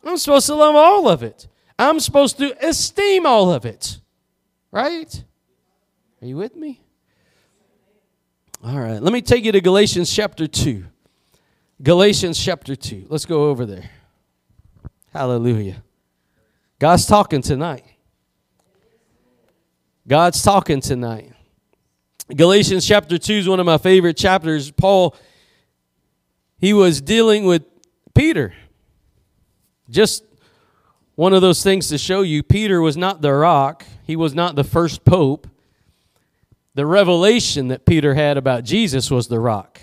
I'm 0.04 0.18
supposed 0.18 0.48
to 0.48 0.56
love 0.56 0.76
all 0.76 1.08
of 1.08 1.24
it. 1.24 1.48
I'm 1.80 2.02
supposed 2.02 2.38
to 2.40 2.56
esteem 2.64 3.26
all 3.26 3.52
of 3.52 3.66
it. 3.66 4.00
Right? 4.70 5.24
Are 6.22 6.28
you 6.28 6.36
with 6.36 6.56
me? 6.58 6.83
All 8.66 8.80
right, 8.80 9.02
let 9.02 9.12
me 9.12 9.22
take 9.22 9.44
you 9.44 9.52
to 9.52 9.60
Galatians 9.60 10.10
chapter 10.10 10.48
2. 10.48 10.86
Galatians 11.82 12.42
chapter 12.42 12.78
2. 12.78 13.08
Let's 13.10 13.26
go 13.26 13.50
over 13.50 13.66
there. 13.66 13.90
Hallelujah. 15.12 15.84
God's 16.80 17.06
talking 17.06 17.42
tonight. 17.42 17.84
God's 20.08 20.42
talking 20.42 20.80
tonight. 20.80 21.34
Galatians 22.34 22.88
chapter 22.88 23.18
2 23.18 23.34
is 23.34 23.50
one 23.50 23.60
of 23.60 23.66
my 23.66 23.78
favorite 23.78 24.16
chapters. 24.16 24.72
Paul, 24.72 25.14
he 26.58 26.72
was 26.72 27.02
dealing 27.02 27.44
with 27.44 27.64
Peter. 28.16 28.54
Just 29.90 30.24
one 31.16 31.34
of 31.34 31.42
those 31.42 31.62
things 31.62 31.90
to 31.90 31.98
show 31.98 32.22
you 32.22 32.42
Peter 32.44 32.80
was 32.80 32.96
not 32.96 33.22
the 33.22 33.34
rock, 33.34 33.86
he 34.06 34.16
was 34.16 34.34
not 34.34 34.56
the 34.56 34.64
first 34.64 35.04
pope. 35.04 35.50
The 36.76 36.86
revelation 36.86 37.68
that 37.68 37.86
Peter 37.86 38.16
had 38.16 38.38
about 38.38 38.64
Jesus 38.64 39.12
was 39.12 39.28
the 39.28 39.40
rock. 39.40 39.82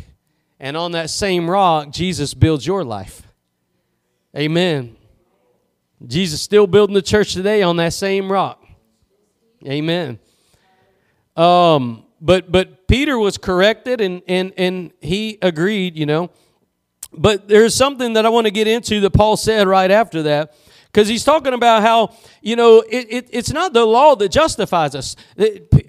And 0.59 0.77
on 0.77 0.93
that 0.93 1.09
same 1.11 1.49
rock, 1.49 1.91
Jesus 1.91 2.35
builds 2.35 2.67
your 2.67 2.85
life. 2.85 3.23
Amen. 4.37 4.97
Jesus 6.07 6.41
still 6.41 6.67
building 6.67 6.95
the 6.95 7.03
church 7.03 7.33
today 7.35 7.63
on 7.63 7.77
that 7.77 7.93
same 7.93 8.31
rock. 8.31 8.63
Amen. 9.67 10.19
Um, 11.37 12.05
but 12.21 12.51
but 12.51 12.89
Peter 12.89 13.19
was 13.19 13.39
corrected 13.39 14.01
and 14.01 14.23
and 14.27 14.53
and 14.57 14.93
he 15.01 15.39
agreed, 15.43 15.97
you 15.97 16.07
know. 16.07 16.31
But 17.13 17.49
there's 17.49 17.75
something 17.75 18.15
that 18.15 18.25
I 18.25 18.29
want 18.29 18.47
to 18.47 18.51
get 18.51 18.67
into 18.67 19.01
that 19.01 19.11
Paul 19.11 19.37
said 19.37 19.67
right 19.67 19.91
after 19.91 20.23
that 20.25 20.55
because 20.93 21.07
he's 21.07 21.25
talking 21.25 21.53
about 21.55 21.83
how 21.83 22.15
you 22.43 22.57
know 22.57 22.81
it, 22.81 23.07
it, 23.11 23.29
it's 23.31 23.53
not 23.53 23.73
the 23.73 23.85
law 23.85 24.17
that 24.17 24.31
justifies 24.31 24.95
us. 24.95 25.17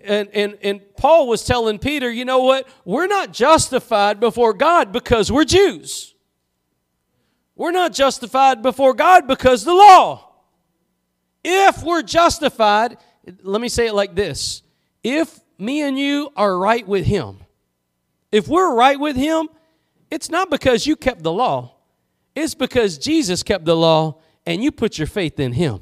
And, 0.03 0.29
and, 0.33 0.57
and 0.61 0.81
paul 0.97 1.27
was 1.27 1.43
telling 1.43 1.79
peter 1.79 2.09
you 2.09 2.25
know 2.25 2.39
what? 2.39 2.67
We're 2.85 3.07
not 3.07 3.33
justified 3.33 4.19
before 4.19 4.53
god 4.53 4.91
because 4.91 5.31
we're 5.31 5.45
jews. 5.45 6.13
We're 7.55 7.71
not 7.71 7.93
justified 7.93 8.61
before 8.61 8.93
god 8.93 9.27
because 9.27 9.63
the 9.63 9.73
law. 9.73 10.27
If 11.43 11.83
we're 11.83 12.03
justified 12.03 12.97
let 13.43 13.61
me 13.61 13.69
say 13.69 13.87
it 13.87 13.93
like 13.93 14.15
this. 14.15 14.63
If 15.03 15.39
me 15.57 15.81
and 15.81 15.97
you 15.97 16.31
are 16.35 16.57
right 16.57 16.87
with 16.87 17.05
him 17.05 17.39
if 18.31 18.47
we're 18.47 18.75
right 18.75 18.99
with 18.99 19.15
him 19.15 19.49
it's 20.09 20.29
not 20.29 20.49
because 20.49 20.85
you 20.85 20.95
kept 20.95 21.23
the 21.23 21.31
law. 21.31 21.75
It's 22.35 22.53
because 22.53 22.97
jesus 22.99 23.41
kept 23.41 23.65
the 23.65 23.75
law 23.75 24.20
and 24.45 24.63
you 24.63 24.71
put 24.71 24.97
your 24.97 25.07
faith 25.07 25.39
in 25.39 25.53
him. 25.53 25.81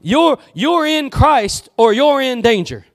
You're, 0.00 0.38
you're 0.54 0.86
in 0.86 1.10
Christ 1.10 1.68
or 1.76 1.92
you're 1.92 2.20
in 2.20 2.42
danger. 2.42 2.86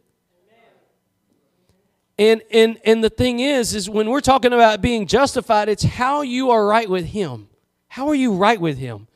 And, 2.18 2.42
and, 2.52 2.80
and 2.86 3.04
the 3.04 3.10
thing 3.10 3.42
is, 3.42 3.76
is 3.76 3.90
when 3.90 4.10
we're 4.10 4.22
talking 4.22 4.54
about 4.54 4.82
being 4.82 5.06
justified, 5.06 5.68
it's 5.68 5.84
how 5.84 6.22
you 6.22 6.50
are 6.52 6.66
right 6.66 6.90
with 6.90 7.06
him. 7.06 7.50
How 7.90 8.08
are 8.08 8.16
you 8.16 8.34
right 8.34 8.60
with 8.60 8.78
him? 8.78 9.08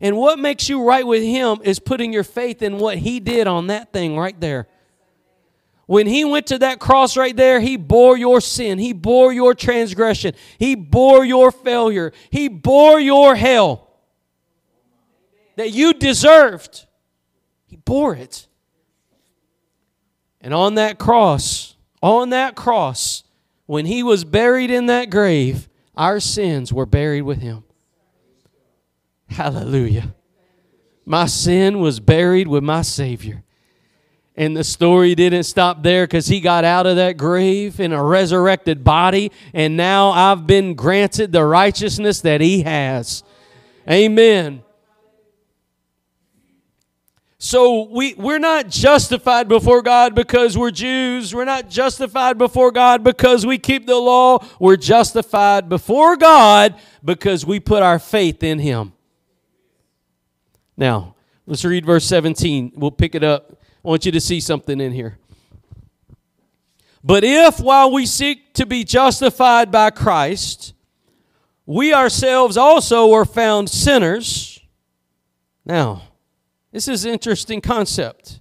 And 0.00 0.16
what 0.16 0.38
makes 0.38 0.68
you 0.68 0.84
right 0.84 1.06
with 1.06 1.22
him 1.22 1.58
is 1.62 1.78
putting 1.78 2.12
your 2.12 2.24
faith 2.24 2.62
in 2.62 2.78
what 2.78 2.98
he 2.98 3.20
did 3.20 3.46
on 3.46 3.68
that 3.68 3.92
thing 3.92 4.16
right 4.16 4.38
there. 4.40 4.66
When 5.86 6.06
he 6.06 6.24
went 6.24 6.46
to 6.48 6.58
that 6.58 6.78
cross 6.78 7.16
right 7.16 7.36
there, 7.36 7.60
he 7.60 7.76
bore 7.76 8.16
your 8.16 8.40
sin. 8.40 8.78
He 8.78 8.92
bore 8.92 9.32
your 9.32 9.54
transgression. 9.54 10.34
He 10.58 10.74
bore 10.74 11.24
your 11.24 11.50
failure. 11.50 12.12
He 12.30 12.48
bore 12.48 13.00
your 13.00 13.34
hell 13.34 13.89
that 15.56 15.70
you 15.70 15.92
deserved. 15.92 16.86
He 17.66 17.76
bore 17.76 18.14
it. 18.14 18.46
And 20.40 20.54
on 20.54 20.76
that 20.76 20.98
cross, 20.98 21.76
on 22.02 22.30
that 22.30 22.56
cross, 22.56 23.24
when 23.66 23.86
he 23.86 24.02
was 24.02 24.24
buried 24.24 24.70
in 24.70 24.86
that 24.86 25.10
grave, 25.10 25.68
our 25.96 26.18
sins 26.18 26.72
were 26.72 26.86
buried 26.86 27.22
with 27.22 27.40
him. 27.40 27.62
Hallelujah. 29.28 30.14
My 31.04 31.26
sin 31.26 31.78
was 31.80 32.00
buried 32.00 32.48
with 32.48 32.62
my 32.62 32.82
Savior. 32.82 33.44
And 34.36 34.56
the 34.56 34.64
story 34.64 35.14
didn't 35.14 35.42
stop 35.44 35.82
there 35.82 36.06
because 36.06 36.26
he 36.26 36.40
got 36.40 36.64
out 36.64 36.86
of 36.86 36.96
that 36.96 37.16
grave 37.16 37.78
in 37.78 37.92
a 37.92 38.02
resurrected 38.02 38.82
body, 38.82 39.30
and 39.52 39.76
now 39.76 40.10
I've 40.10 40.46
been 40.46 40.74
granted 40.74 41.32
the 41.32 41.44
righteousness 41.44 42.22
that 42.22 42.40
he 42.40 42.62
has. 42.62 43.22
Amen. 43.88 44.62
So 47.42 47.84
we, 47.84 48.12
we're 48.18 48.38
not 48.38 48.68
justified 48.68 49.48
before 49.48 49.80
God 49.80 50.14
because 50.14 50.58
we're 50.58 50.70
Jews. 50.70 51.34
We're 51.34 51.46
not 51.46 51.70
justified 51.70 52.36
before 52.36 52.70
God 52.70 53.02
because 53.02 53.46
we 53.46 53.56
keep 53.56 53.86
the 53.86 53.96
law. 53.96 54.44
We're 54.58 54.76
justified 54.76 55.66
before 55.66 56.18
God 56.18 56.78
because 57.02 57.46
we 57.46 57.58
put 57.58 57.82
our 57.82 57.98
faith 57.98 58.42
in 58.42 58.58
Him. 58.58 58.92
Now, 60.76 61.14
let's 61.46 61.64
read 61.64 61.86
verse 61.86 62.04
17. 62.04 62.72
We'll 62.74 62.90
pick 62.90 63.14
it 63.14 63.24
up. 63.24 63.58
I 63.82 63.88
want 63.88 64.04
you 64.04 64.12
to 64.12 64.20
see 64.20 64.40
something 64.40 64.78
in 64.78 64.92
here. 64.92 65.16
But 67.02 67.24
if 67.24 67.58
while 67.58 67.90
we 67.90 68.04
seek 68.04 68.52
to 68.52 68.66
be 68.66 68.84
justified 68.84 69.72
by 69.72 69.88
Christ, 69.88 70.74
we 71.64 71.94
ourselves 71.94 72.58
also 72.58 73.10
are 73.14 73.24
found 73.24 73.70
sinners. 73.70 74.60
Now, 75.64 76.02
this 76.72 76.88
is 76.88 77.04
an 77.04 77.12
interesting 77.12 77.60
concept. 77.60 78.40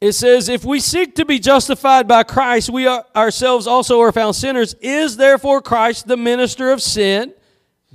It 0.00 0.12
says, 0.12 0.48
if 0.48 0.64
we 0.64 0.78
seek 0.78 1.16
to 1.16 1.24
be 1.24 1.38
justified 1.38 2.06
by 2.06 2.22
Christ, 2.22 2.70
we 2.70 2.86
ourselves 2.86 3.66
also 3.66 4.00
are 4.00 4.12
found 4.12 4.36
sinners. 4.36 4.74
Is 4.80 5.16
therefore 5.16 5.60
Christ 5.60 6.06
the 6.06 6.16
minister 6.16 6.70
of 6.70 6.80
sin? 6.80 7.34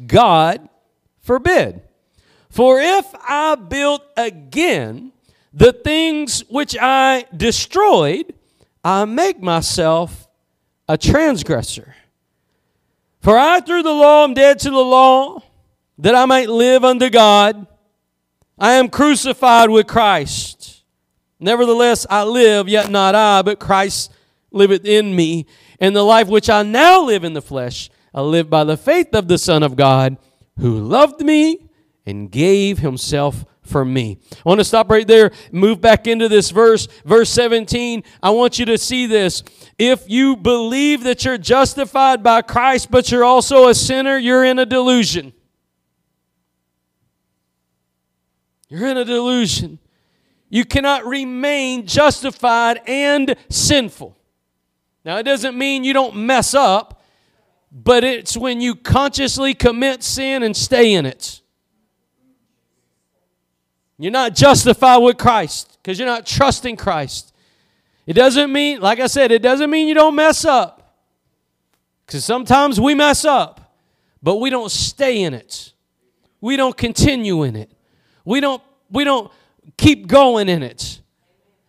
God 0.05 0.67
forbid. 1.21 1.81
For 2.49 2.79
if 2.79 3.05
I 3.27 3.55
build 3.55 4.01
again 4.17 5.13
the 5.53 5.71
things 5.71 6.41
which 6.49 6.75
I 6.79 7.25
destroyed, 7.35 8.33
I 8.83 9.05
make 9.05 9.41
myself 9.41 10.27
a 10.89 10.97
transgressor. 10.97 11.95
For 13.21 13.37
I, 13.37 13.61
through 13.61 13.83
the 13.83 13.93
law, 13.93 14.25
am 14.25 14.33
dead 14.33 14.59
to 14.59 14.69
the 14.69 14.75
law, 14.75 15.41
that 16.03 16.15
I 16.15 16.25
might 16.25 16.49
live 16.49 16.83
unto 16.83 17.09
God. 17.09 17.65
I 18.59 18.73
am 18.73 18.89
crucified 18.89 19.69
with 19.69 19.87
Christ. 19.87 20.83
Nevertheless, 21.39 22.05
I 22.09 22.23
live, 22.23 22.67
yet 22.67 22.91
not 22.91 23.15
I, 23.15 23.41
but 23.41 23.57
Christ 23.59 24.11
liveth 24.51 24.83
in 24.83 25.15
me. 25.15 25.45
And 25.79 25.95
the 25.95 26.03
life 26.03 26.27
which 26.27 26.49
I 26.49 26.61
now 26.61 27.01
live 27.05 27.23
in 27.23 27.31
the 27.31 27.41
flesh, 27.41 27.89
I 28.13 28.19
live 28.19 28.49
by 28.49 28.65
the 28.65 28.75
faith 28.75 29.15
of 29.15 29.29
the 29.29 29.37
Son 29.37 29.63
of 29.63 29.77
God, 29.77 30.17
who 30.59 30.77
loved 30.77 31.21
me 31.21 31.69
and 32.05 32.29
gave 32.29 32.79
himself 32.79 33.45
for 33.61 33.85
me. 33.85 34.19
I 34.33 34.49
want 34.49 34.59
to 34.59 34.65
stop 34.65 34.89
right 34.89 35.07
there, 35.07 35.31
move 35.53 35.79
back 35.79 36.05
into 36.05 36.27
this 36.27 36.51
verse, 36.51 36.89
verse 37.05 37.29
17. 37.29 38.03
I 38.21 38.29
want 38.31 38.59
you 38.59 38.65
to 38.65 38.77
see 38.77 39.05
this. 39.05 39.41
If 39.79 40.09
you 40.09 40.35
believe 40.35 41.03
that 41.03 41.23
you're 41.23 41.37
justified 41.37 42.21
by 42.23 42.41
Christ, 42.41 42.91
but 42.91 43.09
you're 43.09 43.23
also 43.23 43.69
a 43.69 43.73
sinner, 43.73 44.17
you're 44.17 44.43
in 44.43 44.59
a 44.59 44.65
delusion. 44.65 45.31
You're 48.73 48.89
in 48.89 48.97
a 48.97 49.05
delusion. 49.05 49.77
You 50.49 50.65
cannot 50.65 51.05
remain 51.05 51.85
justified 51.85 52.81
and 52.87 53.35
sinful. 53.47 54.17
Now, 55.05 55.17
it 55.17 55.23
doesn't 55.23 55.55
mean 55.55 55.83
you 55.83 55.93
don't 55.93 56.15
mess 56.15 56.55
up, 56.55 57.03
but 57.71 58.03
it's 58.03 58.35
when 58.35 58.61
you 58.61 58.73
consciously 58.73 59.53
commit 59.53 60.01
sin 60.01 60.41
and 60.41 60.57
stay 60.57 60.93
in 60.95 61.05
it. 61.05 61.41
You're 63.99 64.11
not 64.11 64.33
justified 64.33 64.97
with 64.97 65.19
Christ 65.19 65.77
because 65.77 65.99
you're 65.99 66.07
not 66.07 66.25
trusting 66.25 66.75
Christ. 66.75 67.31
It 68.07 68.13
doesn't 68.13 68.51
mean, 68.51 68.81
like 68.81 68.99
I 68.99 69.05
said, 69.05 69.31
it 69.31 69.43
doesn't 69.43 69.69
mean 69.69 69.87
you 69.87 69.93
don't 69.93 70.15
mess 70.15 70.45
up. 70.45 70.95
Because 72.07 72.25
sometimes 72.25 72.81
we 72.81 72.95
mess 72.95 73.23
up, 73.23 73.75
but 74.23 74.37
we 74.37 74.49
don't 74.49 74.71
stay 74.71 75.21
in 75.21 75.35
it. 75.35 75.73
We 76.41 76.57
don't 76.57 76.75
continue 76.75 77.43
in 77.43 77.55
it. 77.55 77.72
We 78.25 78.39
don't, 78.39 78.61
we 78.89 79.03
don't 79.03 79.31
keep 79.77 80.07
going 80.07 80.49
in 80.49 80.63
it. 80.63 81.01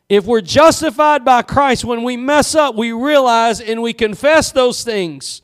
If 0.09 0.27
we're 0.27 0.43
justified 0.43 1.25
by 1.25 1.43
Christ, 1.43 1.85
when 1.85 2.03
we 2.03 2.17
mess 2.17 2.55
up, 2.55 2.75
we 2.75 2.93
realize 2.93 3.61
and 3.61 3.83
we 3.83 3.93
confess 3.93 4.53
those 4.53 4.85
things. 4.85 5.43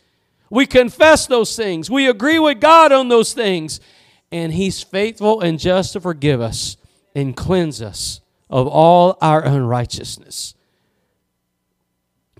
We 0.51 0.67
confess 0.67 1.27
those 1.27 1.57
things. 1.57 1.91
We 1.91 2.09
agree 2.09 2.39
with 2.39 2.61
God 2.61 2.93
on 2.93 3.09
those 3.09 3.33
things 3.33 3.81
and 4.33 4.53
he's 4.53 4.83
faithful 4.83 5.41
and 5.41 5.59
just 5.59 5.95
to 5.95 6.01
forgive 6.01 6.41
us 6.41 6.77
and 7.15 7.37
cleanse 7.37 7.81
us 7.83 8.21
of 8.49 8.67
all 8.67 9.17
our 9.21 9.45
unrighteousness. 9.45 10.55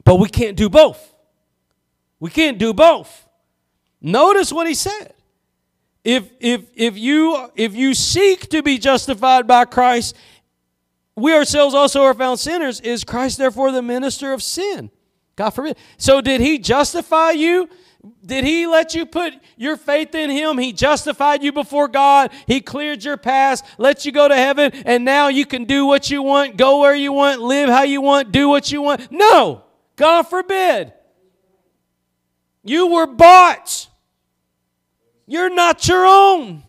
But 0.05 0.17
we 0.17 0.29
can't 0.29 0.57
do 0.57 0.69
both. 0.69 1.15
We 2.19 2.31
can't 2.31 2.59
do 2.59 2.75
both. 2.75 3.29
Notice 4.01 4.53
what 4.53 4.67
he 4.67 4.75
said. 4.75 5.15
If 6.05 6.31
if 6.41 6.63
if 6.75 6.97
you 6.97 7.51
if 7.55 7.75
you 7.75 7.95
seek 7.95 8.49
to 8.51 8.63
be 8.63 8.79
justified 8.79 9.47
by 9.47 9.67
Christ, 9.67 10.17
we 11.17 11.35
ourselves 11.35 11.75
also 11.75 12.03
are 12.03 12.15
found 12.15 12.41
sinners. 12.41 12.81
Is 12.81 13.05
Christ 13.05 13.39
therefore 13.39 13.73
the 13.73 13.83
minister 13.83 14.33
of 14.33 14.43
sin? 14.43 14.91
God 15.37 15.51
forbid. 15.51 15.77
So 15.99 16.21
did 16.21 16.41
he 16.41 16.59
justify 16.59 17.33
you? 17.33 17.69
Did 18.25 18.45
he 18.45 18.67
let 18.67 18.95
you 18.95 19.05
put 19.05 19.35
your 19.59 19.77
faith 19.77 20.15
in 20.15 20.31
him? 20.31 20.57
He 20.57 20.73
justified 20.73 21.43
you 21.43 21.53
before 21.53 21.87
God. 21.87 22.33
He 22.47 22.63
cleared 22.63 23.05
your 23.05 23.19
past, 23.19 23.65
let 23.77 24.07
you 24.07 24.13
go 24.13 24.27
to 24.27 24.35
heaven, 24.35 24.73
and 24.87 25.05
now 25.05 25.29
you 25.29 25.45
can 25.45 25.65
do 25.65 25.85
what 25.85 26.11
you 26.11 26.23
want, 26.23 26.57
go 26.57 26.81
where 26.81 26.95
you 26.95 27.13
want, 27.13 27.43
live 27.43 27.69
how 27.69 27.83
you 27.83 28.01
want, 28.01 28.33
do 28.33 28.49
what 28.49 28.73
you 28.73 28.81
want. 28.81 29.13
No, 29.13 29.65
God 29.97 30.23
forbid. 30.23 30.95
You 32.65 32.87
were 32.87 33.07
bought. 33.07 33.90
You're 35.31 35.55
not 35.55 35.87
your 35.87 36.05
own. 36.05 36.65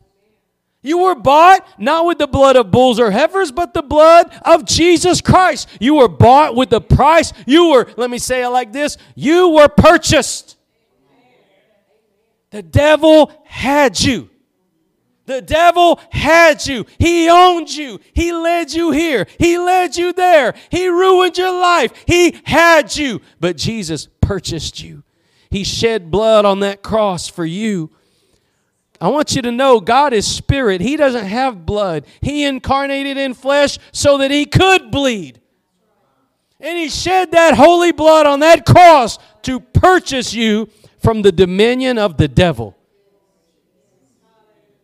You 0.83 0.99
were 0.99 1.15
bought 1.15 1.67
not 1.79 2.05
with 2.05 2.19
the 2.19 2.27
blood 2.27 2.55
of 2.55 2.69
bulls 2.69 2.99
or 2.99 3.09
heifers, 3.09 3.51
but 3.51 3.73
the 3.73 3.81
blood 3.81 4.31
of 4.43 4.65
Jesus 4.65 5.19
Christ. 5.19 5.67
You 5.79 5.95
were 5.95 6.07
bought 6.07 6.55
with 6.55 6.69
the 6.69 6.79
price. 6.79 7.33
You 7.47 7.71
were, 7.71 7.91
let 7.97 8.11
me 8.11 8.19
say 8.19 8.43
it 8.43 8.49
like 8.49 8.71
this 8.71 8.99
you 9.15 9.49
were 9.49 9.67
purchased. 9.67 10.57
The 12.51 12.61
devil 12.61 13.31
had 13.45 13.99
you. 13.99 14.29
The 15.25 15.41
devil 15.41 15.99
had 16.11 16.63
you. 16.67 16.85
He 16.99 17.29
owned 17.29 17.75
you. 17.75 17.99
He 18.13 18.31
led 18.31 18.73
you 18.73 18.91
here. 18.91 19.25
He 19.39 19.57
led 19.57 19.97
you 19.97 20.13
there. 20.13 20.53
He 20.69 20.87
ruined 20.87 21.35
your 21.35 21.59
life. 21.59 21.93
He 22.05 22.39
had 22.43 22.95
you. 22.95 23.21
But 23.39 23.57
Jesus 23.57 24.07
purchased 24.21 24.83
you. 24.83 25.01
He 25.49 25.63
shed 25.63 26.11
blood 26.11 26.45
on 26.45 26.59
that 26.59 26.83
cross 26.83 27.27
for 27.27 27.45
you. 27.45 27.89
I 29.01 29.07
want 29.07 29.35
you 29.35 29.41
to 29.41 29.51
know 29.51 29.79
God 29.79 30.13
is 30.13 30.27
spirit. 30.27 30.79
He 30.79 30.95
doesn't 30.95 31.25
have 31.25 31.65
blood. 31.65 32.05
He 32.21 32.45
incarnated 32.45 33.17
in 33.17 33.33
flesh 33.33 33.79
so 33.91 34.19
that 34.19 34.29
he 34.29 34.45
could 34.45 34.91
bleed. 34.91 35.41
And 36.59 36.77
he 36.77 36.87
shed 36.87 37.31
that 37.31 37.55
holy 37.55 37.91
blood 37.91 38.27
on 38.27 38.41
that 38.41 38.63
cross 38.63 39.17
to 39.41 39.59
purchase 39.59 40.35
you 40.35 40.69
from 40.99 41.23
the 41.23 41.31
dominion 41.31 41.97
of 41.97 42.17
the 42.17 42.27
devil. 42.27 42.77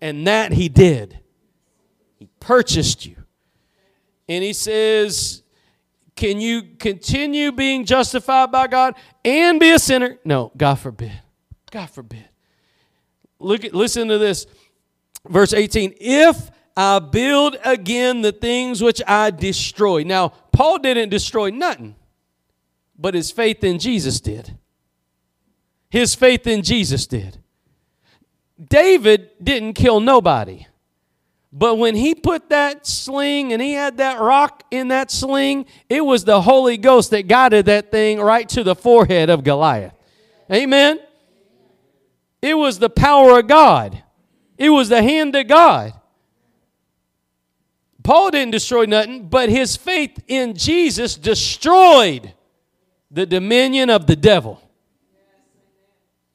And 0.01 0.25
that 0.25 0.51
he 0.51 0.67
did. 0.67 1.19
He 2.17 2.27
purchased 2.39 3.05
you. 3.05 3.17
And 4.27 4.43
he 4.43 4.53
says, 4.53 5.43
Can 6.15 6.41
you 6.41 6.63
continue 6.79 7.51
being 7.51 7.85
justified 7.85 8.51
by 8.51 8.65
God 8.65 8.95
and 9.23 9.59
be 9.59 9.69
a 9.69 9.77
sinner? 9.79 10.17
No, 10.25 10.51
God 10.57 10.75
forbid. 10.75 11.13
God 11.69 11.91
forbid. 11.91 12.25
Look 13.39 13.63
at 13.63 13.73
listen 13.73 14.07
to 14.07 14.17
this. 14.17 14.47
Verse 15.27 15.53
18. 15.53 15.95
If 15.99 16.51
I 16.77 16.99
build 16.99 17.57
again 17.65 18.21
the 18.21 18.31
things 18.31 18.83
which 18.83 19.01
I 19.07 19.31
destroy. 19.31 20.03
Now, 20.03 20.29
Paul 20.51 20.77
didn't 20.77 21.09
destroy 21.09 21.49
nothing, 21.49 21.95
but 22.97 23.15
his 23.15 23.31
faith 23.31 23.63
in 23.63 23.79
Jesus 23.79 24.21
did. 24.21 24.55
His 25.89 26.13
faith 26.13 26.45
in 26.45 26.61
Jesus 26.61 27.07
did. 27.07 27.39
David 28.63 29.31
didn't 29.43 29.73
kill 29.73 29.99
nobody. 29.99 30.67
But 31.51 31.79
when 31.79 31.95
he 31.95 32.13
put 32.13 32.49
that 32.49 32.85
sling 32.85 33.53
and 33.53 33.61
he 33.61 33.73
had 33.73 33.97
that 33.97 34.19
rock 34.19 34.63
in 34.69 34.89
that 34.89 35.09
sling, 35.09 35.65
it 35.89 36.01
was 36.01 36.25
the 36.25 36.41
Holy 36.41 36.77
Ghost 36.77 37.09
that 37.09 37.27
guided 37.27 37.65
that 37.65 37.89
thing 37.89 38.19
right 38.19 38.47
to 38.49 38.63
the 38.63 38.75
forehead 38.75 39.31
of 39.31 39.43
Goliath. 39.43 39.93
Amen. 40.51 40.99
It 42.41 42.55
was 42.55 42.79
the 42.79 42.89
power 42.89 43.39
of 43.39 43.47
God. 43.47 44.03
It 44.57 44.69
was 44.69 44.89
the 44.89 45.01
hand 45.01 45.35
of 45.35 45.47
God. 45.47 45.93
Paul 48.03 48.31
didn't 48.31 48.51
destroy 48.51 48.85
nothing, 48.85 49.27
but 49.27 49.49
his 49.49 49.75
faith 49.75 50.23
in 50.27 50.55
Jesus 50.55 51.15
destroyed 51.15 52.33
the 53.11 53.25
dominion 53.25 53.89
of 53.89 54.07
the 54.07 54.15
devil. 54.15 54.61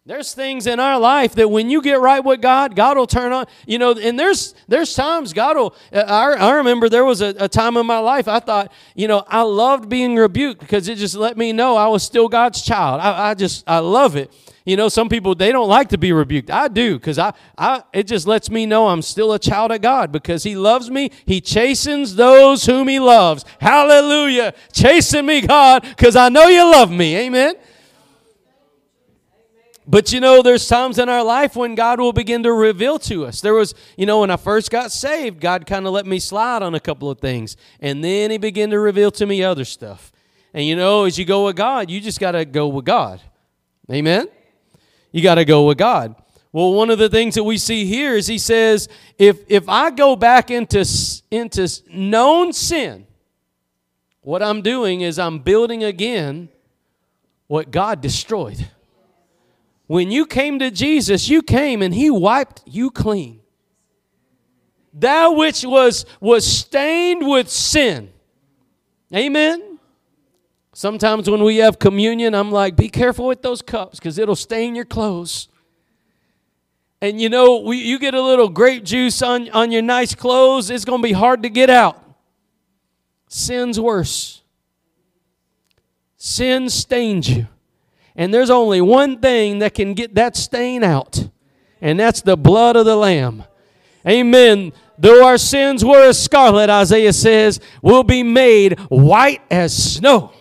There's 0.05 0.35
things 0.35 0.67
in 0.67 0.81
our 0.81 0.99
life 0.99 1.37
that 1.37 1.49
when 1.49 1.71
you 1.71 1.81
get 1.81 2.01
right 2.01 2.25
with 2.25 2.41
God, 2.41 2.75
God 2.75 2.97
will 2.97 3.07
turn 3.07 3.31
on. 3.31 3.47
You 3.69 3.79
know, 3.79 3.93
and 3.93 4.19
there's 4.19 4.53
there's 4.67 4.95
times 4.95 5.33
God 5.33 5.57
will. 5.57 5.77
Uh, 5.93 6.01
I, 6.01 6.33
I 6.33 6.51
remember 6.55 6.89
there 6.89 7.05
was 7.05 7.21
a, 7.21 7.33
a 7.39 7.49
time 7.49 7.77
in 7.77 7.87
my 7.87 8.01
life 8.01 8.27
I 8.27 8.41
thought, 8.41 8.73
you 8.97 9.07
know, 9.07 9.23
I 9.29 9.43
loved 9.43 9.89
being 9.89 10.17
rebuked 10.17 10.59
because 10.59 10.89
it 10.89 10.97
just 10.97 11.15
let 11.15 11.37
me 11.37 11.53
know 11.53 11.77
I 11.77 11.87
was 11.87 12.03
still 12.03 12.29
God's 12.29 12.63
child. 12.63 13.01
I, 13.01 13.31
I 13.31 13.35
just 13.35 13.63
I 13.69 13.79
love 13.79 14.17
it. 14.17 14.35
You 14.65 14.77
know, 14.77 14.89
some 14.89 15.09
people 15.09 15.37
they 15.37 15.53
don't 15.53 15.69
like 15.69 15.91
to 15.91 15.99
be 15.99 16.13
rebuked. 16.13 16.51
I 16.51 16.67
do 16.67 16.99
because 16.99 17.21
I, 17.21 17.33
I 17.57 17.85
it 17.93 18.09
just 18.09 18.27
lets 18.27 18.51
me 18.51 18.67
know 18.67 18.89
I'm 18.89 19.03
still 19.03 19.33
a 19.33 19.39
child 19.39 19.71
of 19.71 19.83
God 19.83 20.11
because 20.11 20.43
He 20.43 20.57
loves 20.57 20.91
me. 20.91 21.13
He 21.27 21.41
chastens 21.41 22.17
those 22.17 22.67
whom 22.67 22.89
He 22.89 22.99
loves. 22.99 23.45
Hallelujah! 23.61 24.53
Chasten 24.73 25.27
me, 25.27 25.43
God, 25.43 25.83
because 25.83 26.17
I 26.17 26.29
know 26.29 26.49
You 26.49 26.65
love 26.65 26.91
me. 26.91 27.15
Amen. 27.19 27.55
But 29.87 30.13
you 30.13 30.21
know, 30.21 30.43
there's 30.43 30.69
times 30.69 30.99
in 30.99 31.09
our 31.09 31.25
life 31.25 31.57
when 31.57 31.75
God 31.75 31.99
will 31.99 32.13
begin 32.13 32.45
to 32.45 32.53
reveal 32.53 32.99
to 33.01 33.27
us. 33.27 33.41
There 33.41 33.55
was, 33.55 33.75
you 33.97 34.07
know, 34.07 34.21
when 34.21 34.31
I 34.31 34.37
first 34.37 34.71
got 34.71 34.93
saved, 34.93 35.41
God 35.41 35.67
kind 35.67 35.87
of 35.87 35.93
let 35.93 36.07
me 36.07 36.21
slide 36.21 36.63
on 36.63 36.75
a 36.75 36.81
couple 36.81 37.11
of 37.11 37.19
things. 37.19 37.57
And 37.81 38.03
then 38.03 38.31
He 38.31 38.39
began 38.39 38.71
to 38.71 38.79
reveal 38.79 39.11
to 39.13 39.27
me 39.27 39.43
other 39.43 39.65
stuff. 39.65 40.13
And 40.55 40.65
you 40.65 40.77
know, 40.77 41.05
as 41.05 41.19
you 41.19 41.25
go 41.25 41.47
with 41.47 41.57
God, 41.57 41.91
you 41.91 42.01
just 42.01 42.21
got 42.21 42.33
to 42.33 42.45
go 42.45 42.69
with 42.69 42.85
God. 42.85 43.21
Amen? 43.91 44.29
You 45.11 45.23
got 45.23 45.35
to 45.35 45.45
go 45.45 45.67
with 45.67 45.79
God. 45.79 46.15
Well, 46.53 46.75
one 46.75 46.91
of 46.91 46.99
the 46.99 47.09
things 47.09 47.35
that 47.35 47.45
we 47.45 47.59
see 47.59 47.85
here 47.87 48.15
is 48.15 48.29
He 48.29 48.39
says, 48.39 48.89
if, 49.19 49.41
if 49.49 49.69
I 49.69 49.91
go 49.91 50.15
back 50.15 50.51
into, 50.51 50.87
into 51.31 51.69
known 51.91 52.53
sin, 52.53 53.07
what 54.21 54.43
I'm 54.43 54.63
doing 54.63 55.01
is 55.01 55.19
I'm 55.19 55.41
building 55.41 55.83
again 55.83 56.51
what 57.49 57.73
God 57.73 58.01
destroyed. 58.01 58.69
When 59.93 60.11
you 60.11 60.25
came 60.25 60.59
to 60.61 60.71
Jesus, 60.71 61.29
you 61.29 61.43
came 61.43 61.83
and 61.83 61.95
he 61.95 62.09
wiped 62.09 62.63
you 62.65 62.91
clean. 62.91 63.41
That 64.95 65.37
which 65.37 65.67
was 65.67 66.07
was 66.19 66.47
stained 66.47 67.29
with 67.29 67.51
sin. 67.51 68.11
Amen. 69.15 69.79
Sometimes 70.73 71.29
when 71.29 71.45
we 71.45 71.59
have 71.59 71.79
communion, 71.79 72.35
I'm 72.35 72.51
like, 72.51 72.75
be 72.75 72.89
careful 72.89 73.27
with 73.27 73.43
those 73.43 73.61
cups 73.61 73.99
because 73.99 74.17
it'll 74.17 74.35
stain 74.35 74.75
your 74.75 74.87
clothes. 74.87 75.51
And 77.03 77.21
you 77.21 77.29
know, 77.29 77.59
we, 77.59 77.77
you 77.77 77.99
get 77.99 78.15
a 78.15 78.23
little 78.23 78.49
grape 78.49 78.85
juice 78.85 79.21
on, 79.21 79.51
on 79.51 79.71
your 79.71 79.83
nice 79.83 80.15
clothes, 80.15 80.71
it's 80.71 80.87
going 80.87 81.03
to 81.03 81.07
be 81.07 81.13
hard 81.13 81.43
to 81.43 81.51
get 81.51 81.69
out. 81.69 82.03
Sin's 83.29 83.79
worse. 83.79 84.41
Sin 86.17 86.71
stains 86.71 87.29
you. 87.29 87.47
And 88.15 88.33
there's 88.33 88.51
only 88.51 88.81
one 88.81 89.21
thing 89.21 89.61
that 89.61 89.75
can 89.75 89.95
get 89.95 90.15
that 90.17 90.37
stain 90.37 90.85
out, 90.85 91.29
and 91.81 91.99
that's 91.99 92.21
the 92.21 92.37
blood 92.37 92.77
of 92.77 92.85
the 92.85 92.97
Lamb. 92.97 93.45
Amen. 94.07 94.73
Though 94.99 95.25
our 95.25 95.39
sins 95.39 95.85
were 95.85 96.09
as 96.09 96.23
scarlet, 96.23 96.69
Isaiah 96.69 97.13
says, 97.13 97.61
will 97.81 98.03
be 98.03 98.23
made 98.23 98.79
white 98.89 99.43
as 99.51 99.95
snow. 99.95 100.33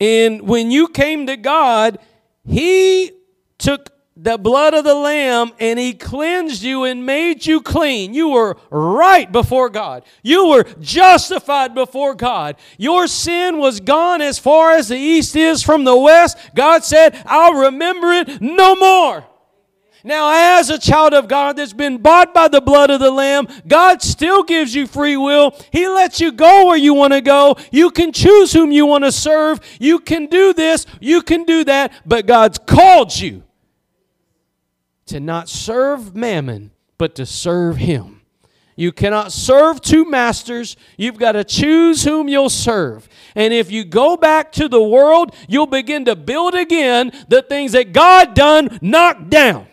And 0.00 0.42
when 0.42 0.70
you 0.70 0.88
came 0.88 1.26
to 1.26 1.36
God, 1.36 1.98
He 2.44 3.12
took 3.58 3.91
the 4.16 4.36
blood 4.36 4.74
of 4.74 4.84
the 4.84 4.94
Lamb 4.94 5.52
and 5.58 5.78
He 5.78 5.94
cleansed 5.94 6.62
you 6.62 6.84
and 6.84 7.06
made 7.06 7.46
you 7.46 7.60
clean. 7.60 8.12
You 8.12 8.28
were 8.28 8.56
right 8.70 9.30
before 9.30 9.70
God. 9.70 10.04
You 10.22 10.48
were 10.48 10.64
justified 10.80 11.74
before 11.74 12.14
God. 12.14 12.56
Your 12.76 13.06
sin 13.06 13.58
was 13.58 13.80
gone 13.80 14.20
as 14.20 14.38
far 14.38 14.72
as 14.72 14.88
the 14.88 14.98
east 14.98 15.34
is 15.34 15.62
from 15.62 15.84
the 15.84 15.96
west. 15.96 16.36
God 16.54 16.84
said, 16.84 17.22
I'll 17.26 17.54
remember 17.54 18.12
it 18.12 18.40
no 18.40 18.76
more. 18.76 19.24
Now, 20.04 20.58
as 20.58 20.68
a 20.68 20.80
child 20.80 21.14
of 21.14 21.28
God 21.28 21.56
that's 21.56 21.72
been 21.72 21.98
bought 21.98 22.34
by 22.34 22.48
the 22.48 22.60
blood 22.60 22.90
of 22.90 22.98
the 22.98 23.10
Lamb, 23.10 23.46
God 23.68 24.02
still 24.02 24.42
gives 24.42 24.74
you 24.74 24.88
free 24.88 25.16
will. 25.16 25.56
He 25.70 25.86
lets 25.88 26.20
you 26.20 26.32
go 26.32 26.66
where 26.66 26.76
you 26.76 26.92
want 26.92 27.12
to 27.12 27.20
go. 27.20 27.56
You 27.70 27.90
can 27.90 28.12
choose 28.12 28.52
whom 28.52 28.72
you 28.72 28.84
want 28.84 29.04
to 29.04 29.12
serve. 29.12 29.60
You 29.78 30.00
can 30.00 30.26
do 30.26 30.52
this, 30.52 30.86
you 31.00 31.22
can 31.22 31.44
do 31.44 31.62
that, 31.64 31.92
but 32.04 32.26
God's 32.26 32.58
called 32.58 33.16
you 33.16 33.44
to 35.12 35.20
not 35.20 35.46
serve 35.46 36.16
mammon, 36.16 36.70
but 36.96 37.14
to 37.14 37.26
serve 37.26 37.76
him. 37.76 38.22
You 38.76 38.92
cannot 38.92 39.30
serve 39.30 39.82
two 39.82 40.06
masters. 40.06 40.74
You've 40.96 41.18
got 41.18 41.32
to 41.32 41.44
choose 41.44 42.04
whom 42.04 42.30
you'll 42.30 42.48
serve. 42.48 43.06
And 43.34 43.52
if 43.52 43.70
you 43.70 43.84
go 43.84 44.16
back 44.16 44.52
to 44.52 44.68
the 44.68 44.82
world, 44.82 45.36
you'll 45.46 45.66
begin 45.66 46.06
to 46.06 46.16
build 46.16 46.54
again 46.54 47.12
the 47.28 47.42
things 47.42 47.72
that 47.72 47.92
God 47.92 48.32
done 48.32 48.78
knocked 48.80 49.28
down. 49.28 49.66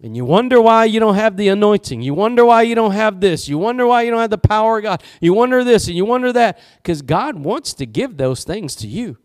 And 0.00 0.16
you 0.16 0.24
wonder 0.24 0.60
why 0.60 0.84
you 0.84 1.00
don't 1.00 1.16
have 1.16 1.36
the 1.36 1.48
anointing. 1.48 2.00
You 2.00 2.14
wonder 2.14 2.44
why 2.44 2.62
you 2.62 2.76
don't 2.76 2.92
have 2.92 3.20
this. 3.20 3.48
You 3.48 3.58
wonder 3.58 3.88
why 3.88 4.02
you 4.02 4.12
don't 4.12 4.20
have 4.20 4.30
the 4.30 4.38
power 4.38 4.78
of 4.78 4.84
God. 4.84 5.02
You 5.20 5.34
wonder 5.34 5.64
this 5.64 5.88
and 5.88 5.96
you 5.96 6.04
wonder 6.04 6.32
that. 6.32 6.60
Because 6.76 7.02
God 7.02 7.42
wants 7.42 7.74
to 7.74 7.86
give 7.86 8.18
those 8.18 8.44
things 8.44 8.76
to 8.76 8.86
you. 8.86 9.16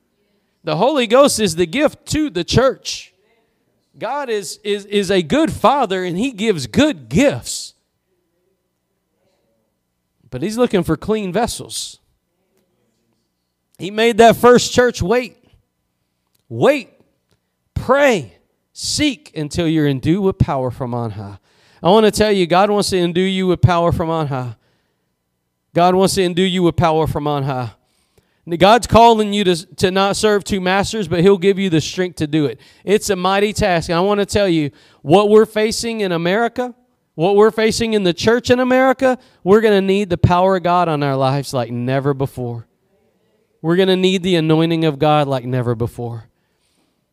The 0.63 0.75
Holy 0.75 1.07
Ghost 1.07 1.39
is 1.39 1.55
the 1.55 1.65
gift 1.65 2.05
to 2.07 2.29
the 2.29 2.43
church. 2.43 3.13
God 3.97 4.29
is, 4.29 4.59
is, 4.63 4.85
is 4.85 5.11
a 5.11 5.21
good 5.21 5.51
father 5.51 6.03
and 6.03 6.17
he 6.17 6.31
gives 6.31 6.67
good 6.67 7.09
gifts. 7.09 7.73
But 10.29 10.41
he's 10.41 10.57
looking 10.57 10.83
for 10.83 10.95
clean 10.95 11.33
vessels. 11.33 11.99
He 13.77 13.91
made 13.91 14.17
that 14.17 14.35
first 14.35 14.73
church 14.73 15.01
wait. 15.01 15.37
Wait. 16.49 16.89
Pray. 17.73 18.37
Seek 18.73 19.35
until 19.35 19.67
you're 19.67 19.87
endued 19.87 20.23
with 20.23 20.37
power 20.37 20.71
from 20.71 20.93
on 20.93 21.11
high. 21.11 21.39
I 21.81 21.89
want 21.89 22.05
to 22.05 22.11
tell 22.11 22.31
you, 22.31 22.45
God 22.45 22.69
wants 22.69 22.89
to 22.89 22.97
endue 22.97 23.21
you 23.21 23.47
with 23.47 23.61
power 23.61 23.91
from 23.91 24.09
on 24.09 24.27
high. 24.27 24.55
God 25.73 25.95
wants 25.95 26.15
to 26.15 26.23
endue 26.23 26.43
you 26.43 26.63
with 26.63 26.75
power 26.75 27.07
from 27.07 27.25
on 27.27 27.43
high. 27.43 27.71
God's 28.57 28.87
calling 28.87 29.33
you 29.33 29.43
to, 29.43 29.75
to 29.75 29.91
not 29.91 30.15
serve 30.15 30.43
two 30.43 30.61
masters, 30.61 31.07
but 31.07 31.21
He'll 31.21 31.37
give 31.37 31.59
you 31.59 31.69
the 31.69 31.81
strength 31.81 32.17
to 32.17 32.27
do 32.27 32.45
it. 32.45 32.59
It's 32.83 33.09
a 33.09 33.15
mighty 33.15 33.53
task. 33.53 33.89
And 33.89 33.97
I 33.97 34.01
want 34.01 34.19
to 34.19 34.25
tell 34.25 34.47
you 34.47 34.71
what 35.01 35.29
we're 35.29 35.45
facing 35.45 36.01
in 36.01 36.11
America, 36.11 36.73
what 37.15 37.35
we're 37.35 37.51
facing 37.51 37.93
in 37.93 38.03
the 38.03 38.13
church 38.13 38.49
in 38.49 38.59
America, 38.59 39.17
we're 39.43 39.61
going 39.61 39.73
to 39.73 39.85
need 39.85 40.09
the 40.09 40.17
power 40.17 40.55
of 40.57 40.63
God 40.63 40.87
on 40.87 41.03
our 41.03 41.15
lives 41.15 41.53
like 41.53 41.71
never 41.71 42.13
before. 42.13 42.67
We're 43.61 43.75
going 43.75 43.89
to 43.89 43.97
need 43.97 44.23
the 44.23 44.35
anointing 44.35 44.85
of 44.85 44.99
God 44.99 45.27
like 45.27 45.43
never 45.43 45.75
before. 45.75 46.29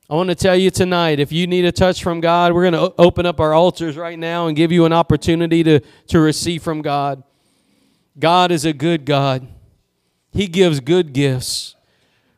I 0.09 0.15
want 0.15 0.29
to 0.29 0.37
tell 0.37 0.55
you 0.55 0.71
tonight 0.71 1.19
if 1.19 1.33
you 1.33 1.49
need 1.49 1.65
a 1.65 1.73
touch 1.73 2.05
from 2.05 2.21
God, 2.21 2.53
we're 2.53 2.71
going 2.71 2.91
to 2.91 2.95
open 2.97 3.27
up 3.27 3.41
our 3.41 3.53
altars 3.53 3.97
right 3.97 4.17
now 4.17 4.47
and 4.47 4.57
give 4.57 4.71
you 4.71 4.85
an 4.85 4.93
opportunity 4.93 5.65
to, 5.65 5.81
to 6.09 6.21
receive 6.21 6.63
from 6.63 6.83
God. 6.83 7.25
God 8.17 8.53
is 8.53 8.65
a 8.65 8.73
good 8.73 9.05
God. 9.05 9.49
He 10.37 10.49
gives 10.49 10.81
good 10.81 11.15
gifts. 11.15 11.77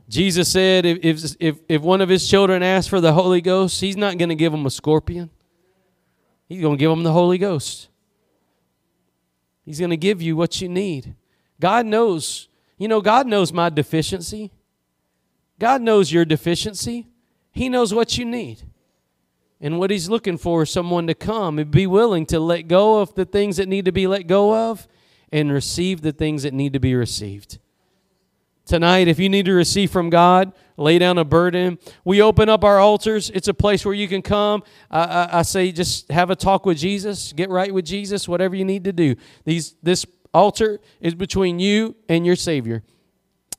Jesus 0.08 0.48
said 0.52 0.86
if, 0.86 1.34
if, 1.40 1.58
if 1.68 1.82
one 1.82 2.00
of 2.00 2.08
his 2.08 2.30
children 2.30 2.62
asks 2.62 2.88
for 2.88 3.00
the 3.00 3.12
Holy 3.12 3.40
Ghost, 3.40 3.80
he's 3.80 3.96
not 3.96 4.16
going 4.18 4.28
to 4.28 4.36
give 4.36 4.52
them 4.52 4.64
a 4.66 4.70
scorpion. 4.70 5.30
He's 6.48 6.60
going 6.60 6.76
to 6.76 6.78
give 6.78 6.90
them 6.90 7.02
the 7.02 7.12
Holy 7.12 7.38
Ghost. 7.38 7.88
He's 9.64 9.80
going 9.80 9.90
to 9.90 9.96
give 9.96 10.22
you 10.22 10.36
what 10.36 10.60
you 10.60 10.68
need. 10.68 11.16
God 11.58 11.86
knows. 11.86 12.48
You 12.78 12.86
know, 12.86 13.00
God 13.00 13.26
knows 13.26 13.52
my 13.52 13.68
deficiency. 13.68 14.52
God 15.58 15.82
knows 15.82 16.12
your 16.12 16.24
deficiency. 16.24 17.08
He 17.50 17.68
knows 17.68 17.92
what 17.92 18.16
you 18.16 18.24
need. 18.24 18.62
And 19.60 19.80
what 19.80 19.90
He's 19.90 20.08
looking 20.08 20.38
for 20.38 20.62
is 20.62 20.70
someone 20.70 21.08
to 21.08 21.14
come 21.14 21.58
and 21.58 21.68
be 21.68 21.88
willing 21.88 22.26
to 22.26 22.38
let 22.38 22.68
go 22.68 23.00
of 23.00 23.16
the 23.16 23.24
things 23.24 23.56
that 23.56 23.66
need 23.66 23.86
to 23.86 23.92
be 23.92 24.06
let 24.06 24.28
go 24.28 24.70
of 24.70 24.86
and 25.32 25.50
receive 25.50 26.00
the 26.02 26.12
things 26.12 26.44
that 26.44 26.54
need 26.54 26.74
to 26.74 26.78
be 26.78 26.94
received. 26.94 27.58
Tonight, 28.68 29.08
if 29.08 29.18
you 29.18 29.30
need 29.30 29.46
to 29.46 29.54
receive 29.54 29.90
from 29.90 30.10
God, 30.10 30.52
lay 30.76 30.98
down 30.98 31.16
a 31.16 31.24
burden. 31.24 31.78
We 32.04 32.20
open 32.20 32.50
up 32.50 32.64
our 32.64 32.78
altars. 32.78 33.30
It's 33.30 33.48
a 33.48 33.54
place 33.54 33.82
where 33.82 33.94
you 33.94 34.06
can 34.06 34.20
come. 34.20 34.62
I, 34.90 35.04
I, 35.04 35.38
I, 35.38 35.42
say 35.42 35.72
just 35.72 36.10
have 36.10 36.28
a 36.28 36.36
talk 36.36 36.66
with 36.66 36.76
Jesus, 36.76 37.32
get 37.32 37.48
right 37.48 37.72
with 37.72 37.86
Jesus, 37.86 38.28
whatever 38.28 38.54
you 38.54 38.66
need 38.66 38.84
to 38.84 38.92
do. 38.92 39.16
These, 39.46 39.74
this 39.82 40.04
altar 40.34 40.80
is 41.00 41.14
between 41.14 41.58
you 41.58 41.96
and 42.10 42.26
your 42.26 42.36
Savior. 42.36 42.82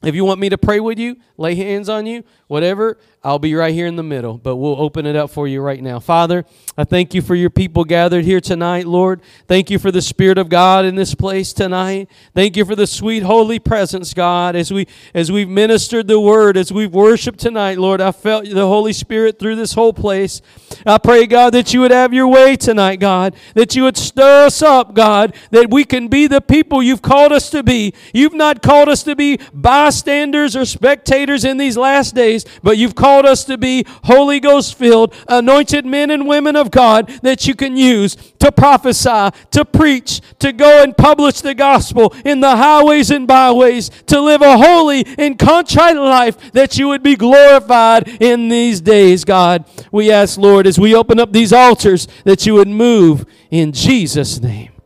If 0.03 0.13
you 0.13 0.25
want 0.25 0.39
me 0.39 0.49
to 0.49 0.59
pray 0.59 0.79
with 0.79 0.99
you, 0.99 1.17
lay 1.37 1.55
hands 1.55 1.89
on 1.89 2.05
you, 2.05 2.23
whatever, 2.45 2.99
I'll 3.21 3.37
be 3.37 3.53
right 3.53 3.73
here 3.73 3.85
in 3.85 3.97
the 3.97 4.03
middle, 4.03 4.37
but 4.37 4.55
we'll 4.55 4.79
open 4.79 5.05
it 5.05 5.17
up 5.17 5.29
for 5.29 5.45
you 5.45 5.59
right 5.59 5.83
now. 5.83 5.99
Father, 5.99 6.45
I 6.77 6.85
thank 6.85 7.13
you 7.13 7.21
for 7.21 7.35
your 7.35 7.49
people 7.49 7.83
gathered 7.83 8.23
here 8.23 8.39
tonight, 8.39 8.87
Lord. 8.87 9.21
Thank 9.45 9.69
you 9.69 9.77
for 9.77 9.91
the 9.91 10.01
Spirit 10.01 10.37
of 10.37 10.47
God 10.47 10.85
in 10.85 10.95
this 10.95 11.15
place 11.15 11.51
tonight. 11.51 12.09
Thank 12.33 12.55
you 12.55 12.63
for 12.63 12.77
the 12.77 12.87
sweet 12.87 13.23
holy 13.23 13.59
presence, 13.59 14.13
God, 14.13 14.55
as 14.55 14.71
we 14.71 14.87
as 15.13 15.29
we've 15.33 15.49
ministered 15.49 16.07
the 16.07 16.17
word, 16.17 16.55
as 16.55 16.71
we've 16.71 16.93
worshiped 16.93 17.39
tonight, 17.39 17.77
Lord. 17.77 17.99
I 17.99 18.13
felt 18.13 18.45
the 18.45 18.67
Holy 18.67 18.93
Spirit 18.93 19.37
through 19.37 19.57
this 19.57 19.73
whole 19.73 19.91
place. 19.91 20.41
I 20.85 20.97
pray, 20.97 21.25
God, 21.27 21.49
that 21.49 21.73
you 21.73 21.81
would 21.81 21.91
have 21.91 22.13
your 22.13 22.27
way 22.29 22.55
tonight, 22.55 23.01
God, 23.01 23.35
that 23.53 23.75
you 23.75 23.83
would 23.83 23.97
stir 23.97 24.45
us 24.45 24.61
up, 24.61 24.93
God, 24.93 25.35
that 25.51 25.69
we 25.69 25.83
can 25.83 26.07
be 26.07 26.27
the 26.27 26.39
people 26.39 26.81
you've 26.81 27.01
called 27.01 27.33
us 27.33 27.49
to 27.49 27.63
be. 27.63 27.93
You've 28.13 28.33
not 28.33 28.61
called 28.61 28.87
us 28.87 29.03
to 29.03 29.13
be 29.13 29.39
bystanders 29.53 30.55
or 30.55 30.63
spectators 30.63 31.43
in 31.43 31.57
these 31.57 31.75
last 31.75 32.15
days, 32.15 32.45
but 32.63 32.77
you've 32.77 32.95
called 32.95 33.08
called 33.09 33.25
us 33.25 33.43
to 33.43 33.57
be 33.57 33.83
Holy 34.03 34.39
Ghost 34.39 34.75
filled, 34.75 35.15
anointed 35.27 35.83
men 35.83 36.11
and 36.11 36.27
women 36.27 36.55
of 36.55 36.69
God 36.69 37.07
that 37.23 37.47
you 37.47 37.55
can 37.55 37.75
use 37.75 38.15
to 38.37 38.51
prophesy, 38.51 39.35
to 39.49 39.65
preach, 39.65 40.21
to 40.37 40.51
go 40.51 40.83
and 40.83 40.95
publish 40.95 41.41
the 41.41 41.55
gospel 41.55 42.13
in 42.23 42.39
the 42.39 42.55
highways 42.55 43.09
and 43.09 43.27
byways, 43.27 43.89
to 44.05 44.21
live 44.21 44.43
a 44.43 44.59
holy 44.59 45.03
and 45.17 45.39
contrite 45.39 45.95
life 45.95 46.51
that 46.51 46.77
you 46.77 46.87
would 46.87 47.01
be 47.01 47.15
glorified 47.15 48.07
in 48.21 48.47
these 48.47 48.79
days, 48.79 49.25
God. 49.25 49.65
We 49.91 50.11
ask, 50.11 50.37
Lord, 50.37 50.67
as 50.67 50.79
we 50.79 50.93
open 50.93 51.19
up 51.19 51.33
these 51.33 51.51
altars, 51.51 52.07
that 52.25 52.45
you 52.45 52.53
would 52.53 52.67
move 52.67 53.25
in 53.49 53.71
Jesus' 53.71 54.39
name. 54.39 54.78